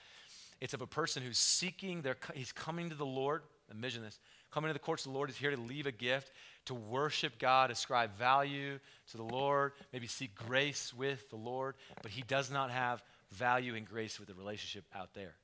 It's 0.61 0.73
of 0.73 0.81
a 0.81 0.87
person 0.87 1.21
who's 1.21 1.37
seeking 1.37 2.01
their 2.01 2.15
he's 2.33 2.53
coming 2.53 2.89
to 2.89 2.95
the 2.95 3.05
Lord 3.05 3.41
imagine 3.71 4.03
this. 4.03 4.19
Coming 4.51 4.69
to 4.69 4.73
the 4.73 4.79
courts 4.79 5.05
of 5.05 5.11
the 5.11 5.17
Lord 5.17 5.29
is 5.29 5.37
here 5.37 5.51
to 5.51 5.59
leave 5.59 5.87
a 5.87 5.91
gift, 5.91 6.31
to 6.65 6.73
worship 6.73 7.39
God, 7.39 7.71
ascribe 7.71 8.15
value 8.15 8.79
to 9.11 9.17
the 9.17 9.23
Lord, 9.23 9.73
maybe 9.91 10.07
seek 10.07 10.35
grace 10.35 10.93
with 10.93 11.29
the 11.29 11.35
Lord, 11.35 11.75
but 12.01 12.11
he 12.11 12.21
does 12.21 12.51
not 12.51 12.69
have 12.71 13.03
value 13.31 13.75
and 13.75 13.87
grace 13.87 14.19
with 14.19 14.27
the 14.27 14.35
relationship 14.35 14.85
out 14.95 15.13
there. 15.13 15.35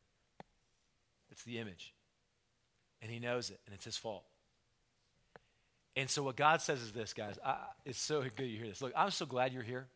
It's 1.32 1.44
the 1.44 1.58
image. 1.58 1.94
And 3.02 3.12
he 3.12 3.20
knows 3.20 3.50
it, 3.50 3.60
and 3.66 3.74
it's 3.74 3.86
his 3.86 3.98
fault. 3.98 4.24
And 5.96 6.10
so, 6.10 6.24
what 6.24 6.36
God 6.36 6.62
says 6.62 6.82
is 6.82 6.92
this, 6.92 7.14
guys. 7.14 7.38
I, 7.44 7.58
it's 7.86 8.00
so 8.00 8.22
good 8.22 8.46
you 8.46 8.58
hear 8.58 8.68
this. 8.68 8.82
Look, 8.82 8.94
I'm 8.96 9.12
so 9.12 9.26
glad 9.26 9.54
you're 9.54 9.64
here. 9.64 9.88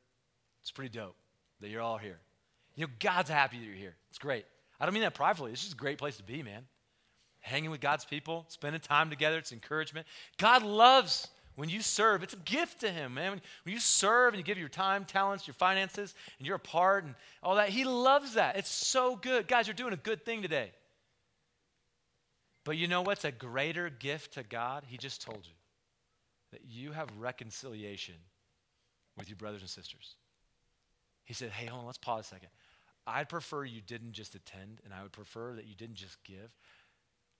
It's 0.61 0.71
pretty 0.71 0.97
dope 0.97 1.15
that 1.61 1.69
you're 1.69 1.81
all 1.81 1.97
here. 1.97 2.19
You 2.75 2.85
know, 2.85 2.91
God's 2.99 3.29
happy 3.29 3.59
that 3.59 3.65
you're 3.65 3.75
here. 3.75 3.95
It's 4.09 4.17
great. 4.17 4.45
I 4.79 4.85
don't 4.85 4.93
mean 4.93 5.03
that 5.03 5.13
pridefully. 5.13 5.51
It's 5.51 5.61
just 5.61 5.73
a 5.73 5.77
great 5.77 5.97
place 5.97 6.17
to 6.17 6.23
be, 6.23 6.43
man. 6.43 6.63
Hanging 7.39 7.69
with 7.69 7.81
God's 7.81 8.05
people, 8.05 8.45
spending 8.47 8.81
time 8.81 9.09
together, 9.09 9.37
it's 9.37 9.51
encouragement. 9.51 10.07
God 10.37 10.63
loves 10.63 11.27
when 11.55 11.69
you 11.69 11.81
serve. 11.81 12.23
It's 12.23 12.33
a 12.33 12.37
gift 12.37 12.81
to 12.81 12.89
Him, 12.89 13.13
man. 13.13 13.41
When 13.63 13.73
you 13.73 13.79
serve 13.79 14.33
and 14.33 14.39
you 14.39 14.43
give 14.43 14.57
your 14.57 14.69
time, 14.69 15.05
talents, 15.05 15.47
your 15.47 15.53
finances, 15.53 16.15
and 16.37 16.47
you're 16.47 16.55
a 16.55 16.59
part 16.59 17.03
and 17.03 17.15
all 17.41 17.55
that, 17.55 17.69
He 17.69 17.83
loves 17.83 18.33
that. 18.33 18.57
It's 18.57 18.71
so 18.71 19.15
good. 19.15 19.47
Guys, 19.47 19.67
you're 19.67 19.73
doing 19.73 19.93
a 19.93 19.97
good 19.97 20.25
thing 20.25 20.41
today. 20.41 20.71
But 22.65 22.77
you 22.77 22.87
know 22.87 23.01
what's 23.01 23.25
a 23.25 23.31
greater 23.31 23.89
gift 23.89 24.33
to 24.33 24.43
God? 24.43 24.83
He 24.87 24.97
just 24.97 25.21
told 25.21 25.45
you 25.45 25.53
that 26.51 26.61
you 26.65 26.91
have 26.91 27.09
reconciliation 27.19 28.15
with 29.17 29.27
your 29.27 29.35
brothers 29.35 29.61
and 29.61 29.69
sisters. 29.69 30.15
He 31.25 31.33
said, 31.33 31.51
Hey, 31.51 31.65
hold 31.65 31.81
on, 31.81 31.85
let's 31.85 31.97
pause 31.97 32.25
a 32.25 32.29
second. 32.29 32.49
I'd 33.05 33.27
prefer 33.27 33.65
you 33.65 33.81
didn't 33.81 34.13
just 34.13 34.33
attend, 34.33 34.79
and 34.85 34.93
I 34.93 35.03
would 35.03 35.11
prefer 35.11 35.55
that 35.55 35.67
you 35.67 35.75
didn't 35.75 35.95
just 35.95 36.23
give. 36.23 36.51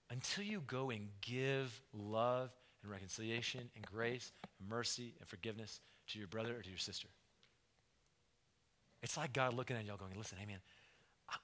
Until 0.10 0.44
you 0.44 0.62
go 0.68 0.90
and 0.90 1.08
give 1.22 1.82
love 1.94 2.52
and 2.82 2.92
reconciliation 2.92 3.70
and 3.76 3.86
grace 3.86 4.32
and 4.60 4.70
mercy 4.70 5.14
and 5.20 5.28
forgiveness 5.28 5.80
to 6.10 6.20
your 6.20 6.28
brother 6.28 6.58
or 6.58 6.62
to 6.62 6.70
your 6.70 6.78
sister. 6.78 7.08
It's 9.02 9.16
like 9.16 9.32
God 9.32 9.54
looking 9.54 9.78
at 9.78 9.86
y'all 9.86 9.98
going, 9.98 10.12
Listen, 10.18 10.38
hey 10.38 10.46
man, 10.46 10.60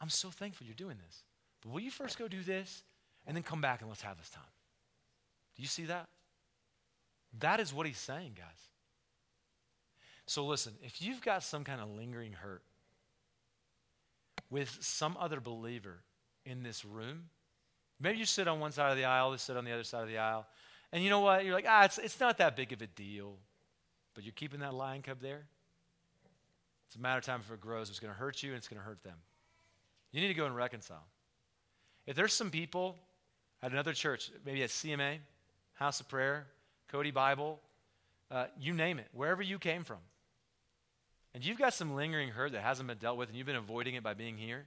I'm 0.02 0.10
so 0.10 0.30
thankful 0.30 0.66
you're 0.66 0.76
doing 0.76 0.98
this. 1.06 1.24
But 1.62 1.72
will 1.72 1.80
you 1.80 1.92
first 1.92 2.18
go 2.18 2.28
do 2.28 2.42
this 2.42 2.84
and 3.30 3.36
then 3.36 3.44
come 3.44 3.62
back 3.62 3.82
and 3.82 3.90
let's 3.90 4.02
have 4.02 4.18
this 4.18 4.32
time? 4.32 4.42
Do 5.56 5.62
you 5.62 5.68
see 5.68 5.84
that? 5.86 6.08
That 7.38 7.60
is 7.60 7.72
what 7.72 7.86
he's 7.86 8.00
saying, 8.00 8.34
guys. 8.36 8.70
So 10.26 10.48
listen, 10.48 10.74
if 10.82 11.00
you've 11.00 11.22
got 11.22 11.44
some 11.44 11.64
kind 11.64 11.80
of 11.80 11.92
lingering 11.92 12.34
hurt 12.34 12.64
with 14.50 14.80
some 14.82 15.16
other 15.20 15.40
believer 15.40 16.00
in 16.44 16.64
this 16.64 16.84
room, 16.84 17.26
maybe 18.00 18.18
you 18.18 18.26
sit 18.26 18.48
on 18.48 18.60
one 18.60 18.72
side 18.72 18.90
of 18.90 18.98
the 18.98 19.06
aisle, 19.06 19.30
they 19.30 19.38
sit 19.38 19.56
on 19.56 19.64
the 19.64 19.74
other 19.74 19.84
side 19.84 20.02
of 20.02 20.10
the 20.10 20.18
aisle, 20.18 20.48
and 20.92 21.04
you 21.04 21.12
know 21.12 21.20
what? 21.20 21.46
You're 21.46 21.54
like, 21.54 21.66
ah, 21.70 21.86
it's, 21.86 22.00
it's 22.00 22.20
not 22.20 22.40
that 22.40 22.56
big 22.56 22.74
of 22.74 22.82
a 22.82 22.88
deal, 22.88 23.36
but 24.16 24.24
you're 24.24 24.34
keeping 24.34 24.62
that 24.62 24.74
lion 24.74 25.04
cub 25.04 25.22
there. 25.22 25.46
It's 26.88 26.96
a 26.96 27.00
matter 27.00 27.20
of 27.20 27.26
time 27.26 27.42
before 27.42 27.58
it 27.58 27.62
grows. 27.62 27.92
It's 27.92 28.00
going 28.00 28.12
to 28.12 28.20
hurt 28.20 28.42
you 28.42 28.50
and 28.50 28.58
it's 28.58 28.68
going 28.68 28.80
to 28.80 28.86
hurt 28.86 29.04
them. 29.04 29.18
You 30.12 30.20
need 30.20 30.30
to 30.30 30.34
go 30.34 30.48
and 30.48 30.56
reconcile. 30.56 31.06
If 32.08 32.16
there's 32.16 32.34
some 32.34 32.50
people 32.50 32.96
at 33.62 33.72
another 33.72 33.94
church, 33.94 34.32
maybe 34.46 34.64
at 34.64 34.70
CMA, 34.70 35.18
House 35.74 36.00
of 36.00 36.08
Prayer, 36.08 36.48
Cody 36.90 37.12
Bible, 37.12 37.60
uh, 38.32 38.46
you 38.60 38.74
name 38.74 39.00
it, 39.00 39.08
wherever 39.14 39.42
you 39.42 39.60
came 39.60 39.84
from, 39.84 39.98
and 41.34 41.46
you've 41.46 41.58
got 41.58 41.74
some 41.74 41.96
lingering 41.96 42.30
hurt 42.30 42.54
that 42.54 42.62
hasn't 42.62 42.88
been 42.88 42.98
dealt 42.98 43.18
with 43.18 43.30
and 43.30 43.38
you've 43.38 43.48
been 43.48 43.56
avoiding 43.56 43.96
it 43.96 44.04
by 44.04 44.14
being 44.14 44.38
here, 44.38 44.66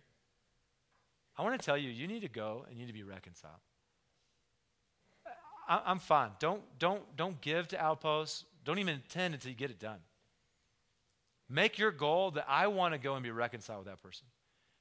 I 1.36 1.42
want 1.42 1.58
to 1.58 1.64
tell 1.64 1.78
you, 1.78 1.90
you 1.90 2.06
need 2.06 2.20
to 2.22 2.28
go 2.28 2.64
and 2.68 2.76
you 2.76 2.84
need 2.84 2.92
to 2.92 2.98
be 2.98 3.02
reconciled. 3.02 3.54
I, 5.68 5.90
am 5.90 5.98
fine. 5.98 6.30
Don't, 6.38 6.62
don't, 6.78 7.02
don't 7.16 7.40
give 7.40 7.68
to 7.68 7.82
Outposts. 7.82 8.44
Don't 8.64 8.78
even 8.78 8.96
attend 8.96 9.34
until 9.34 9.50
you 9.50 9.56
get 9.56 9.70
it 9.70 9.78
done. 9.78 9.98
Make 11.48 11.78
your 11.78 11.90
goal 11.90 12.32
that 12.32 12.46
I 12.48 12.66
want 12.66 12.94
to 12.94 12.98
go 12.98 13.14
and 13.14 13.22
be 13.22 13.30
reconciled 13.30 13.80
with 13.80 13.88
that 13.88 14.02
person. 14.02 14.26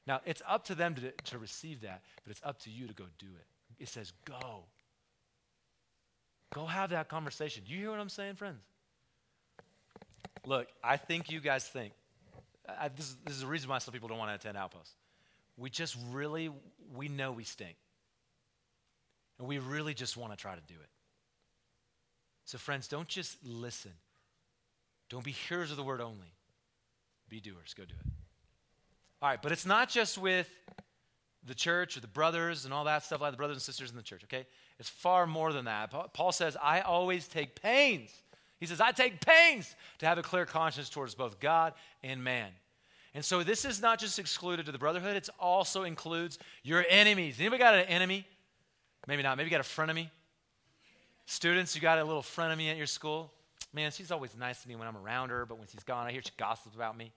Now, 0.08 0.22
it's 0.26 0.42
up 0.48 0.66
to 0.66 0.76
them 0.76 0.96
to, 0.96 1.12
to 1.12 1.38
receive 1.38 1.82
that, 1.82 2.02
but 2.24 2.32
it's 2.32 2.42
up 2.44 2.60
to 2.62 2.70
you 2.70 2.88
to 2.88 2.94
go 2.94 3.06
do 3.20 3.28
it. 3.28 3.46
It 3.82 3.90
says, 3.90 4.14
go. 4.26 4.66
Go 6.54 6.66
have 6.66 6.92
that 6.92 7.10
conversation. 7.10 7.64
You 7.66 7.78
hear 7.78 7.90
what 7.90 8.00
I'm 8.00 8.10
saying, 8.10 8.36
friends? 8.36 8.62
Look, 10.46 10.68
I 10.84 10.98
think 10.98 11.32
you 11.32 11.40
guys 11.40 11.68
think, 11.68 11.94
I, 12.70 12.90
this, 12.90 13.10
is, 13.10 13.18
this 13.26 13.36
is 13.36 13.42
the 13.42 13.48
reason 13.48 13.70
why 13.70 13.80
some 13.80 13.92
people 13.92 14.08
don't 14.08 14.20
want 14.20 14.30
to 14.30 14.36
attend 14.36 14.56
Outpost. 14.56 14.92
We 15.58 15.72
just 15.72 15.98
really, 16.12 16.52
we 16.96 17.08
know 17.08 17.32
we 17.32 17.44
stink. 17.44 17.76
And 19.40 19.48
we 19.48 19.58
really 19.58 19.96
just 19.96 20.16
want 20.16 20.32
to 20.32 20.38
try 20.38 20.54
to 20.54 20.62
do 20.68 20.76
it. 20.76 20.90
So, 22.46 22.60
friends, 22.60 22.88
don't 22.88 23.08
just 23.08 23.38
listen. 23.44 23.94
Don't 25.10 25.24
be 25.24 25.32
hearers 25.32 25.72
of 25.72 25.78
the 25.78 25.84
word 25.84 26.02
only. 26.02 26.34
Be 27.30 27.40
doers. 27.40 27.74
Go 27.76 27.84
do 27.86 27.96
it. 28.00 28.12
All 29.22 29.30
right, 29.30 29.42
but 29.42 29.52
it's 29.52 29.66
not 29.66 29.90
just 29.90 30.18
with 30.20 30.48
the 31.46 31.56
church 31.56 31.98
or 31.98 32.02
the 32.02 32.08
brothers 32.08 32.66
and 32.66 32.74
all 32.74 32.84
that 32.86 33.04
stuff 33.04 33.22
like 33.22 33.32
the 33.32 33.38
brothers 33.38 33.58
and 33.58 33.62
sisters 33.62 33.90
in 33.90 33.98
the 33.98 34.04
church, 34.04 34.24
okay? 34.26 34.46
It's 34.80 34.90
far 34.90 35.26
more 35.26 35.52
than 35.54 35.66
that. 35.66 35.92
Paul 36.14 36.32
says, 36.32 36.56
I 36.62 36.82
always 36.82 37.28
take 37.28 37.62
pains 37.62 38.12
he 38.62 38.68
says, 38.68 38.80
I 38.80 38.92
take 38.92 39.26
pains 39.26 39.76
to 39.98 40.06
have 40.06 40.20
a 40.20 40.22
clear 40.22 40.46
conscience 40.46 40.88
towards 40.88 41.16
both 41.16 41.40
God 41.40 41.74
and 42.04 42.24
man. 42.24 42.50
And 43.16 43.26
so 43.26 43.42
this 43.42 43.66
is 43.66 43.82
not 43.82 44.00
just 44.00 44.20
excluded 44.20 44.68
to 44.68 44.72
the 44.72 44.78
brotherhood, 44.78 45.18
it 45.18 45.28
also 45.40 45.84
includes 45.84 46.38
your 46.64 46.86
enemies. 46.88 47.38
Anybody 47.40 47.58
got 47.58 47.74
an 47.74 47.86
enemy? 47.86 48.26
Maybe 49.08 49.24
not. 49.24 49.36
Maybe 49.36 49.50
you 49.50 49.58
got 49.58 49.66
a 49.66 49.68
frenemy. 49.68 50.12
Students, 51.26 51.76
you 51.76 51.82
got 51.82 51.98
a 51.98 52.04
little 52.04 52.22
frenemy 52.22 52.70
at 52.70 52.78
your 52.78 52.86
school. 52.86 53.34
Man, 53.74 53.90
she's 53.90 54.12
always 54.12 54.38
nice 54.38 54.62
to 54.62 54.70
me 54.70 54.76
when 54.76 54.88
I'm 54.88 54.98
around 54.98 55.30
her, 55.30 55.48
but 55.48 55.58
when 55.58 55.68
she's 55.68 55.84
gone, 55.84 56.06
I 56.06 56.12
hear 56.12 56.22
she 56.24 56.32
gossips 56.38 56.76
about 56.76 56.96
me. 56.96 57.12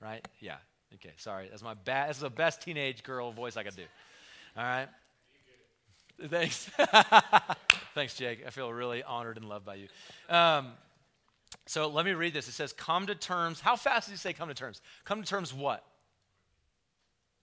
Right? 0.00 0.26
Yeah. 0.38 0.56
Okay, 0.94 1.12
sorry. 1.16 1.48
That's 1.50 1.62
my 1.62 1.74
bad. 1.74 2.08
That's 2.08 2.20
the 2.20 2.30
best 2.30 2.62
teenage 2.62 3.02
girl 3.02 3.32
voice 3.32 3.56
I 3.56 3.62
could 3.62 3.76
do. 3.76 3.84
All 4.56 4.62
right. 4.62 4.88
Thanks. 6.28 6.70
Thanks, 7.94 8.14
Jake. 8.14 8.44
I 8.46 8.50
feel 8.50 8.72
really 8.72 9.02
honored 9.02 9.36
and 9.36 9.48
loved 9.48 9.64
by 9.64 9.76
you. 9.76 9.88
Um, 10.28 10.72
so 11.66 11.88
let 11.88 12.04
me 12.04 12.12
read 12.12 12.34
this. 12.34 12.48
It 12.48 12.52
says, 12.52 12.72
Come 12.72 13.06
to 13.06 13.14
terms. 13.14 13.60
How 13.60 13.76
fast 13.76 14.08
does 14.08 14.12
he 14.12 14.18
say 14.18 14.32
come 14.32 14.48
to 14.48 14.54
terms? 14.54 14.80
Come 15.04 15.22
to 15.22 15.28
terms 15.28 15.52
what? 15.52 15.84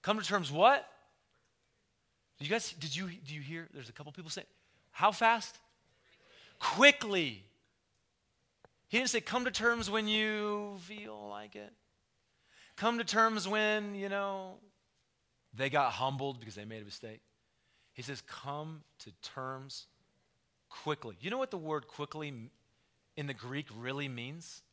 Come 0.01 0.19
to 0.19 0.25
terms 0.25 0.51
what? 0.51 0.87
you 2.39 2.49
guys, 2.49 2.73
did 2.79 2.95
you, 2.95 3.07
do 3.07 3.35
you 3.35 3.41
hear? 3.41 3.67
There's 3.71 3.89
a 3.89 3.91
couple 3.91 4.11
people 4.11 4.31
saying, 4.31 4.47
How 4.91 5.11
fast? 5.11 5.57
Quickly. 6.59 7.43
He 8.87 8.97
didn't 8.97 9.09
say 9.09 9.21
come 9.21 9.45
to 9.45 9.51
terms 9.51 9.89
when 9.89 10.07
you 10.07 10.77
feel 10.81 11.27
like 11.29 11.55
it. 11.55 11.71
Come 12.82 12.97
to 12.97 13.03
terms 13.03 13.47
when, 13.47 13.93
you 13.93 14.09
know, 14.09 14.55
they 15.53 15.69
got 15.69 15.91
humbled 15.91 16.39
because 16.39 16.55
they 16.55 16.65
made 16.65 16.82
a 16.82 16.86
mistake. 16.86 17.21
He 17.93 18.01
says, 18.01 18.21
come 18.21 18.82
to 19.03 19.11
terms 19.21 19.86
quickly. 20.67 21.15
You 21.21 21.29
know 21.29 21.38
what 21.38 21.51
the 21.51 21.59
word 21.59 21.88
quickly 21.88 22.34
in 23.15 23.27
the 23.27 23.36
Greek 23.36 23.67
really 23.77 24.07
means? 24.07 24.63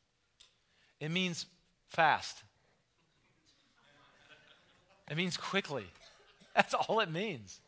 It 1.00 1.10
means 1.10 1.44
fast. 1.90 2.44
It 5.10 5.18
means 5.18 5.36
quickly. 5.36 5.84
That's 6.56 6.72
all 6.72 7.00
it 7.00 7.12
means. 7.12 7.60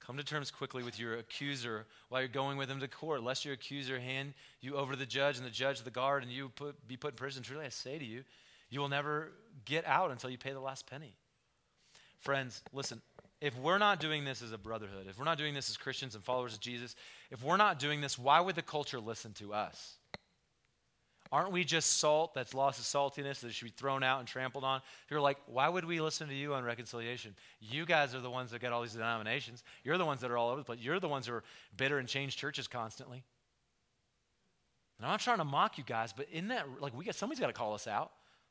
Come 0.00 0.18
to 0.18 0.22
terms 0.22 0.50
quickly 0.50 0.82
with 0.82 1.00
your 1.00 1.14
accuser 1.14 1.86
while 2.10 2.20
you're 2.20 2.28
going 2.28 2.58
with 2.58 2.70
him 2.70 2.80
to 2.80 2.88
court, 2.88 3.22
lest 3.22 3.46
your 3.46 3.54
accuser 3.54 3.98
hand 3.98 4.34
you 4.60 4.76
over 4.76 4.92
to 4.92 4.98
the 4.98 5.06
judge 5.06 5.38
and 5.38 5.46
the 5.46 5.50
judge 5.50 5.78
to 5.78 5.84
the 5.84 5.90
guard 5.90 6.22
and 6.22 6.30
you 6.30 6.50
put, 6.50 6.86
be 6.86 6.98
put 6.98 7.12
in 7.12 7.16
prison. 7.16 7.42
Truly, 7.42 7.64
I 7.64 7.70
say 7.70 7.98
to 7.98 8.04
you, 8.04 8.22
you 8.70 8.80
will 8.80 8.88
never 8.88 9.32
get 9.64 9.86
out 9.86 10.10
until 10.10 10.30
you 10.30 10.38
pay 10.38 10.52
the 10.52 10.60
last 10.60 10.86
penny. 10.86 11.14
Friends, 12.18 12.62
listen, 12.72 13.00
if 13.40 13.56
we're 13.58 13.78
not 13.78 14.00
doing 14.00 14.24
this 14.24 14.42
as 14.42 14.52
a 14.52 14.58
brotherhood, 14.58 15.06
if 15.08 15.18
we're 15.18 15.24
not 15.24 15.38
doing 15.38 15.54
this 15.54 15.70
as 15.70 15.76
Christians 15.76 16.14
and 16.14 16.24
followers 16.24 16.54
of 16.54 16.60
Jesus, 16.60 16.96
if 17.30 17.42
we're 17.42 17.56
not 17.56 17.78
doing 17.78 18.00
this, 18.00 18.18
why 18.18 18.40
would 18.40 18.56
the 18.56 18.62
culture 18.62 18.98
listen 18.98 19.32
to 19.34 19.54
us? 19.54 19.94
Aren't 21.30 21.52
we 21.52 21.62
just 21.62 21.98
salt 21.98 22.32
that's 22.34 22.54
lost 22.54 22.80
its 22.80 22.92
saltiness 22.92 23.40
that 23.40 23.52
should 23.52 23.66
be 23.66 23.70
thrown 23.70 24.02
out 24.02 24.18
and 24.18 24.26
trampled 24.26 24.64
on? 24.64 24.80
You're 25.10 25.20
like, 25.20 25.36
why 25.46 25.68
would 25.68 25.84
we 25.84 26.00
listen 26.00 26.26
to 26.28 26.34
you 26.34 26.54
on 26.54 26.64
reconciliation? 26.64 27.34
You 27.60 27.84
guys 27.84 28.14
are 28.14 28.20
the 28.20 28.30
ones 28.30 28.50
that 28.50 28.60
got 28.62 28.72
all 28.72 28.80
these 28.80 28.94
denominations. 28.94 29.62
You're 29.84 29.98
the 29.98 30.06
ones 30.06 30.22
that 30.22 30.30
are 30.30 30.38
all 30.38 30.48
over 30.48 30.60
the 30.60 30.64
place. 30.64 30.80
You're 30.80 31.00
the 31.00 31.08
ones 31.08 31.26
who 31.26 31.34
are 31.34 31.44
bitter 31.76 31.98
and 31.98 32.08
change 32.08 32.36
churches 32.36 32.66
constantly. 32.66 33.22
And 34.98 35.06
I'm 35.06 35.12
not 35.12 35.20
trying 35.20 35.38
to 35.38 35.44
mock 35.44 35.76
you 35.76 35.84
guys, 35.84 36.14
but 36.14 36.28
in 36.32 36.48
that, 36.48 36.66
like, 36.80 36.96
we 36.96 37.04
got 37.04 37.14
somebody's 37.14 37.40
got 37.40 37.48
to 37.48 37.52
call 37.52 37.74
us 37.74 37.86
out. 37.86 38.10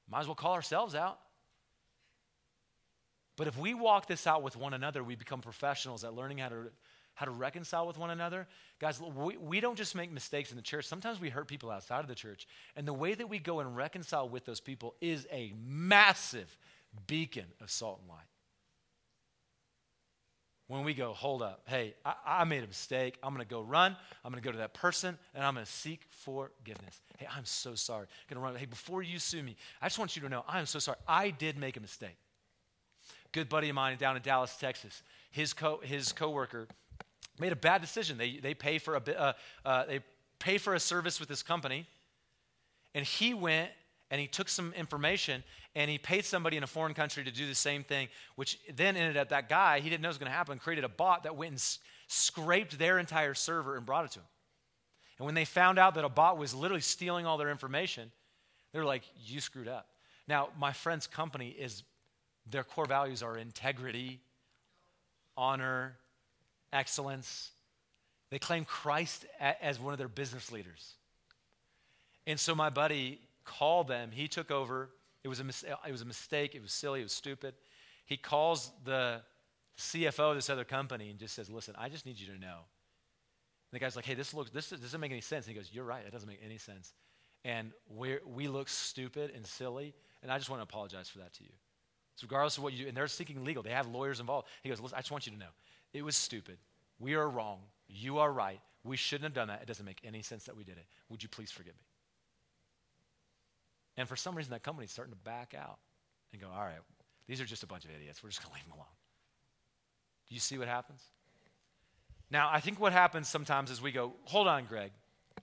Might 0.10 0.22
as 0.22 0.28
well 0.28 0.36
call 0.36 0.54
ourselves 0.54 0.96
out. 0.96 1.20
But 3.36 3.48
if 3.48 3.58
we 3.58 3.74
walk 3.74 4.08
this 4.08 4.26
out 4.26 4.42
with 4.42 4.56
one 4.56 4.74
another, 4.74 5.04
we 5.04 5.16
become 5.16 5.42
professionals 5.42 6.04
at 6.04 6.14
learning 6.14 6.40
how 6.40 6.50
to, 6.50 6.72
how 7.14 7.26
to 7.26 7.32
reconcile 7.32 7.86
with 7.86 7.98
one 7.98 8.10
another. 8.10 8.48
Guys, 8.80 9.00
we, 9.00 9.38
we 9.38 9.60
don't 9.60 9.78
just 9.78 9.96
make 9.96 10.12
mistakes 10.12 10.50
in 10.50 10.56
the 10.56 10.64
church. 10.64 10.86
Sometimes 10.86 11.20
we 11.20 11.30
hurt 11.30 11.48
people 11.48 11.70
outside 11.70 12.00
of 12.00 12.08
the 12.08 12.16
church. 12.16 12.48
And 12.76 12.88
the 12.88 12.94
way 12.94 13.14
that 13.14 13.30
we 13.30 13.38
go 13.38 13.60
and 13.60 13.76
reconcile 13.76 14.28
with 14.28 14.46
those 14.46 14.60
people 14.60 14.96
is 15.02 15.28
a 15.32 15.54
massive 15.64 16.58
beacon 17.06 17.46
of 17.62 17.70
salt 17.70 18.00
and 18.00 18.10
light. 18.10 18.26
When 20.68 20.84
we 20.84 20.94
go, 20.94 21.14
hold 21.14 21.42
up, 21.42 21.62
hey, 21.66 21.96
I, 22.06 22.14
I 22.26 22.44
made 22.44 22.64
a 22.64 22.68
mistake. 22.68 23.18
I'm 23.24 23.34
going 23.34 23.46
to 23.46 23.50
go 23.50 23.62
run. 23.62 23.96
I'm 24.24 24.32
going 24.32 24.42
to 24.42 24.46
go 24.46 24.52
to 24.52 24.58
that 24.60 24.74
person 24.74 25.18
and 25.34 25.44
I'm 25.44 25.54
going 25.54 25.66
to 25.66 25.72
seek 25.72 26.02
forgiveness. 26.10 27.02
Hey, 27.18 27.28
I'm 27.34 27.46
so 27.46 27.74
sorry. 27.76 28.08
Going 28.30 28.40
to 28.40 28.44
run. 28.44 28.56
Hey, 28.56 28.66
before 28.66 29.02
you 29.02 29.18
sue 29.18 29.42
me, 29.42 29.56
I 29.82 29.86
just 29.86 29.98
want 29.98 30.16
you 30.16 30.22
to 30.24 30.30
know 30.30 30.44
I'm 30.48 30.66
so 30.66 30.80
sorry. 30.80 30.98
I 31.08 31.30
did 31.30 31.58
make 31.58 31.78
a 31.78 31.80
mistake. 31.80 32.18
Good 33.32 33.50
buddy 33.50 33.70
of 33.70 33.76
mine 33.76 33.98
down 33.98 34.16
in 34.16 34.22
Dallas, 34.22 34.56
Texas, 34.56 35.04
his, 35.32 35.54
co- 35.54 35.80
his 35.82 36.12
coworker 36.12 36.68
made 37.40 37.52
a 37.52 37.58
bad 37.58 37.82
decision. 37.82 38.18
They, 38.18 38.38
they, 38.38 38.54
pay 38.54 38.78
for 38.78 38.96
a 38.96 39.02
uh, 39.02 39.34
uh, 39.66 39.86
they 39.86 40.00
pay 40.40 40.58
for 40.58 40.74
a 40.74 40.80
service 40.80 41.20
with 41.20 41.30
this 41.30 41.44
company, 41.44 41.86
and 42.94 43.06
he 43.06 43.34
went 43.34 43.70
and 44.10 44.22
he 44.22 44.28
took 44.28 44.50
some 44.50 44.74
information 44.74 45.44
and 45.76 45.92
he 45.92 45.98
paid 45.98 46.26
somebody 46.26 46.58
in 46.58 46.64
a 46.64 46.68
foreign 46.68 46.94
country 46.94 47.24
to 47.24 47.32
do 47.32 47.46
the 47.46 47.56
same 47.56 47.84
thing, 47.84 48.08
which 48.36 48.60
then 48.74 48.96
ended 48.96 49.18
up 49.18 49.30
that 49.30 49.50
guy, 49.50 49.80
he 49.80 49.90
didn't 49.90 50.02
know 50.02 50.08
it 50.08 50.12
was 50.12 50.18
going 50.18 50.32
to 50.32 50.36
happen, 50.36 50.58
created 50.58 50.84
a 50.84 50.90
bot 50.90 51.24
that 51.24 51.36
went 51.36 51.52
and 51.52 51.58
s- 51.58 51.80
scraped 52.08 52.80
their 52.80 53.00
entire 53.00 53.34
server 53.34 53.76
and 53.76 53.86
brought 53.86 54.06
it 54.06 54.12
to 54.12 54.20
him. 54.20 54.26
And 55.20 55.26
when 55.26 55.36
they 55.36 55.46
found 55.46 55.78
out 55.78 55.96
that 55.96 56.06
a 56.06 56.10
bot 56.10 56.38
was 56.38 56.54
literally 56.54 56.82
stealing 56.82 57.26
all 57.26 57.38
their 57.38 57.52
information, 57.52 58.12
they 58.72 58.80
were 58.80 58.86
like, 58.86 59.04
You 59.18 59.42
screwed 59.42 59.68
up. 59.68 59.88
Now, 60.28 60.50
my 60.60 60.72
friend's 60.72 61.08
company 61.08 61.50
is, 61.50 61.84
their 62.50 62.64
core 62.64 62.86
values 62.86 63.24
are 63.24 63.38
integrity, 63.38 64.20
honor, 65.36 65.98
excellence. 66.72 67.52
They 68.30 68.40
claim 68.40 68.66
Christ 68.66 69.26
as 69.40 69.80
one 69.80 69.94
of 69.94 69.98
their 69.98 70.08
business 70.08 70.52
leaders. 70.52 70.96
And 72.26 72.40
so 72.40 72.54
my 72.56 72.70
buddy 72.70 73.22
called 73.48 73.88
them. 73.88 74.12
He 74.12 74.28
took 74.28 74.52
over. 74.52 74.90
It 75.24 75.30
was 75.30 75.40
a, 75.40 75.44
mis- 75.44 75.64
it 75.64 75.92
was 75.92 76.02
a 76.02 76.06
mistake. 76.06 76.54
It 76.54 76.62
was 76.62 76.72
silly. 76.72 77.00
It 77.00 77.04
was 77.04 77.14
stupid. 77.14 77.56
He 78.06 78.18
calls 78.18 78.72
the 78.86 79.22
CFO 79.78 80.32
of 80.32 80.36
this 80.36 80.50
other 80.50 80.64
company 80.64 81.10
and 81.10 81.20
just 81.20 81.34
says, 81.36 81.50
Listen, 81.50 81.76
I 81.78 81.90
just 81.90 82.06
need 82.06 82.20
you 82.20 82.28
to 82.28 82.40
know. 82.40 82.60
And 83.72 83.74
the 83.74 83.80
guy's 83.80 83.96
like, 83.96 84.06
Hey, 84.06 84.14
this 84.14 84.34
looks, 84.34 84.52
this 84.52 84.70
doesn't 84.70 85.00
make 85.00 85.12
any 85.12 85.22
sense. 85.22 85.46
And 85.46 85.56
he 85.56 85.60
goes, 85.60 85.70
You're 85.74 85.86
right. 85.86 86.04
It 86.06 86.12
doesn't 86.12 86.28
make 86.28 86.42
any 86.46 86.58
sense. 86.58 86.94
And 87.44 87.72
we 87.90 88.18
we 88.26 88.48
look 88.48 88.70
stupid 88.70 89.32
and 89.36 89.46
silly. 89.46 89.94
And 90.22 90.32
I 90.32 90.38
just 90.38 90.50
want 90.50 90.60
to 90.62 90.64
apologize 90.64 91.10
for 91.10 91.20
that 91.20 91.34
to 91.34 91.44
you. 91.44 91.52
So, 92.16 92.26
regardless 92.26 92.58
of 92.58 92.64
what 92.64 92.74
you 92.74 92.84
do, 92.84 92.88
and 92.88 92.98
they're 92.98 93.08
seeking 93.08 93.44
legal, 93.44 93.62
they 93.62 93.70
have 93.70 93.88
lawyers 93.88 94.20
involved. 94.20 94.48
He 94.64 94.70
goes, 94.70 94.80
Listen, 94.80 94.98
I 94.98 95.02
just 95.02 95.12
want 95.12 95.26
you 95.26 95.34
to 95.34 95.40
know 95.40 95.54
it 95.94 96.04
was 96.04 96.16
stupid. 96.16 96.58
We 97.00 97.14
are 97.14 97.30
wrong. 97.30 97.60
You 97.88 98.18
are 98.20 98.32
right. 98.32 98.60
We 98.84 98.98
shouldn't 98.98 99.26
have 99.26 99.34
done 99.34 99.50
that. 99.50 99.62
It 99.62 99.68
doesn't 99.68 99.86
make 99.86 100.02
any 100.04 100.22
sense 100.22 100.46
that 100.46 100.56
we 100.56 100.64
did 100.64 100.78
it. 100.78 100.86
Would 101.10 101.22
you 101.22 101.30
please 101.30 101.52
forgive 101.52 101.74
me? 101.74 101.87
And 103.98 104.08
for 104.08 104.16
some 104.16 104.36
reason, 104.36 104.52
that 104.52 104.64
company's 104.64 104.92
starting 104.92 105.14
to 105.14 105.20
back 105.20 105.54
out 105.58 105.80
and 106.32 106.42
go, 106.42 106.48
all 106.48 106.64
right, 106.64 106.78
these 107.28 107.42
are 107.42 107.46
just 107.46 107.64
a 107.64 107.68
bunch 107.68 107.84
of 107.84 107.92
idiots. 107.92 108.24
We're 108.24 108.30
just 108.30 108.42
going 108.42 108.52
to 108.54 108.56
leave 108.56 108.66
them 108.66 108.74
alone. 108.74 108.86
Do 110.30 110.36
you 110.36 110.40
see 110.40 110.58
what 110.58 110.68
happens? 110.68 111.02
Now, 112.30 112.50
I 112.52 112.60
think 112.60 112.80
what 112.80 112.92
happens 112.92 113.28
sometimes 113.28 113.72
is 113.72 113.82
we 113.82 113.92
go, 113.92 114.14
hold 114.26 114.48
on, 114.48 114.66
Greg. 114.66 114.92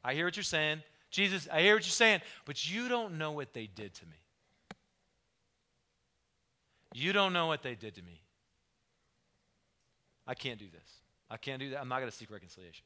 I 0.04 0.14
hear 0.14 0.26
what 0.26 0.36
you're 0.36 0.44
saying. 0.44 0.82
Jesus, 1.10 1.48
I 1.50 1.62
hear 1.62 1.74
what 1.74 1.84
you're 1.84 1.90
saying, 1.90 2.20
but 2.44 2.70
you 2.70 2.88
don't 2.88 3.16
know 3.18 3.32
what 3.32 3.54
they 3.54 3.66
did 3.66 3.94
to 3.94 4.06
me. 4.06 4.16
You 6.92 7.12
don't 7.12 7.32
know 7.32 7.46
what 7.46 7.62
they 7.62 7.74
did 7.74 7.94
to 7.96 8.02
me. 8.02 8.20
I 10.26 10.34
can't 10.34 10.58
do 10.58 10.66
this. 10.70 10.88
I 11.30 11.36
can't 11.36 11.58
do 11.58 11.70
that. 11.70 11.80
I'm 11.80 11.88
not 11.88 11.98
going 11.98 12.10
to 12.10 12.16
seek 12.16 12.30
reconciliation. 12.30 12.84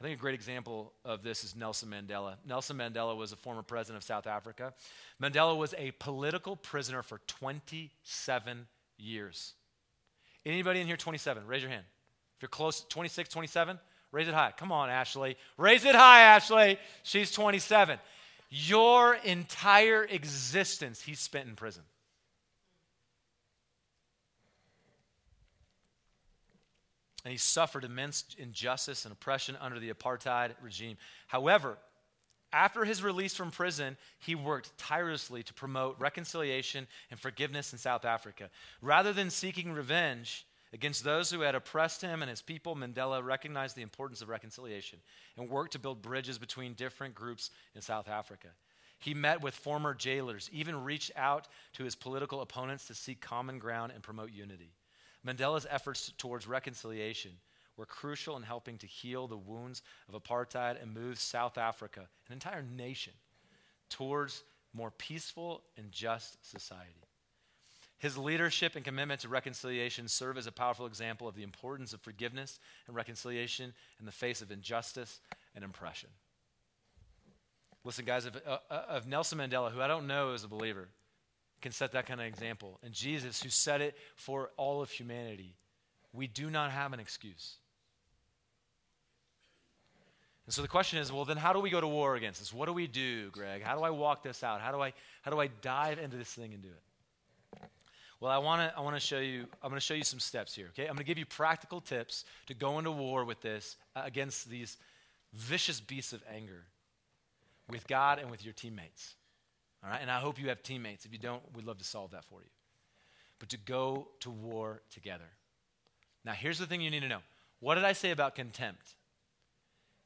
I 0.00 0.04
think 0.04 0.16
a 0.16 0.20
great 0.20 0.34
example 0.34 0.92
of 1.04 1.24
this 1.24 1.42
is 1.42 1.56
Nelson 1.56 1.90
Mandela. 1.90 2.36
Nelson 2.46 2.76
Mandela 2.76 3.16
was 3.16 3.32
a 3.32 3.36
former 3.36 3.62
president 3.62 3.96
of 3.96 4.04
South 4.04 4.28
Africa. 4.28 4.72
Mandela 5.20 5.56
was 5.56 5.74
a 5.76 5.90
political 5.98 6.54
prisoner 6.54 7.02
for 7.02 7.20
27 7.26 8.66
years. 8.96 9.54
Anybody 10.46 10.80
in 10.80 10.86
here 10.86 10.96
27? 10.96 11.46
Raise 11.46 11.62
your 11.62 11.70
hand. 11.70 11.84
If 12.36 12.42
you're 12.42 12.48
close, 12.48 12.84
26, 12.88 13.28
27, 13.28 13.80
raise 14.12 14.28
it 14.28 14.34
high. 14.34 14.52
Come 14.56 14.70
on, 14.70 14.88
Ashley. 14.88 15.36
Raise 15.56 15.84
it 15.84 15.96
high, 15.96 16.20
Ashley. 16.20 16.78
She's 17.02 17.32
27. 17.32 17.98
Your 18.50 19.14
entire 19.14 20.04
existence 20.04 21.02
he 21.02 21.14
spent 21.14 21.48
in 21.48 21.56
prison. 21.56 21.82
And 27.24 27.32
he 27.32 27.38
suffered 27.38 27.84
immense 27.84 28.24
injustice 28.38 29.04
and 29.04 29.12
oppression 29.12 29.56
under 29.60 29.78
the 29.78 29.90
apartheid 29.90 30.52
regime. 30.62 30.96
However, 31.26 31.78
after 32.52 32.84
his 32.84 33.02
release 33.02 33.34
from 33.34 33.50
prison, 33.50 33.96
he 34.18 34.34
worked 34.34 34.76
tirelessly 34.78 35.42
to 35.42 35.54
promote 35.54 35.98
reconciliation 35.98 36.86
and 37.10 37.20
forgiveness 37.20 37.72
in 37.72 37.78
South 37.78 38.04
Africa. 38.04 38.48
Rather 38.80 39.12
than 39.12 39.30
seeking 39.30 39.72
revenge 39.72 40.46
against 40.72 41.04
those 41.04 41.30
who 41.30 41.40
had 41.40 41.54
oppressed 41.54 42.00
him 42.00 42.22
and 42.22 42.30
his 42.30 42.40
people, 42.40 42.74
Mandela 42.74 43.22
recognized 43.22 43.76
the 43.76 43.82
importance 43.82 44.22
of 44.22 44.28
reconciliation 44.28 44.98
and 45.36 45.50
worked 45.50 45.72
to 45.72 45.78
build 45.78 46.00
bridges 46.00 46.38
between 46.38 46.72
different 46.74 47.14
groups 47.14 47.50
in 47.74 47.82
South 47.82 48.08
Africa. 48.08 48.48
He 48.98 49.14
met 49.14 49.42
with 49.42 49.54
former 49.54 49.94
jailers, 49.94 50.48
even 50.52 50.84
reached 50.84 51.12
out 51.16 51.48
to 51.74 51.84
his 51.84 51.94
political 51.94 52.40
opponents 52.40 52.86
to 52.86 52.94
seek 52.94 53.20
common 53.20 53.58
ground 53.58 53.92
and 53.92 54.02
promote 54.02 54.32
unity. 54.32 54.72
Mandela's 55.26 55.66
efforts 55.68 56.12
towards 56.18 56.46
reconciliation 56.46 57.32
were 57.76 57.86
crucial 57.86 58.36
in 58.36 58.42
helping 58.42 58.76
to 58.78 58.86
heal 58.86 59.26
the 59.26 59.36
wounds 59.36 59.82
of 60.08 60.20
apartheid 60.20 60.82
and 60.82 60.92
move 60.92 61.18
South 61.18 61.56
Africa, 61.56 62.08
an 62.26 62.32
entire 62.32 62.62
nation, 62.62 63.12
towards 63.88 64.42
more 64.74 64.90
peaceful 64.90 65.62
and 65.76 65.90
just 65.92 66.44
society. 66.48 67.04
His 67.98 68.16
leadership 68.16 68.76
and 68.76 68.84
commitment 68.84 69.22
to 69.22 69.28
reconciliation 69.28 70.06
serve 70.06 70.38
as 70.38 70.46
a 70.46 70.52
powerful 70.52 70.86
example 70.86 71.26
of 71.26 71.34
the 71.34 71.42
importance 71.42 71.92
of 71.92 72.00
forgiveness 72.00 72.60
and 72.86 72.94
reconciliation 72.94 73.74
in 73.98 74.06
the 74.06 74.12
face 74.12 74.40
of 74.40 74.52
injustice 74.52 75.20
and 75.54 75.64
oppression. 75.64 76.10
Listen, 77.84 78.04
guys, 78.04 78.26
of, 78.26 78.36
uh, 78.46 78.58
of 78.70 79.08
Nelson 79.08 79.38
Mandela, 79.38 79.72
who 79.72 79.80
I 79.80 79.88
don't 79.88 80.06
know 80.06 80.32
is 80.32 80.44
a 80.44 80.48
believer, 80.48 80.88
can 81.60 81.72
set 81.72 81.92
that 81.92 82.06
kind 82.06 82.20
of 82.20 82.26
example. 82.26 82.78
And 82.82 82.92
Jesus, 82.92 83.42
who 83.42 83.48
set 83.48 83.80
it 83.80 83.96
for 84.16 84.50
all 84.56 84.82
of 84.82 84.90
humanity, 84.90 85.54
we 86.12 86.26
do 86.26 86.50
not 86.50 86.70
have 86.70 86.92
an 86.92 87.00
excuse. 87.00 87.56
And 90.46 90.54
so 90.54 90.62
the 90.62 90.68
question 90.68 90.98
is, 90.98 91.12
well, 91.12 91.26
then 91.26 91.36
how 91.36 91.52
do 91.52 91.60
we 91.60 91.68
go 91.68 91.80
to 91.80 91.86
war 91.86 92.16
against 92.16 92.40
this? 92.40 92.54
What 92.54 92.66
do 92.66 92.72
we 92.72 92.86
do, 92.86 93.30
Greg? 93.30 93.62
How 93.62 93.76
do 93.76 93.82
I 93.82 93.90
walk 93.90 94.22
this 94.22 94.42
out? 94.42 94.62
How 94.62 94.72
do 94.72 94.80
I, 94.80 94.94
how 95.22 95.30
do 95.30 95.38
I 95.38 95.48
dive 95.60 95.98
into 95.98 96.16
this 96.16 96.32
thing 96.32 96.54
and 96.54 96.62
do 96.62 96.68
it? 96.68 96.82
Well, 98.20 98.32
I 98.32 98.38
want 98.38 98.62
to 98.62 98.76
I 98.76 98.80
want 98.80 98.96
to 98.96 99.00
show 99.00 99.20
you 99.20 99.46
I'm 99.62 99.68
going 99.70 99.78
to 99.78 99.84
show 99.84 99.94
you 99.94 100.02
some 100.02 100.18
steps 100.18 100.54
here, 100.54 100.66
okay? 100.70 100.82
I'm 100.82 100.94
going 100.94 100.98
to 100.98 101.04
give 101.04 101.18
you 101.18 101.26
practical 101.26 101.80
tips 101.80 102.24
to 102.46 102.54
go 102.54 102.78
into 102.78 102.90
war 102.90 103.24
with 103.24 103.40
this 103.42 103.76
uh, 103.94 104.02
against 104.04 104.50
these 104.50 104.76
vicious 105.34 105.80
beasts 105.80 106.12
of 106.12 106.22
anger 106.34 106.64
with 107.68 107.86
God 107.86 108.18
and 108.18 108.30
with 108.30 108.44
your 108.44 108.54
teammates. 108.54 109.14
All 109.82 109.90
right? 109.90 110.00
And 110.00 110.10
I 110.10 110.18
hope 110.18 110.38
you 110.40 110.48
have 110.48 110.62
teammates. 110.62 111.04
If 111.04 111.12
you 111.12 111.18
don't, 111.18 111.42
we'd 111.54 111.64
love 111.64 111.78
to 111.78 111.84
solve 111.84 112.10
that 112.12 112.24
for 112.24 112.40
you. 112.40 112.48
But 113.38 113.50
to 113.50 113.56
go 113.56 114.08
to 114.20 114.30
war 114.30 114.82
together. 114.90 115.28
Now, 116.24 116.32
here's 116.32 116.58
the 116.58 116.66
thing 116.66 116.80
you 116.80 116.90
need 116.90 117.00
to 117.00 117.08
know. 117.08 117.22
What 117.60 117.76
did 117.76 117.84
I 117.84 117.92
say 117.92 118.10
about 118.10 118.34
contempt? 118.34 118.94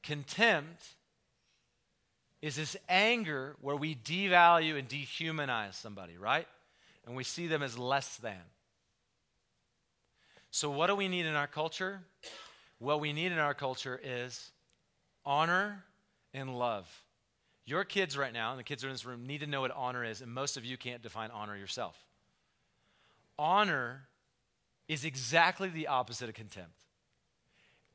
Contempt 0.02 0.82
is 2.40 2.56
this 2.56 2.76
anger 2.88 3.56
where 3.60 3.76
we 3.76 3.94
devalue 3.94 4.78
and 4.78 4.88
dehumanize 4.88 5.74
somebody, 5.74 6.18
right? 6.18 6.46
And 7.06 7.14
we 7.14 7.24
see 7.24 7.46
them 7.46 7.62
as 7.62 7.78
less 7.78 8.16
than. 8.16 8.40
So, 10.50 10.70
what 10.70 10.88
do 10.88 10.94
we 10.94 11.08
need 11.08 11.24
in 11.24 11.34
our 11.34 11.46
culture? 11.46 12.00
What 12.78 13.00
we 13.00 13.12
need 13.12 13.32
in 13.32 13.38
our 13.38 13.54
culture 13.54 13.98
is 14.02 14.50
honor 15.24 15.84
and 16.34 16.58
love. 16.58 16.86
Your 17.64 17.84
kids 17.84 18.16
right 18.16 18.32
now, 18.32 18.50
and 18.50 18.58
the 18.58 18.64
kids 18.64 18.82
in 18.82 18.90
this 18.90 19.04
room, 19.04 19.26
need 19.26 19.40
to 19.40 19.46
know 19.46 19.60
what 19.60 19.70
honor 19.70 20.04
is, 20.04 20.20
and 20.20 20.32
most 20.32 20.56
of 20.56 20.64
you 20.64 20.76
can't 20.76 21.02
define 21.02 21.30
honor 21.30 21.56
yourself. 21.56 21.96
Honor 23.38 24.08
is 24.88 25.04
exactly 25.04 25.68
the 25.68 25.86
opposite 25.86 26.28
of 26.28 26.34
contempt. 26.34 26.76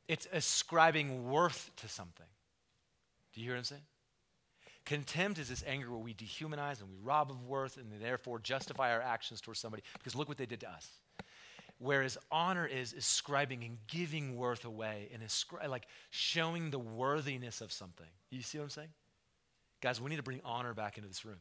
It's 0.08 0.26
ascribing 0.32 1.30
worth 1.30 1.70
to 1.76 1.88
something. 1.88 2.26
Do 3.34 3.40
you 3.40 3.46
hear 3.46 3.54
what 3.54 3.58
I'm 3.58 3.64
saying? 3.64 3.82
Contempt 4.86 5.38
is 5.38 5.50
this 5.50 5.62
anger 5.66 5.90
where 5.90 5.98
we 5.98 6.14
dehumanize 6.14 6.80
and 6.80 6.88
we 6.88 6.96
rob 7.04 7.30
of 7.30 7.44
worth 7.44 7.76
and 7.76 7.92
therefore 8.00 8.38
justify 8.38 8.90
our 8.90 9.02
actions 9.02 9.38
towards 9.42 9.60
somebody 9.60 9.82
because 9.98 10.16
look 10.16 10.28
what 10.28 10.38
they 10.38 10.46
did 10.46 10.60
to 10.60 10.70
us. 10.70 10.88
Whereas 11.78 12.16
honor 12.32 12.66
is 12.66 12.94
ascribing 12.94 13.64
and 13.64 13.76
giving 13.86 14.34
worth 14.36 14.64
away 14.64 15.10
and 15.12 15.22
ascri- 15.22 15.68
like 15.68 15.86
showing 16.10 16.70
the 16.70 16.78
worthiness 16.78 17.60
of 17.60 17.70
something. 17.70 18.06
You 18.30 18.40
see 18.40 18.56
what 18.58 18.64
I'm 18.64 18.70
saying? 18.70 18.88
Guys, 19.80 20.00
we 20.00 20.10
need 20.10 20.16
to 20.16 20.22
bring 20.22 20.40
honor 20.44 20.74
back 20.74 20.98
into 20.98 21.08
this 21.08 21.24
room. 21.24 21.38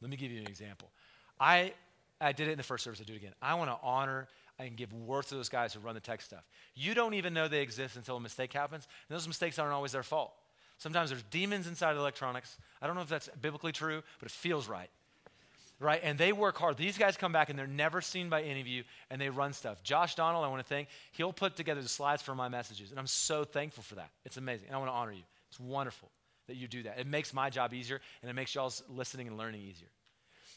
Let 0.00 0.10
me 0.10 0.16
give 0.16 0.32
you 0.32 0.40
an 0.40 0.46
example. 0.46 0.90
I, 1.38 1.72
I 2.20 2.32
did 2.32 2.48
it 2.48 2.52
in 2.52 2.56
the 2.58 2.64
first 2.64 2.84
service, 2.84 3.00
I 3.00 3.04
do 3.04 3.12
it 3.12 3.16
again. 3.16 3.34
I 3.42 3.54
want 3.54 3.70
to 3.70 3.76
honor 3.82 4.28
and 4.58 4.76
give 4.76 4.92
worth 4.92 5.30
to 5.30 5.34
those 5.34 5.48
guys 5.48 5.72
who 5.72 5.80
run 5.80 5.94
the 5.94 6.00
tech 6.00 6.20
stuff. 6.20 6.46
You 6.74 6.94
don't 6.94 7.14
even 7.14 7.32
know 7.32 7.48
they 7.48 7.62
exist 7.62 7.96
until 7.96 8.16
a 8.16 8.20
mistake 8.20 8.52
happens, 8.52 8.86
and 9.08 9.16
those 9.16 9.26
mistakes 9.26 9.58
aren't 9.58 9.72
always 9.72 9.92
their 9.92 10.02
fault. 10.02 10.32
Sometimes 10.78 11.10
there's 11.10 11.22
demons 11.24 11.66
inside 11.66 11.96
electronics. 11.96 12.56
I 12.80 12.86
don't 12.86 12.96
know 12.96 13.02
if 13.02 13.08
that's 13.08 13.28
biblically 13.40 13.72
true, 13.72 14.02
but 14.18 14.26
it 14.26 14.32
feels 14.32 14.66
right. 14.66 14.88
right? 15.78 16.00
And 16.02 16.18
they 16.18 16.32
work 16.32 16.56
hard. 16.56 16.78
These 16.78 16.96
guys 16.96 17.18
come 17.18 17.32
back 17.32 17.50
and 17.50 17.58
they're 17.58 17.66
never 17.66 18.00
seen 18.00 18.30
by 18.30 18.42
any 18.42 18.62
of 18.62 18.66
you 18.66 18.84
and 19.10 19.20
they 19.20 19.28
run 19.28 19.52
stuff. 19.52 19.82
Josh 19.82 20.14
Donald, 20.14 20.42
I 20.42 20.48
want 20.48 20.62
to 20.62 20.68
thank, 20.68 20.88
he'll 21.12 21.34
put 21.34 21.54
together 21.54 21.82
the 21.82 21.88
slides 21.88 22.22
for 22.22 22.34
my 22.34 22.48
messages. 22.48 22.90
And 22.90 22.98
I'm 22.98 23.06
so 23.06 23.44
thankful 23.44 23.82
for 23.82 23.96
that. 23.96 24.08
It's 24.24 24.38
amazing. 24.38 24.68
And 24.68 24.74
I 24.74 24.78
want 24.78 24.88
to 24.88 24.94
honor 24.94 25.12
you. 25.12 25.22
It's 25.50 25.60
wonderful 25.60 26.08
that 26.50 26.56
you 26.56 26.68
do 26.68 26.82
that. 26.82 26.98
It 26.98 27.06
makes 27.06 27.32
my 27.32 27.48
job 27.48 27.72
easier 27.72 28.00
and 28.22 28.30
it 28.30 28.34
makes 28.34 28.54
y'all's 28.54 28.82
listening 28.88 29.28
and 29.28 29.38
learning 29.38 29.62
easier. 29.62 29.88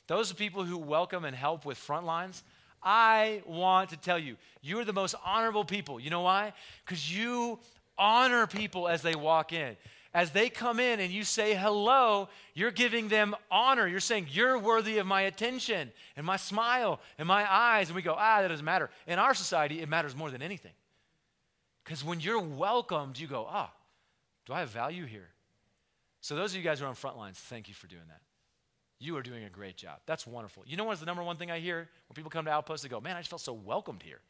Those 0.07 0.31
are 0.31 0.35
people 0.35 0.65
who 0.65 0.77
welcome 0.77 1.23
and 1.23 1.35
help 1.35 1.65
with 1.65 1.77
front 1.77 2.05
lines. 2.05 2.43
I 2.81 3.41
want 3.47 3.91
to 3.91 3.97
tell 3.97 4.19
you, 4.19 4.35
you 4.61 4.79
are 4.79 4.85
the 4.85 4.91
most 4.91 5.15
honorable 5.25 5.63
people. 5.63 5.99
You 5.99 6.09
know 6.09 6.21
why? 6.21 6.51
Because 6.85 7.15
you 7.15 7.59
honor 7.97 8.45
people 8.47 8.89
as 8.89 9.01
they 9.01 9.15
walk 9.15 9.53
in 9.53 9.77
as 10.13 10.31
they 10.31 10.49
come 10.49 10.79
in 10.79 10.99
and 10.99 11.11
you 11.11 11.23
say 11.23 11.55
hello, 11.55 12.29
you're 12.53 12.71
giving 12.71 13.07
them 13.07 13.35
honor. 13.49 13.87
You're 13.87 13.99
saying, 13.99 14.27
You're 14.29 14.59
worthy 14.59 14.99
of 14.99 15.07
my 15.07 15.23
attention 15.23 15.91
and 16.15 16.25
my 16.25 16.37
smile 16.37 16.99
and 17.17 17.27
my 17.27 17.51
eyes. 17.51 17.87
And 17.89 17.95
we 17.95 18.03
go, 18.03 18.15
Ah, 18.17 18.41
that 18.41 18.47
doesn't 18.49 18.65
matter. 18.65 18.89
In 19.07 19.17
our 19.17 19.33
society, 19.33 19.81
it 19.81 19.89
matters 19.89 20.15
more 20.15 20.29
than 20.29 20.41
anything. 20.41 20.73
Because 21.83 22.03
when 22.03 22.19
you're 22.19 22.39
welcomed, 22.39 23.17
you 23.17 23.27
go, 23.27 23.47
Ah, 23.49 23.71
do 24.45 24.53
I 24.53 24.59
have 24.59 24.69
value 24.69 25.05
here? 25.05 25.29
So, 26.23 26.37
those 26.37 26.51
of 26.51 26.57
you 26.57 26.63
guys 26.63 26.79
who 26.79 26.85
are 26.85 26.87
on 26.87 26.95
front 26.95 27.17
lines, 27.17 27.37
thank 27.37 27.67
you 27.67 27.73
for 27.73 27.87
doing 27.87 28.07
that. 28.07 28.21
You 28.97 29.17
are 29.17 29.21
doing 29.21 29.43
a 29.43 29.49
great 29.49 29.75
job. 29.75 29.99
That's 30.05 30.25
wonderful. 30.25 30.63
You 30.65 30.77
know 30.77 30.85
what's 30.85 31.01
the 31.01 31.05
number 31.05 31.21
one 31.21 31.35
thing 31.35 31.51
I 31.51 31.59
hear 31.59 31.89
when 32.07 32.15
people 32.15 32.31
come 32.31 32.45
to 32.45 32.51
Outpost? 32.51 32.81
They 32.81 32.87
go, 32.87 33.01
Man, 33.01 33.17
I 33.17 33.19
just 33.19 33.29
felt 33.29 33.41
so 33.41 33.51
welcomed 33.51 34.01
here. 34.01 34.21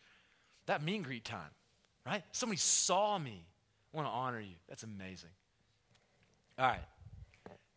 That 0.66 0.82
meet 0.82 0.96
and 0.96 1.06
greet 1.06 1.24
time, 1.24 1.52
right? 2.04 2.24
Somebody 2.32 2.58
saw 2.58 3.20
me. 3.20 3.46
I 3.94 3.98
want 3.98 4.08
to 4.08 4.12
honor 4.12 4.39
you. 4.39 4.56
That's 4.68 4.82
amazing. 4.82 5.30
All 6.58 6.66
right. 6.66 6.82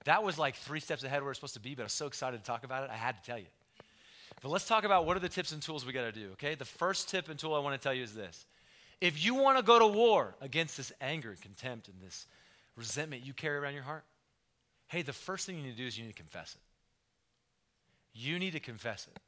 That 0.06 0.22
was 0.22 0.38
like 0.38 0.56
three 0.56 0.80
steps 0.80 1.04
ahead 1.04 1.20
where 1.20 1.28
we're 1.28 1.34
supposed 1.34 1.54
to 1.54 1.60
be, 1.60 1.74
but 1.74 1.82
I 1.82 1.84
was 1.84 1.92
so 1.92 2.06
excited 2.06 2.38
to 2.38 2.42
talk 2.42 2.64
about 2.64 2.84
it, 2.84 2.90
I 2.90 2.96
had 2.96 3.22
to 3.22 3.22
tell 3.22 3.38
you. 3.38 3.48
But 4.40 4.48
let's 4.48 4.66
talk 4.66 4.84
about 4.84 5.04
what 5.04 5.18
are 5.18 5.20
the 5.20 5.28
tips 5.28 5.52
and 5.52 5.60
tools 5.60 5.84
we 5.84 5.92
got 5.92 6.04
to 6.04 6.12
do, 6.12 6.30
okay? 6.32 6.54
The 6.54 6.64
first 6.64 7.10
tip 7.10 7.28
and 7.28 7.38
tool 7.38 7.54
I 7.54 7.58
want 7.58 7.78
to 7.78 7.84
tell 7.84 7.92
you 7.92 8.02
is 8.02 8.14
this. 8.14 8.46
If 8.98 9.22
you 9.22 9.34
want 9.34 9.58
to 9.58 9.62
go 9.62 9.78
to 9.78 9.86
war 9.86 10.34
against 10.40 10.78
this 10.78 10.90
anger 11.02 11.30
and 11.30 11.40
contempt 11.42 11.88
and 11.88 12.00
this 12.00 12.26
resentment 12.76 13.24
you 13.24 13.32
carry 13.32 13.56
around 13.56 13.74
your 13.74 13.82
heart, 13.82 14.04
hey, 14.88 15.02
the 15.02 15.12
first 15.12 15.46
thing 15.46 15.56
you 15.56 15.62
need 15.62 15.72
to 15.72 15.76
do 15.76 15.86
is 15.86 15.98
you 15.98 16.04
need 16.04 16.14
to 16.14 16.22
confess 16.22 16.54
it. 16.54 16.60
You 18.14 18.38
need 18.38 18.52
to 18.52 18.60
confess 18.60 19.08
it. 19.08 19.18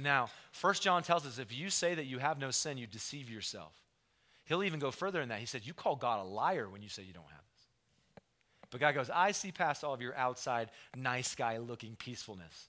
Now, 0.00 0.30
First 0.52 0.82
John 0.82 1.02
tells 1.02 1.26
us 1.26 1.38
if 1.38 1.56
you 1.56 1.70
say 1.70 1.94
that 1.94 2.06
you 2.06 2.18
have 2.18 2.38
no 2.38 2.50
sin, 2.50 2.78
you 2.78 2.86
deceive 2.86 3.30
yourself. 3.30 3.72
He'll 4.46 4.64
even 4.64 4.80
go 4.80 4.90
further 4.90 5.20
in 5.20 5.28
that. 5.28 5.40
He 5.40 5.46
said, 5.46 5.62
You 5.64 5.74
call 5.74 5.96
God 5.96 6.24
a 6.24 6.28
liar 6.28 6.68
when 6.68 6.82
you 6.82 6.88
say 6.88 7.02
you 7.02 7.12
don't 7.12 7.24
have. 7.24 7.42
This. 7.52 8.22
But 8.70 8.80
God 8.80 8.94
goes, 8.94 9.10
I 9.10 9.32
see 9.32 9.52
past 9.52 9.84
all 9.84 9.92
of 9.92 10.00
your 10.00 10.16
outside, 10.16 10.70
nice 10.96 11.34
guy 11.34 11.58
looking 11.58 11.96
peacefulness. 11.96 12.68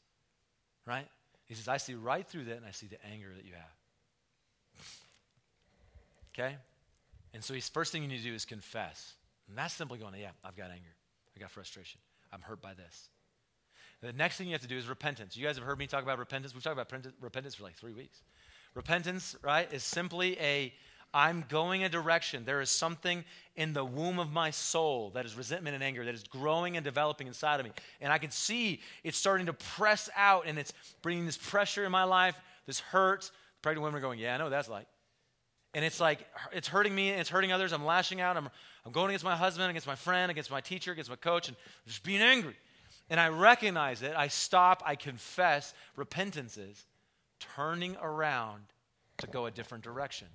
Right? 0.85 1.07
He 1.45 1.53
says, 1.53 1.67
I 1.67 1.77
see 1.77 1.95
right 1.95 2.27
through 2.27 2.45
that 2.45 2.57
and 2.57 2.65
I 2.65 2.71
see 2.71 2.87
the 2.87 3.03
anger 3.11 3.29
that 3.35 3.45
you 3.45 3.53
have. 3.53 3.77
Okay? 6.33 6.55
And 7.33 7.43
so 7.43 7.53
his 7.53 7.69
first 7.69 7.91
thing 7.91 8.01
you 8.03 8.07
need 8.07 8.17
to 8.17 8.23
do 8.23 8.33
is 8.33 8.45
confess. 8.45 9.13
And 9.47 9.57
that's 9.57 9.73
simply 9.73 9.97
going, 9.99 10.13
yeah, 10.19 10.31
I've 10.43 10.55
got 10.55 10.71
anger. 10.71 10.95
I 11.35 11.39
got 11.39 11.51
frustration. 11.51 11.99
I'm 12.31 12.41
hurt 12.41 12.61
by 12.61 12.73
this. 12.73 13.09
The 14.01 14.13
next 14.13 14.37
thing 14.37 14.47
you 14.47 14.53
have 14.53 14.61
to 14.61 14.67
do 14.67 14.77
is 14.77 14.87
repentance. 14.87 15.35
You 15.35 15.45
guys 15.45 15.55
have 15.55 15.65
heard 15.65 15.79
me 15.79 15.87
talk 15.87 16.03
about 16.03 16.19
repentance. 16.19 16.53
We've 16.53 16.63
talked 16.63 16.79
about 16.79 16.91
repentance 17.19 17.55
for 17.55 17.63
like 17.63 17.75
three 17.75 17.93
weeks. 17.93 18.21
Repentance, 18.75 19.35
right, 19.41 19.71
is 19.71 19.83
simply 19.83 20.39
a 20.39 20.73
I'm 21.13 21.45
going 21.47 21.83
a 21.83 21.89
direction. 21.89 22.43
There 22.45 22.61
is 22.61 22.69
something 22.69 23.23
in 23.55 23.73
the 23.73 23.83
womb 23.83 24.19
of 24.19 24.31
my 24.31 24.51
soul 24.51 25.11
that 25.11 25.25
is 25.25 25.35
resentment 25.35 25.73
and 25.73 25.83
anger 25.83 26.03
that 26.05 26.13
is 26.13 26.23
growing 26.23 26.75
and 26.75 26.83
developing 26.83 27.27
inside 27.27 27.59
of 27.59 27.65
me. 27.65 27.71
And 28.01 28.11
I 28.11 28.17
can 28.17 28.29
see 28.29 28.81
it's 29.03 29.17
starting 29.17 29.45
to 29.45 29.53
press 29.53 30.09
out 30.15 30.45
and 30.45 30.59
it's 30.59 30.73
bringing 31.01 31.25
this 31.25 31.37
pressure 31.37 31.85
in 31.85 31.91
my 31.91 32.03
life, 32.03 32.35
this 32.65 32.79
hurt. 32.79 33.31
Pregnant 33.61 33.83
women 33.83 33.97
are 33.97 34.01
going, 34.01 34.19
Yeah, 34.19 34.35
I 34.35 34.37
know 34.37 34.49
that's 34.49 34.69
like. 34.69 34.85
And 35.77 35.85
it's 35.85 35.99
like, 35.99 36.27
it's 36.51 36.67
hurting 36.67 36.95
me 36.95 37.11
and 37.11 37.21
it's 37.21 37.29
hurting 37.29 37.51
others. 37.51 37.71
I'm 37.71 37.85
lashing 37.85 38.19
out. 38.19 38.35
I'm, 38.35 38.49
I'm 38.83 38.91
going 38.91 39.09
against 39.09 39.23
my 39.23 39.35
husband, 39.35 39.69
against 39.69 39.85
my 39.85 39.93
friend, 39.93 40.31
against 40.31 40.49
my 40.49 40.59
teacher, 40.59 40.91
against 40.91 41.07
my 41.07 41.15
coach, 41.15 41.49
and 41.49 41.57
just 41.85 42.01
being 42.01 42.19
angry. 42.19 42.55
And 43.11 43.19
I 43.19 43.27
recognize 43.29 44.01
it. 44.01 44.15
I 44.17 44.27
stop. 44.27 44.81
I 44.83 44.95
confess. 44.95 45.75
Repentance 45.95 46.57
is 46.57 46.83
turning 47.39 47.95
around 48.01 48.63
to 49.19 49.27
go 49.27 49.45
a 49.45 49.51
different 49.51 49.83
direction. 49.83 50.25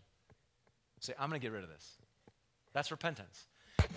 Say, 1.01 1.12
I'm 1.18 1.28
going 1.28 1.40
to 1.40 1.45
get 1.45 1.53
rid 1.53 1.64
of 1.64 1.70
this. 1.70 1.90
That's 2.72 2.93
repentance. 2.93 3.47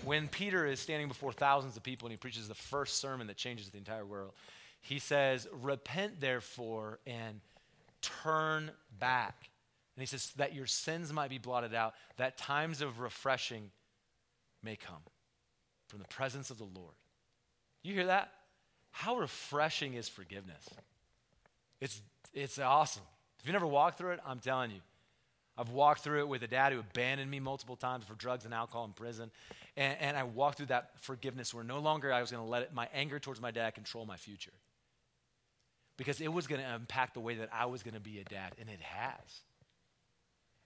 When 0.03 0.27
Peter 0.27 0.65
is 0.65 0.79
standing 0.79 1.07
before 1.07 1.31
thousands 1.31 1.77
of 1.77 1.83
people 1.83 2.07
and 2.07 2.11
he 2.11 2.17
preaches 2.17 2.47
the 2.47 2.55
first 2.55 2.99
sermon 2.99 3.27
that 3.27 3.37
changes 3.37 3.69
the 3.69 3.77
entire 3.77 4.03
world, 4.03 4.31
he 4.81 4.97
says, 4.97 5.47
Repent 5.61 6.19
therefore 6.19 6.97
and 7.05 7.39
turn 8.01 8.71
back. 8.99 9.51
And 9.95 10.01
he 10.01 10.05
says, 10.05 10.31
That 10.37 10.53
your 10.53 10.65
sins 10.65 11.13
might 11.13 11.29
be 11.29 11.37
blotted 11.37 11.73
out, 11.73 11.93
that 12.17 12.37
times 12.37 12.81
of 12.81 12.99
refreshing 12.99 13.71
may 14.63 14.75
come 14.75 15.01
from 15.87 15.99
the 15.99 16.07
presence 16.07 16.49
of 16.49 16.57
the 16.57 16.65
Lord. 16.65 16.95
You 17.83 17.93
hear 17.93 18.07
that? 18.07 18.31
How 18.91 19.17
refreshing 19.17 19.93
is 19.93 20.09
forgiveness? 20.09 20.67
It's, 21.79 22.01
it's 22.33 22.57
awesome. 22.59 23.03
If 23.39 23.45
you 23.45 23.53
never 23.53 23.67
walked 23.67 23.97
through 23.97 24.11
it, 24.11 24.19
I'm 24.25 24.39
telling 24.39 24.71
you, 24.71 24.79
I've 25.57 25.69
walked 25.69 26.01
through 26.01 26.19
it 26.19 26.27
with 26.27 26.43
a 26.43 26.47
dad 26.47 26.73
who 26.73 26.79
abandoned 26.79 27.31
me 27.31 27.39
multiple 27.39 27.75
times 27.75 28.03
for 28.03 28.15
drugs 28.15 28.43
and 28.43 28.53
alcohol 28.53 28.85
in 28.85 28.91
prison. 28.91 29.31
And, 29.77 29.97
and 30.01 30.17
I 30.17 30.23
walked 30.23 30.57
through 30.57 30.65
that 30.67 30.91
forgiveness 30.99 31.53
where 31.53 31.63
no 31.63 31.79
longer 31.79 32.11
I 32.11 32.19
was 32.19 32.31
going 32.31 32.43
to 32.43 32.49
let 32.49 32.63
it, 32.63 32.73
my 32.73 32.89
anger 32.93 33.19
towards 33.19 33.39
my 33.39 33.51
dad 33.51 33.75
control 33.75 34.05
my 34.05 34.17
future. 34.17 34.51
Because 35.97 36.19
it 36.19 36.31
was 36.31 36.47
going 36.47 36.59
to 36.59 36.73
impact 36.73 37.13
the 37.13 37.21
way 37.21 37.35
that 37.35 37.49
I 37.53 37.67
was 37.67 37.83
going 37.83 37.93
to 37.93 38.01
be 38.01 38.19
a 38.19 38.25
dad, 38.25 38.53
and 38.59 38.69
it 38.69 38.81
has. 38.81 39.41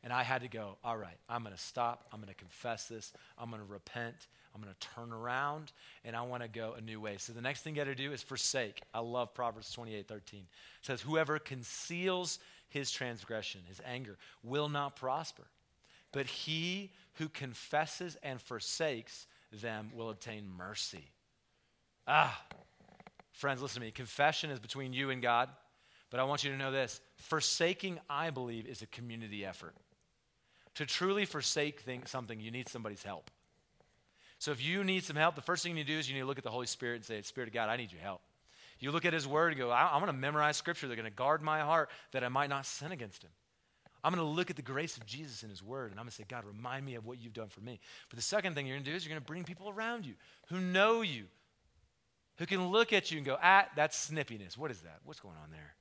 And 0.04 0.14
I 0.14 0.24
had 0.24 0.42
to 0.44 0.48
go, 0.48 0.78
all 0.84 0.98
right, 0.98 1.18
I'm 1.28 1.44
going 1.44 1.56
to 1.56 1.62
stop. 1.62 2.06
I'm 2.14 2.20
going 2.20 2.30
to 2.30 2.36
confess 2.36 2.88
this. 2.88 3.12
I'm 3.38 3.50
going 3.50 3.62
to 3.62 3.68
repent. 3.68 4.16
I'm 4.56 4.62
going 4.62 4.74
to 4.74 4.88
turn 4.96 5.14
around, 5.14 5.72
and 6.04 6.16
I 6.16 6.22
want 6.24 6.42
to 6.42 6.50
go 6.50 6.74
a 6.78 6.82
new 6.82 7.00
way. 7.00 7.18
So 7.18 7.34
the 7.34 7.42
next 7.42 7.62
thing 7.62 7.76
you 7.76 7.82
got 7.82 7.90
to 7.90 7.96
do 7.96 8.12
is 8.12 8.24
forsake. 8.24 8.82
I 8.94 9.00
love 9.00 9.34
Proverbs 9.34 9.72
28 9.72 10.08
13. 10.08 10.40
It 10.40 10.46
says, 10.82 11.02
Whoever 11.02 11.38
conceals 11.38 12.40
his 12.70 12.92
transgression, 12.92 13.62
his 13.68 13.82
anger, 13.86 14.18
will 14.44 14.70
not 14.70 14.96
prosper. 14.96 15.44
But 16.12 16.26
he 16.26 16.92
who 17.16 17.30
confesses 17.30 18.18
and 18.24 18.42
forsakes 18.42 19.28
them 19.52 19.92
will 19.94 20.10
obtain 20.10 20.48
mercy. 20.58 21.12
Ah, 22.08 22.42
friends, 23.34 23.62
listen 23.62 23.82
to 23.82 23.86
me. 23.86 23.92
Confession 23.92 24.50
is 24.50 24.60
between 24.60 24.94
you 24.94 25.12
and 25.12 25.22
God, 25.22 25.50
but 26.10 26.20
I 26.20 26.24
want 26.24 26.44
you 26.44 26.52
to 26.52 26.58
know 26.58 26.72
this 26.72 27.02
forsaking, 27.18 28.00
I 28.10 28.32
believe, 28.32 28.66
is 28.66 28.82
a 28.82 28.88
community 28.88 29.46
effort. 29.46 29.76
To 30.80 30.86
truly 30.86 31.26
forsake 31.26 31.84
something, 32.06 32.40
you 32.40 32.52
need 32.52 32.70
somebody's 32.70 33.04
help. 33.04 33.30
So 34.38 34.52
if 34.52 34.64
you 34.64 34.86
need 34.86 35.04
some 35.04 35.18
help, 35.18 35.36
the 35.36 35.42
first 35.42 35.62
thing 35.62 35.76
you 35.76 35.84
do 35.84 36.00
is 36.00 36.08
you 36.08 36.16
need 36.16 36.22
to 36.22 36.26
look 36.26 36.38
at 36.38 36.46
the 36.46 36.50
Holy 36.50 36.68
Spirit 36.68 36.96
and 36.96 37.04
say, 37.04 37.22
Spirit 37.22 37.50
of 37.50 37.54
God, 37.54 37.68
I 37.68 37.76
need 37.76 37.92
your 37.92 38.00
help. 38.00 38.22
You 38.80 38.92
look 38.92 39.04
at 39.04 39.12
his 39.12 39.28
word 39.28 39.52
and 39.52 39.58
go, 39.60 39.74
I'm 39.74 40.00
going 40.00 40.06
to 40.06 40.14
memorize 40.14 40.56
scripture. 40.56 40.88
They're 40.88 40.96
going 40.96 41.04
to 41.04 41.14
guard 41.14 41.42
my 41.42 41.60
heart 41.60 41.90
that 42.14 42.24
I 42.24 42.30
might 42.30 42.50
not 42.50 42.66
sin 42.66 42.94
against 42.94 43.22
him. 43.22 43.30
I'm 44.06 44.14
going 44.14 44.26
to 44.26 44.34
look 44.34 44.50
at 44.50 44.56
the 44.56 44.62
grace 44.62 44.96
of 44.96 45.06
Jesus 45.06 45.44
in 45.44 45.50
his 45.50 45.62
word 45.62 45.92
and 45.92 46.00
I'm 46.00 46.06
going 46.06 46.12
to 46.12 46.16
say, 46.16 46.24
God, 46.26 46.46
remind 46.46 46.86
me 46.86 46.96
of 46.96 47.06
what 47.06 47.20
you've 47.20 47.34
done 47.34 47.50
for 47.50 47.60
me. 47.60 47.82
But 48.10 48.16
the 48.16 48.24
second 48.24 48.56
thing 48.56 48.66
you're 48.66 48.78
going 48.78 48.86
to 48.86 48.90
do 48.90 48.96
is 48.96 49.04
you're 49.04 49.14
going 49.14 49.22
to 49.22 49.28
bring 49.28 49.44
people 49.44 49.70
around 49.70 50.06
you 50.06 50.14
who 50.48 50.62
know 50.62 51.02
you, 51.02 51.26
who 52.38 52.46
can 52.46 52.70
look 52.70 52.94
at 52.94 53.12
you 53.12 53.18
and 53.18 53.26
go, 53.26 53.38
ah, 53.44 53.66
that's 53.76 54.10
snippiness. 54.10 54.58
What 54.58 54.72
is 54.72 54.80
that? 54.84 55.00
What's 55.04 55.20
going 55.20 55.36
on 55.44 55.52
there? 55.52 55.76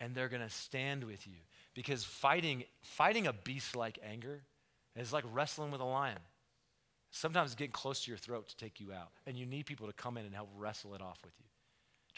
And 0.00 0.14
they're 0.14 0.28
going 0.28 0.42
to 0.42 0.50
stand 0.50 1.04
with 1.04 1.26
you 1.26 1.36
because 1.74 2.04
fighting, 2.04 2.64
fighting 2.82 3.26
a 3.26 3.32
beast 3.32 3.76
like 3.76 3.98
anger 4.08 4.40
is 4.96 5.12
like 5.12 5.24
wrestling 5.32 5.70
with 5.70 5.80
a 5.80 5.84
lion. 5.84 6.18
Sometimes 7.10 7.54
getting 7.54 7.72
close 7.72 8.04
to 8.04 8.10
your 8.10 8.18
throat 8.18 8.48
to 8.48 8.56
take 8.56 8.80
you 8.80 8.92
out. 8.92 9.10
And 9.26 9.36
you 9.36 9.44
need 9.44 9.66
people 9.66 9.86
to 9.88 9.92
come 9.92 10.16
in 10.16 10.24
and 10.24 10.34
help 10.34 10.48
wrestle 10.56 10.94
it 10.94 11.02
off 11.02 11.18
with 11.24 11.34
you 11.38 11.44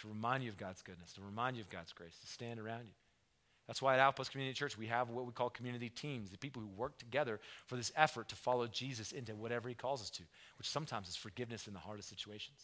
to 0.01 0.09
remind 0.09 0.43
you 0.43 0.51
of 0.51 0.57
God's 0.57 0.83
goodness, 0.83 1.13
to 1.15 1.21
remind 1.23 1.57
you 1.57 1.63
of 1.63 1.71
God's 1.71 1.93
grace, 1.93 2.19
to 2.21 2.27
stand 2.27 2.59
around 2.59 2.87
you. 2.87 2.95
That's 3.67 3.81
why 3.81 3.95
at 3.95 4.01
Outpost 4.01 4.33
Community 4.33 4.55
Church, 4.55 4.77
we 4.77 4.87
have 4.87 5.11
what 5.11 5.25
we 5.25 5.33
call 5.33 5.49
community 5.49 5.89
teams, 5.89 6.31
the 6.31 6.39
people 6.39 6.61
who 6.61 6.69
work 6.69 6.99
together 6.99 7.41
for 7.67 7.77
this 7.77 7.93
effort 7.97 8.29
to 8.29 8.35
follow 8.35 8.67
Jesus 8.67 9.13
into 9.13 9.35
whatever 9.35 9.69
he 9.69 9.75
calls 9.75 10.03
us 10.03 10.11
to, 10.11 10.23
which 10.59 10.69
sometimes 10.69 11.09
is 11.09 11.17
forgiveness 11.17 11.67
in 11.67 11.73
the 11.73 11.79
hardest 11.79 12.09
situations. 12.09 12.59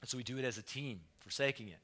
And 0.00 0.08
so 0.08 0.16
we 0.16 0.22
do 0.22 0.38
it 0.38 0.44
as 0.44 0.58
a 0.58 0.62
team, 0.62 1.00
forsaking 1.20 1.68
it. 1.68 1.80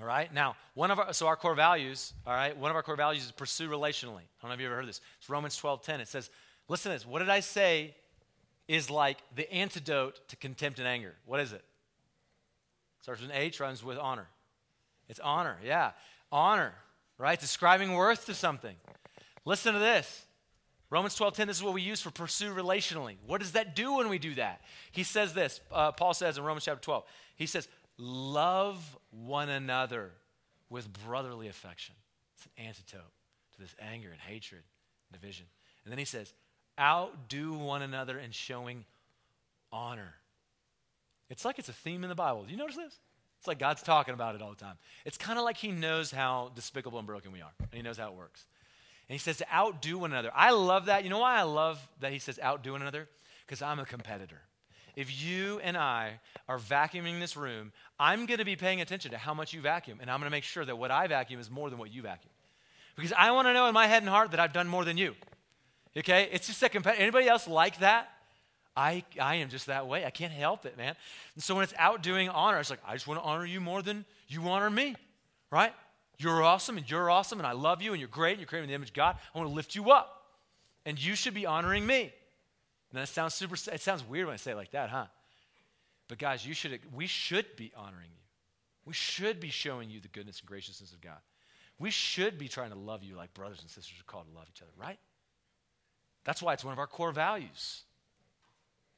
All 0.00 0.06
right. 0.06 0.32
Now, 0.32 0.56
one 0.74 0.90
of 0.90 0.98
our 0.98 1.12
so 1.12 1.26
our 1.26 1.36
core 1.36 1.54
values, 1.54 2.12
all 2.26 2.32
right, 2.32 2.56
one 2.56 2.70
of 2.70 2.76
our 2.76 2.82
core 2.82 2.96
values 2.96 3.24
is 3.24 3.32
pursue 3.32 3.68
relationally. 3.68 4.22
I 4.22 4.42
don't 4.42 4.50
know 4.50 4.54
if 4.54 4.60
you 4.60 4.66
ever 4.66 4.76
heard 4.76 4.88
this. 4.88 5.00
It's 5.18 5.28
Romans 5.28 5.56
12, 5.56 5.82
10. 5.82 6.00
It 6.00 6.08
says, 6.08 6.30
listen 6.68 6.92
to 6.92 6.98
this. 6.98 7.06
What 7.06 7.18
did 7.18 7.28
I 7.28 7.40
say 7.40 7.94
is 8.68 8.90
like 8.90 9.18
the 9.34 9.50
antidote 9.52 10.20
to 10.28 10.36
contempt 10.36 10.78
and 10.78 10.86
anger? 10.86 11.14
What 11.26 11.40
is 11.40 11.52
it? 11.52 11.64
Starts 13.02 13.20
with 13.20 13.30
an 13.30 13.36
H, 13.36 13.58
runs 13.60 13.82
with 13.82 13.98
honor. 13.98 14.28
It's 15.08 15.20
honor, 15.20 15.58
yeah. 15.64 15.92
Honor, 16.30 16.74
right? 17.16 17.40
Describing 17.40 17.94
worth 17.94 18.26
to 18.26 18.34
something. 18.34 18.76
Listen 19.44 19.72
to 19.72 19.80
this. 19.80 20.26
Romans 20.90 21.16
12:10 21.16 21.46
this 21.46 21.58
is 21.58 21.62
what 21.62 21.74
we 21.74 21.82
use 21.82 22.00
for 22.00 22.10
pursue 22.10 22.54
relationally. 22.54 23.16
What 23.26 23.40
does 23.40 23.52
that 23.52 23.76
do 23.76 23.94
when 23.94 24.08
we 24.08 24.18
do 24.18 24.34
that? 24.36 24.62
He 24.90 25.02
says 25.02 25.34
this. 25.34 25.60
Uh, 25.70 25.92
Paul 25.92 26.14
says 26.14 26.38
in 26.38 26.44
Romans 26.44 26.64
chapter 26.64 26.82
12. 26.82 27.04
He 27.36 27.46
says, 27.46 27.68
love 27.98 28.98
one 29.10 29.48
another 29.48 30.10
with 30.70 30.92
brotherly 31.04 31.48
affection. 31.48 31.94
It's 32.36 32.46
an 32.46 32.66
antidote 32.66 33.12
to 33.54 33.60
this 33.60 33.74
anger 33.80 34.10
and 34.10 34.20
hatred 34.20 34.62
and 35.10 35.20
division. 35.20 35.46
And 35.84 35.92
then 35.92 35.98
he 35.98 36.04
says, 36.04 36.32
outdo 36.78 37.54
one 37.54 37.82
another 37.82 38.18
in 38.18 38.30
showing 38.30 38.84
honor. 39.72 40.14
It's 41.30 41.44
like 41.44 41.58
it's 41.58 41.68
a 41.68 41.74
theme 41.74 42.04
in 42.04 42.08
the 42.08 42.14
Bible. 42.14 42.44
Do 42.44 42.52
you 42.52 42.56
notice 42.56 42.76
this? 42.76 42.98
It's 43.38 43.46
like 43.46 43.58
God's 43.58 43.82
talking 43.82 44.14
about 44.14 44.34
it 44.34 44.42
all 44.42 44.50
the 44.50 44.56
time. 44.56 44.76
It's 45.04 45.18
kind 45.18 45.38
of 45.38 45.44
like 45.44 45.56
He 45.56 45.70
knows 45.70 46.10
how 46.10 46.50
despicable 46.54 46.98
and 46.98 47.06
broken 47.06 47.32
we 47.32 47.40
are, 47.40 47.52
and 47.60 47.68
He 47.72 47.82
knows 47.82 47.98
how 47.98 48.08
it 48.08 48.14
works. 48.14 48.46
And 49.08 49.14
He 49.14 49.18
says 49.18 49.36
to 49.38 49.54
outdo 49.54 49.98
one 49.98 50.12
another. 50.12 50.30
I 50.34 50.50
love 50.50 50.86
that. 50.86 51.04
You 51.04 51.10
know 51.10 51.20
why 51.20 51.36
I 51.36 51.42
love 51.42 51.86
that 52.00 52.12
He 52.12 52.18
says 52.18 52.38
outdo 52.42 52.72
one 52.72 52.82
another? 52.82 53.08
Because 53.46 53.62
I'm 53.62 53.78
a 53.78 53.84
competitor. 53.84 54.40
If 54.98 55.22
you 55.22 55.60
and 55.60 55.76
I 55.76 56.18
are 56.48 56.58
vacuuming 56.58 57.20
this 57.20 57.36
room, 57.36 57.70
I'm 58.00 58.26
going 58.26 58.38
to 58.38 58.44
be 58.44 58.56
paying 58.56 58.80
attention 58.80 59.12
to 59.12 59.16
how 59.16 59.32
much 59.32 59.52
you 59.52 59.60
vacuum, 59.60 59.98
and 60.00 60.10
I'm 60.10 60.18
going 60.18 60.26
to 60.26 60.36
make 60.36 60.42
sure 60.42 60.64
that 60.64 60.76
what 60.76 60.90
I 60.90 61.06
vacuum 61.06 61.38
is 61.38 61.48
more 61.48 61.70
than 61.70 61.78
what 61.78 61.92
you 61.92 62.02
vacuum. 62.02 62.32
Because 62.96 63.12
I 63.16 63.30
want 63.30 63.46
to 63.46 63.52
know 63.52 63.68
in 63.68 63.74
my 63.74 63.86
head 63.86 64.02
and 64.02 64.08
heart 64.08 64.32
that 64.32 64.40
I've 64.40 64.52
done 64.52 64.66
more 64.66 64.84
than 64.84 64.98
you. 64.98 65.14
Okay? 65.96 66.28
It's 66.32 66.48
just 66.48 66.60
a 66.64 66.68
competitor. 66.68 67.00
Anybody 67.00 67.28
else 67.28 67.46
like 67.46 67.78
that? 67.78 68.08
I, 68.76 69.04
I 69.20 69.36
am 69.36 69.50
just 69.50 69.66
that 69.66 69.86
way. 69.86 70.04
I 70.04 70.10
can't 70.10 70.32
help 70.32 70.66
it, 70.66 70.76
man. 70.76 70.96
And 71.36 71.44
so 71.44 71.54
when 71.54 71.62
it's 71.62 71.74
outdoing 71.78 72.28
honor, 72.28 72.58
it's 72.58 72.68
like, 72.68 72.80
I 72.84 72.94
just 72.94 73.06
want 73.06 73.20
to 73.20 73.24
honor 73.24 73.46
you 73.46 73.60
more 73.60 73.82
than 73.82 74.04
you 74.26 74.48
honor 74.48 74.68
me, 74.68 74.96
right? 75.52 75.72
You're 76.18 76.42
awesome 76.42 76.76
and 76.76 76.90
you're 76.90 77.08
awesome 77.08 77.38
and 77.38 77.46
I 77.46 77.52
love 77.52 77.82
you 77.82 77.92
and 77.92 78.00
you're 78.00 78.08
great 78.08 78.32
and 78.32 78.40
you're 78.40 78.48
creating 78.48 78.70
the 78.70 78.74
image 78.74 78.88
of 78.88 78.94
God. 78.94 79.16
I 79.32 79.38
want 79.38 79.48
to 79.48 79.54
lift 79.54 79.76
you 79.76 79.92
up. 79.92 80.24
And 80.84 81.00
you 81.00 81.14
should 81.14 81.34
be 81.34 81.46
honoring 81.46 81.86
me. 81.86 82.12
And 82.90 83.00
that 83.00 83.08
sounds 83.08 83.34
super, 83.34 83.54
it 83.54 83.80
sounds 83.80 84.02
weird 84.02 84.26
when 84.26 84.34
I 84.34 84.38
say 84.38 84.52
it 84.52 84.56
like 84.56 84.70
that, 84.72 84.90
huh? 84.90 85.06
But 86.08 86.18
guys, 86.18 86.46
you 86.46 86.54
should, 86.54 86.80
we 86.94 87.06
should 87.06 87.56
be 87.56 87.72
honoring 87.76 88.10
you. 88.10 88.22
We 88.86 88.94
should 88.94 89.40
be 89.40 89.50
showing 89.50 89.90
you 89.90 90.00
the 90.00 90.08
goodness 90.08 90.40
and 90.40 90.48
graciousness 90.48 90.92
of 90.92 91.00
God. 91.00 91.18
We 91.78 91.90
should 91.90 92.38
be 92.38 92.48
trying 92.48 92.70
to 92.70 92.78
love 92.78 93.04
you 93.04 93.14
like 93.14 93.34
brothers 93.34 93.60
and 93.60 93.70
sisters 93.70 94.00
are 94.00 94.10
called 94.10 94.26
to 94.28 94.34
love 94.34 94.46
each 94.50 94.62
other, 94.62 94.72
right? 94.76 94.98
That's 96.24 96.42
why 96.42 96.54
it's 96.54 96.64
one 96.64 96.72
of 96.72 96.78
our 96.78 96.86
core 96.86 97.12
values. 97.12 97.82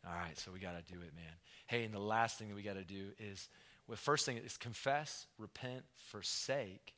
All 0.06 0.14
right, 0.14 0.38
so 0.38 0.50
we 0.52 0.60
got 0.60 0.72
to 0.72 0.92
do 0.92 1.00
it, 1.00 1.14
man. 1.14 1.34
Hey, 1.66 1.84
and 1.84 1.92
the 1.92 1.98
last 1.98 2.38
thing 2.38 2.48
that 2.48 2.54
we 2.54 2.62
got 2.62 2.74
to 2.74 2.84
do 2.84 3.08
is, 3.18 3.48
the 3.88 3.96
first 3.96 4.24
thing 4.24 4.36
is 4.36 4.56
confess, 4.56 5.26
repent, 5.36 5.82
forsake, 6.10 6.94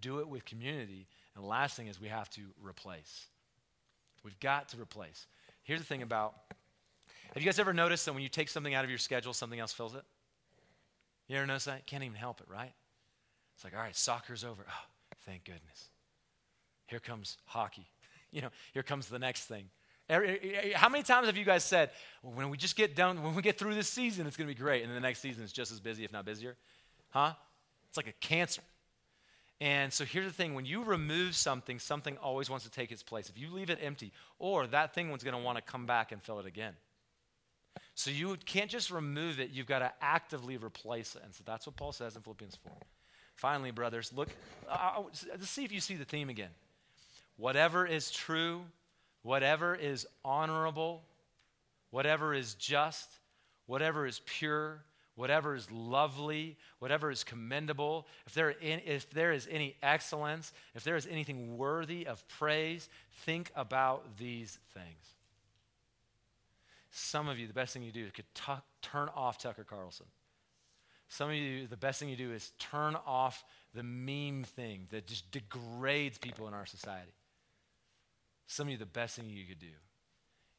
do 0.00 0.20
it 0.20 0.28
with 0.28 0.44
community. 0.44 1.06
And 1.34 1.42
the 1.42 1.48
last 1.48 1.76
thing 1.76 1.86
is 1.86 2.00
we 2.00 2.08
have 2.08 2.28
to 2.30 2.42
replace. 2.62 3.26
We've 4.22 4.38
got 4.40 4.68
to 4.70 4.80
replace. 4.80 5.26
Here's 5.64 5.80
the 5.80 5.86
thing 5.86 6.02
about 6.02 6.34
have 7.34 7.42
you 7.42 7.48
guys 7.48 7.58
ever 7.58 7.72
noticed 7.72 8.04
that 8.04 8.12
when 8.12 8.22
you 8.22 8.28
take 8.28 8.48
something 8.48 8.74
out 8.74 8.84
of 8.84 8.90
your 8.90 8.98
schedule, 8.98 9.32
something 9.32 9.58
else 9.58 9.72
fills 9.72 9.96
it? 9.96 10.04
You 11.26 11.36
ever 11.36 11.46
notice 11.46 11.64
that? 11.64 11.84
Can't 11.86 12.04
even 12.04 12.16
help 12.16 12.40
it, 12.40 12.46
right? 12.48 12.72
It's 13.56 13.64
like, 13.64 13.74
all 13.74 13.80
right, 13.80 13.96
soccer's 13.96 14.44
over. 14.44 14.64
Oh, 14.68 14.84
thank 15.26 15.44
goodness. 15.44 15.88
Here 16.86 17.00
comes 17.00 17.38
hockey. 17.44 17.86
You 18.30 18.40
know, 18.40 18.50
here 18.72 18.82
comes 18.82 19.06
the 19.06 19.20
next 19.20 19.44
thing. 19.44 19.66
How 20.10 20.88
many 20.88 21.04
times 21.04 21.28
have 21.28 21.36
you 21.36 21.44
guys 21.44 21.62
said, 21.62 21.90
well, 22.20 22.32
when 22.32 22.50
we 22.50 22.56
just 22.56 22.74
get 22.74 22.96
done, 22.96 23.22
when 23.22 23.36
we 23.36 23.42
get 23.42 23.56
through 23.60 23.76
this 23.76 23.88
season, 23.88 24.26
it's 24.26 24.36
going 24.36 24.48
to 24.48 24.52
be 24.52 24.60
great, 24.60 24.82
and 24.82 24.90
then 24.90 25.00
the 25.00 25.06
next 25.06 25.20
season 25.20 25.44
is 25.44 25.52
just 25.52 25.70
as 25.70 25.78
busy, 25.78 26.02
if 26.02 26.12
not 26.12 26.24
busier? 26.24 26.56
Huh? 27.10 27.34
It's 27.86 27.96
like 27.96 28.08
a 28.08 28.12
cancer. 28.14 28.60
And 29.60 29.92
so 29.92 30.04
here's 30.04 30.26
the 30.26 30.32
thing 30.32 30.54
when 30.54 30.66
you 30.66 30.82
remove 30.82 31.34
something, 31.34 31.78
something 31.78 32.16
always 32.18 32.50
wants 32.50 32.64
to 32.64 32.70
take 32.70 32.90
its 32.90 33.02
place. 33.02 33.28
If 33.28 33.38
you 33.38 33.50
leave 33.50 33.70
it 33.70 33.78
empty, 33.80 34.12
or 34.38 34.66
that 34.66 34.94
thing 34.94 35.10
one's 35.10 35.24
going 35.24 35.36
to 35.36 35.42
want 35.42 35.56
to 35.56 35.62
come 35.62 35.86
back 35.86 36.12
and 36.12 36.22
fill 36.22 36.40
it 36.40 36.46
again. 36.46 36.74
So 37.94 38.10
you 38.10 38.36
can't 38.44 38.70
just 38.70 38.90
remove 38.90 39.38
it, 39.38 39.50
you've 39.50 39.66
got 39.66 39.78
to 39.80 39.92
actively 40.00 40.56
replace 40.56 41.14
it. 41.14 41.22
And 41.24 41.34
so 41.34 41.42
that's 41.46 41.66
what 41.66 41.76
Paul 41.76 41.92
says 41.92 42.16
in 42.16 42.22
Philippians 42.22 42.58
4. 42.62 42.72
Finally, 43.36 43.70
brothers, 43.70 44.12
look, 44.12 44.28
let's 44.68 45.48
see 45.48 45.64
if 45.64 45.72
you 45.72 45.80
see 45.80 45.94
the 45.94 46.04
theme 46.04 46.28
again. 46.28 46.50
Whatever 47.36 47.86
is 47.86 48.10
true, 48.10 48.62
whatever 49.22 49.74
is 49.74 50.06
honorable, 50.24 51.02
whatever 51.90 52.34
is 52.34 52.54
just, 52.54 53.08
whatever 53.66 54.06
is 54.06 54.20
pure, 54.24 54.84
whatever 55.14 55.54
is 55.54 55.70
lovely, 55.70 56.56
whatever 56.78 57.10
is 57.10 57.24
commendable, 57.24 58.06
if 58.26 58.34
there, 58.34 58.54
if 58.60 59.08
there 59.10 59.32
is 59.32 59.48
any 59.50 59.76
excellence, 59.82 60.52
if 60.74 60.84
there 60.84 60.96
is 60.96 61.06
anything 61.06 61.56
worthy 61.56 62.06
of 62.06 62.26
praise, 62.28 62.88
think 63.24 63.50
about 63.54 64.18
these 64.18 64.58
things. 64.72 65.14
Some 66.90 67.28
of 67.28 67.38
you, 67.38 67.46
the 67.46 67.52
best 67.52 67.72
thing 67.74 67.82
you 67.82 67.92
do 67.92 68.04
is 68.04 68.12
could 68.12 68.24
turn 68.82 69.08
off 69.16 69.38
Tucker 69.38 69.64
Carlson. 69.64 70.06
Some 71.08 71.30
of 71.30 71.36
you, 71.36 71.66
the 71.66 71.76
best 71.76 72.00
thing 72.00 72.08
you 72.08 72.16
do 72.16 72.32
is 72.32 72.52
turn 72.58 72.96
off 73.06 73.44
the 73.74 73.82
meme 73.82 74.44
thing 74.44 74.86
that 74.90 75.06
just 75.06 75.30
degrades 75.30 76.18
people 76.18 76.48
in 76.48 76.54
our 76.54 76.66
society. 76.66 77.14
Some 78.46 78.68
of 78.68 78.72
you, 78.72 78.78
the 78.78 78.86
best 78.86 79.16
thing 79.16 79.28
you 79.28 79.44
could 79.44 79.58
do 79.58 79.66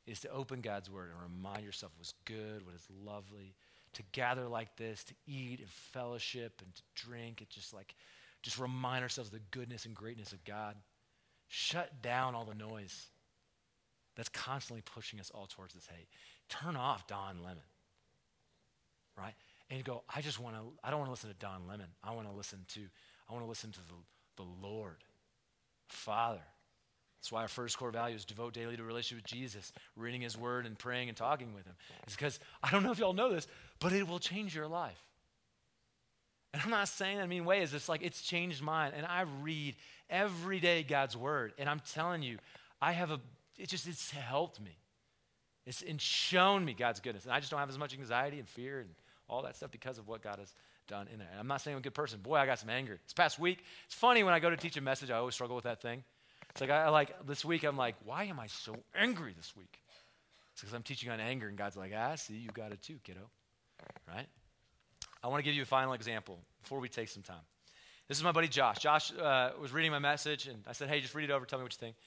is 0.06 0.20
to 0.22 0.30
open 0.30 0.62
God's 0.62 0.90
word 0.90 1.10
and 1.12 1.34
remind 1.34 1.66
yourself 1.66 1.92
what 1.98 2.06
is 2.06 2.14
good, 2.26 2.66
what 2.66 2.76
is 2.76 2.88
lovely, 3.04 3.56
to 3.96 4.04
gather 4.12 4.48
like 4.48 4.76
this, 4.78 5.04
to 5.06 5.14
eat 5.26 5.60
and 5.60 5.70
fellowship 5.70 6.62
and 6.64 6.74
to 6.76 6.82
drink, 6.96 7.42
and 7.42 7.50
just 7.50 7.74
like, 7.74 7.96
just 8.44 8.60
remind 8.60 9.04
ourselves 9.04 9.30
of 9.30 9.34
the 9.34 9.46
goodness 9.52 9.86
and 9.86 9.96
greatness 9.96 10.32
of 10.32 10.44
God. 10.46 10.76
Shut 11.48 12.02
down 12.02 12.36
all 12.36 12.46
the 12.46 12.56
noise 12.56 13.08
that's 14.16 14.30
constantly 14.30 14.82
pushing 14.82 15.20
us 15.20 15.32
all 15.34 15.48
towards 15.48 15.74
this 15.74 15.88
hate. 15.88 16.08
Turn 16.50 16.76
off 16.76 17.08
Don 17.08 17.44
Lemon, 17.44 17.64
right? 19.18 19.34
And 19.70 19.84
go, 19.84 20.04
I 20.14 20.22
just 20.22 20.40
want 20.40 20.56
to, 20.56 20.62
I 20.84 20.90
don't 20.90 21.00
want 21.00 21.08
to 21.08 21.12
listen 21.12 21.30
to 21.30 21.36
Don 21.38 21.68
Lemon. 21.68 21.88
I 22.04 22.14
want 22.14 22.30
to 22.30 22.36
listen 22.36 22.60
to, 22.70 22.82
I 23.30 23.34
want 23.34 23.44
to 23.44 23.50
listen 23.50 23.72
to 23.72 23.80
the, 23.80 24.44
the 24.44 24.68
Lord, 24.68 24.98
Father, 25.88 26.42
that's 27.26 27.32
why 27.32 27.42
our 27.42 27.48
first 27.48 27.80
core 27.80 27.90
value 27.90 28.16
is 28.16 28.24
devote 28.24 28.54
daily 28.54 28.78
to 28.78 28.84
a 28.84 28.86
relationship 28.86 29.24
with 29.24 29.34
Jesus, 29.34 29.74
reading 29.96 30.22
his 30.22 30.38
word 30.38 30.68
and 30.68 30.78
praying 30.78 31.10
and 31.10 31.18
talking 31.18 31.56
with 31.56 31.66
him. 31.66 31.74
It's 32.04 32.16
because, 32.16 32.40
I 32.62 32.70
don't 32.70 32.84
know 32.84 32.92
if 32.92 33.00
y'all 33.00 33.14
know 33.14 33.34
this, 33.34 33.48
but 33.80 33.94
it 33.94 34.08
will 34.08 34.20
change 34.20 34.56
your 34.56 34.68
life. 34.68 35.04
And 36.54 36.62
I'm 36.62 36.70
not 36.70 36.88
saying 36.88 37.18
that 37.18 37.24
in 37.24 37.30
mean 37.30 37.44
ways. 37.44 37.74
It's 37.74 37.90
like 37.90 38.04
it's 38.04 38.22
changed 38.22 38.62
mine. 38.62 38.92
And 38.96 39.08
I 39.08 39.26
read 39.42 39.76
every 40.08 40.60
day 40.60 40.84
God's 40.84 41.18
word. 41.18 41.54
And 41.58 41.68
I'm 41.68 41.82
telling 41.94 42.22
you, 42.22 42.38
I 42.80 42.92
have 42.92 43.10
a, 43.10 43.20
it 43.58 43.70
just, 43.70 43.88
it's 43.88 44.12
helped 44.12 44.62
me. 44.62 44.78
It's 45.66 45.84
shown 45.98 46.64
me 46.64 46.76
God's 46.76 47.00
goodness. 47.00 47.24
And 47.24 47.34
I 47.34 47.40
just 47.40 47.50
don't 47.50 47.60
have 47.60 47.70
as 47.70 47.80
much 47.80 47.96
anxiety 47.96 48.38
and 48.38 48.48
fear 48.48 48.82
and 48.82 48.90
all 49.28 49.42
that 49.42 49.56
stuff 49.56 49.72
because 49.72 49.98
of 49.98 50.08
what 50.08 50.22
God 50.22 50.38
has 50.38 50.54
done 50.88 51.08
in 51.12 51.18
there. 51.18 51.30
And 51.32 51.40
I'm 51.40 51.48
not 51.48 51.62
saying 51.62 51.74
I'm 51.74 51.80
a 51.80 51.82
good 51.82 51.96
person. 51.96 52.20
Boy, 52.20 52.36
I 52.36 52.46
got 52.46 52.60
some 52.60 52.70
anger. 52.70 53.00
This 53.04 53.14
past 53.14 53.40
week, 53.40 53.64
it's 53.88 53.96
funny 53.96 54.24
when 54.24 54.36
I 54.36 54.40
go 54.40 54.52
to 54.52 54.58
teach 54.58 54.78
a 54.78 54.82
message, 54.82 55.10
I 55.10 55.18
always 55.18 55.34
struggle 55.34 55.56
with 55.56 55.66
that 55.66 55.82
thing. 55.82 56.04
It's 56.56 56.62
like, 56.62 56.70
I, 56.70 56.88
like, 56.88 57.28
this 57.28 57.44
week, 57.44 57.66
I'm 57.66 57.76
like, 57.76 57.96
why 58.06 58.24
am 58.24 58.40
I 58.40 58.48
so 58.48 58.78
angry 58.96 59.34
this 59.36 59.54
week? 59.58 59.82
It's 60.54 60.62
because 60.62 60.74
I'm 60.74 60.84
teaching 60.84 61.10
on 61.10 61.20
anger, 61.20 61.50
and 61.50 61.58
God's 61.58 61.76
like, 61.76 61.92
ah, 61.94 62.16
see, 62.16 62.36
you 62.36 62.48
got 62.54 62.72
it 62.72 62.82
too, 62.82 62.96
kiddo. 63.04 63.20
Right? 64.08 64.26
I 65.22 65.28
want 65.28 65.40
to 65.40 65.44
give 65.44 65.54
you 65.54 65.64
a 65.64 65.66
final 65.66 65.92
example 65.92 66.40
before 66.64 66.80
we 66.80 66.88
take 66.88 67.10
some 67.10 67.24
time. 67.24 67.44
This 68.08 68.18
is 68.18 68.24
my 68.24 68.32
buddy 68.32 68.48
Josh. 68.48 68.78
Josh 68.78 69.12
uh, 69.22 69.50
was 69.60 69.74
reading 69.74 69.92
my 69.92 70.00
message, 70.00 70.48
and 70.48 70.64
I 70.66 70.72
said, 70.72 70.88
hey, 70.88 71.02
just 71.02 71.14
read 71.14 71.30
it 71.30 71.34
over, 71.34 71.46
tell 71.46 71.60
me 71.60 71.64
what 71.64 71.74
you 71.74 71.78
think. 71.78 71.98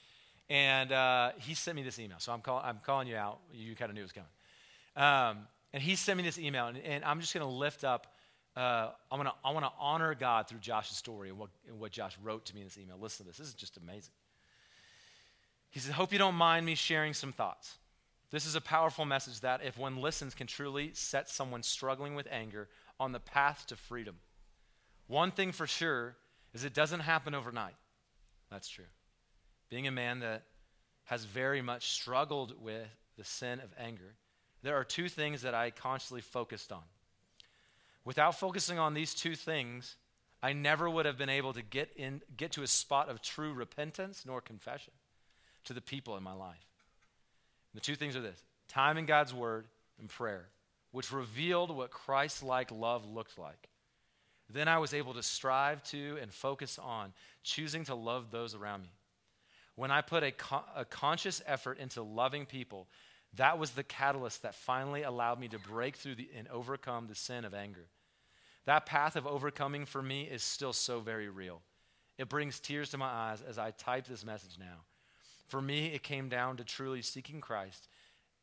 And 0.49 0.91
uh, 0.91 1.33
he 1.37 1.53
sent 1.53 1.75
me 1.75 1.83
this 1.83 1.99
email. 1.99 2.17
So 2.17 2.31
I'm, 2.31 2.41
call- 2.41 2.63
I'm 2.65 2.79
calling 2.83 3.07
you 3.07 3.17
out. 3.17 3.37
You 3.53 3.75
kind 3.75 3.91
of 3.91 3.95
knew 3.95 4.01
it 4.01 4.11
was 4.11 4.13
coming. 4.13 4.29
Um, 4.95 5.45
and 5.73 5.83
he 5.83 5.95
sent 5.95 6.17
me 6.17 6.23
this 6.23 6.39
email, 6.39 6.65
and, 6.65 6.79
and 6.79 7.05
I'm 7.05 7.21
just 7.21 7.35
going 7.35 7.45
to 7.45 7.53
lift 7.53 7.83
up. 7.83 8.07
Uh, 8.57 8.89
I 9.11 9.15
want 9.15 9.27
to 9.27 9.33
I 9.45 9.51
want 9.51 9.65
to 9.65 9.71
honor 9.79 10.15
God 10.15 10.47
through 10.47 10.57
Josh's 10.57 10.97
story 10.97 11.29
and 11.29 11.37
what, 11.37 11.51
and 11.67 11.79
what 11.79 11.91
Josh 11.91 12.17
wrote 12.23 12.45
to 12.45 12.55
me 12.55 12.61
in 12.61 12.67
this 12.67 12.79
email. 12.79 12.97
Listen 12.99 13.25
to 13.25 13.29
this. 13.29 13.37
This 13.37 13.47
is 13.47 13.53
just 13.53 13.77
amazing. 13.77 14.11
He 15.69 15.79
says, 15.79 15.91
Hope 15.91 16.11
you 16.11 16.19
don't 16.19 16.35
mind 16.35 16.65
me 16.65 16.75
sharing 16.75 17.13
some 17.13 17.31
thoughts. 17.31 17.77
This 18.31 18.45
is 18.45 18.55
a 18.55 18.61
powerful 18.61 19.05
message 19.05 19.41
that, 19.41 19.61
if 19.63 19.77
one 19.77 19.97
listens, 19.97 20.35
can 20.35 20.47
truly 20.47 20.91
set 20.93 21.29
someone 21.29 21.63
struggling 21.63 22.15
with 22.15 22.27
anger 22.29 22.67
on 22.99 23.11
the 23.11 23.19
path 23.19 23.65
to 23.67 23.75
freedom. 23.75 24.15
One 25.07 25.31
thing 25.31 25.51
for 25.51 25.65
sure 25.65 26.15
is 26.53 26.63
it 26.63 26.73
doesn't 26.73 26.99
happen 27.01 27.33
overnight. 27.33 27.75
That's 28.51 28.69
true. 28.69 28.85
Being 29.69 29.87
a 29.87 29.91
man 29.91 30.19
that 30.19 30.43
has 31.05 31.25
very 31.25 31.61
much 31.61 31.91
struggled 31.91 32.53
with 32.61 32.87
the 33.17 33.23
sin 33.23 33.59
of 33.59 33.73
anger, 33.79 34.15
there 34.61 34.75
are 34.75 34.83
two 34.83 35.09
things 35.09 35.41
that 35.41 35.55
I 35.55 35.71
constantly 35.71 36.21
focused 36.21 36.71
on. 36.71 36.83
Without 38.05 38.39
focusing 38.39 38.77
on 38.77 38.93
these 38.93 39.13
two 39.13 39.35
things, 39.35 39.95
I 40.41 40.53
never 40.53 40.89
would 40.89 41.05
have 41.05 41.17
been 41.17 41.29
able 41.29 41.53
to 41.53 41.61
get, 41.61 41.91
in, 41.95 42.21
get 42.37 42.51
to 42.53 42.63
a 42.63 42.67
spot 42.67 43.09
of 43.09 43.21
true 43.21 43.53
repentance 43.53 44.23
nor 44.25 44.41
confession 44.41 44.93
to 45.65 45.73
the 45.73 45.81
people 45.81 46.17
in 46.17 46.23
my 46.23 46.33
life. 46.33 46.65
And 47.73 47.81
the 47.81 47.85
two 47.85 47.95
things 47.95 48.15
are 48.15 48.21
this 48.21 48.43
time 48.67 48.97
in 48.97 49.05
God's 49.05 49.33
Word 49.33 49.65
and 49.99 50.09
prayer, 50.09 50.47
which 50.91 51.11
revealed 51.11 51.75
what 51.75 51.91
Christ 51.91 52.43
like 52.43 52.71
love 52.71 53.05
looked 53.05 53.37
like. 53.37 53.69
Then 54.51 54.67
I 54.67 54.79
was 54.79 54.93
able 54.93 55.13
to 55.13 55.23
strive 55.23 55.83
to 55.85 56.17
and 56.21 56.33
focus 56.33 56.79
on 56.79 57.13
choosing 57.43 57.83
to 57.85 57.95
love 57.95 58.31
those 58.31 58.55
around 58.55 58.81
me. 58.81 58.89
When 59.75 59.91
I 59.91 60.01
put 60.01 60.23
a, 60.23 60.33
a 60.75 60.85
conscious 60.85 61.41
effort 61.45 61.77
into 61.77 62.01
loving 62.01 62.45
people, 62.45 62.87
that 63.35 63.59
was 63.59 63.71
the 63.71 63.83
catalyst 63.83 64.41
that 64.41 64.55
finally 64.55 65.03
allowed 65.03 65.39
me 65.39 65.47
to 65.49 65.59
break 65.59 65.95
through 65.95 66.15
the, 66.15 66.29
and 66.35 66.47
overcome 66.47 67.07
the 67.07 67.15
sin 67.15 67.45
of 67.45 67.53
anger. 67.53 67.85
That 68.65 68.85
path 68.85 69.15
of 69.15 69.27
overcoming 69.27 69.85
for 69.85 70.01
me 70.01 70.23
is 70.23 70.43
still 70.43 70.73
so 70.73 70.99
very 70.99 71.29
real. 71.29 71.61
It 72.17 72.27
brings 72.27 72.59
tears 72.59 72.89
to 72.89 72.97
my 72.97 73.07
eyes 73.07 73.41
as 73.47 73.57
I 73.57 73.71
type 73.71 74.05
this 74.05 74.25
message 74.25 74.57
now. 74.59 74.83
For 75.49 75.61
me, 75.61 75.87
it 75.87 76.03
came 76.03 76.29
down 76.29 76.57
to 76.57 76.63
truly 76.63 77.01
seeking 77.01 77.41
Christ, 77.41 77.87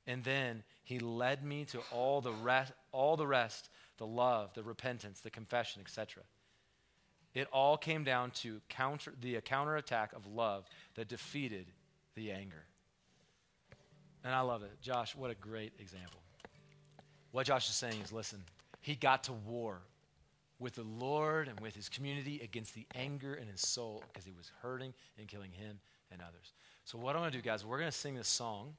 and 0.06 0.22
then 0.24 0.62
he 0.84 0.98
led 0.98 1.42
me 1.44 1.64
to 1.66 1.80
all 1.90 2.20
the 2.20 2.32
rest, 2.32 2.72
all 2.92 3.16
the 3.16 3.26
rest, 3.26 3.70
the 3.96 4.06
love, 4.06 4.52
the 4.54 4.62
repentance, 4.62 5.20
the 5.20 5.30
confession, 5.30 5.82
etc. 5.82 6.22
It 7.32 7.48
all 7.52 7.76
came 7.76 8.02
down 8.02 8.32
to 8.42 8.60
counter 8.68 9.12
the 9.20 9.40
counterattack 9.40 10.12
of 10.14 10.26
love 10.26 10.64
that 10.96 11.08
defeated 11.08 11.66
the 12.14 12.32
anger. 12.32 12.64
And 14.24 14.34
I 14.34 14.40
love 14.40 14.62
it. 14.62 14.72
Josh, 14.82 15.14
what 15.14 15.30
a 15.30 15.34
great 15.34 15.72
example. 15.78 16.20
What 17.30 17.46
Josh 17.46 17.68
is 17.68 17.76
saying 17.76 18.00
is 18.02 18.12
listen, 18.12 18.42
he 18.80 18.96
got 18.96 19.24
to 19.24 19.32
war 19.32 19.82
with 20.58 20.74
the 20.74 20.82
Lord 20.82 21.48
and 21.48 21.60
with 21.60 21.74
his 21.74 21.88
community 21.88 22.40
against 22.42 22.74
the 22.74 22.86
anger 22.94 23.34
in 23.34 23.46
his 23.46 23.60
soul 23.60 24.02
because 24.08 24.24
he 24.24 24.32
was 24.32 24.50
hurting 24.62 24.94
and 25.18 25.28
killing 25.28 25.52
him 25.52 25.78
and 26.10 26.22
others. 26.22 26.52
So, 26.86 26.98
what 26.98 27.16
I 27.16 27.18
want 27.18 27.32
to 27.32 27.38
do, 27.38 27.42
guys, 27.42 27.64
we're 27.64 27.78
going 27.78 27.90
to 27.90 27.96
sing 27.96 28.14
this 28.14 28.28
song. 28.28 28.72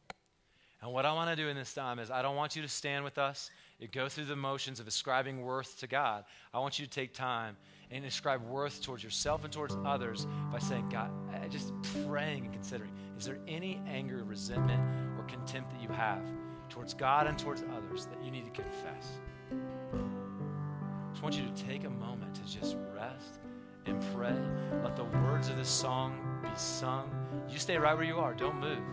And 0.82 0.94
what 0.94 1.06
I 1.06 1.12
want 1.12 1.30
to 1.30 1.36
do 1.36 1.50
in 1.50 1.58
this 1.58 1.74
time 1.74 2.00
is 2.00 2.10
I 2.10 2.22
don't 2.22 2.38
want 2.38 2.56
you 2.56 2.62
to 2.62 2.68
stand 2.70 3.04
with 3.04 3.18
us 3.18 3.52
and 3.82 3.92
go 3.92 4.08
through 4.08 4.26
the 4.26 4.36
motions 4.36 4.80
of 4.80 4.88
ascribing 4.88 5.42
worth 5.42 5.78
to 5.82 5.88
God. 5.88 6.24
I 6.54 6.60
want 6.60 6.80
you 6.80 6.86
to 6.86 6.90
take 6.90 7.14
time 7.14 7.58
and 7.92 8.06
ascribe 8.06 8.42
worth 8.48 8.82
towards 8.82 9.04
yourself 9.04 9.44
and 9.44 9.52
towards 9.52 9.76
others 9.84 10.26
by 10.54 10.60
saying, 10.60 10.88
God, 10.88 11.12
just 11.50 11.74
praying 12.08 12.46
and 12.46 12.54
considering, 12.54 12.92
is 13.20 13.26
there 13.26 13.40
any 13.46 13.82
anger, 13.86 14.24
resentment, 14.24 14.82
or 15.18 15.26
contempt 15.26 15.72
that 15.72 15.82
you 15.82 15.90
have 15.90 16.22
towards 16.70 16.94
God 16.94 17.28
and 17.28 17.38
towards 17.38 17.66
others 17.76 18.06
that 18.06 18.24
you 18.24 18.32
need 18.32 18.46
to 18.46 18.52
confess? 18.52 19.18
I 19.52 21.10
just 21.12 21.24
want 21.24 21.36
you 21.36 21.44
to 21.44 21.64
take 21.66 21.84
a 21.84 21.90
moment 21.90 22.36
to 22.36 22.42
just 22.46 22.78
rest 22.96 23.40
and 23.86 24.02
pray. 24.16 24.36
Let 24.82 24.96
the 24.96 25.04
words 25.04 25.50
of 25.50 25.58
this 25.58 25.68
song 25.68 26.40
be 26.42 26.50
sung. 26.56 27.17
You 27.50 27.60
stay 27.60 27.78
right 27.78 27.96
where 27.96 28.06
you 28.06 28.20
are, 28.20 28.34
don't 28.34 28.60
move. 28.60 28.84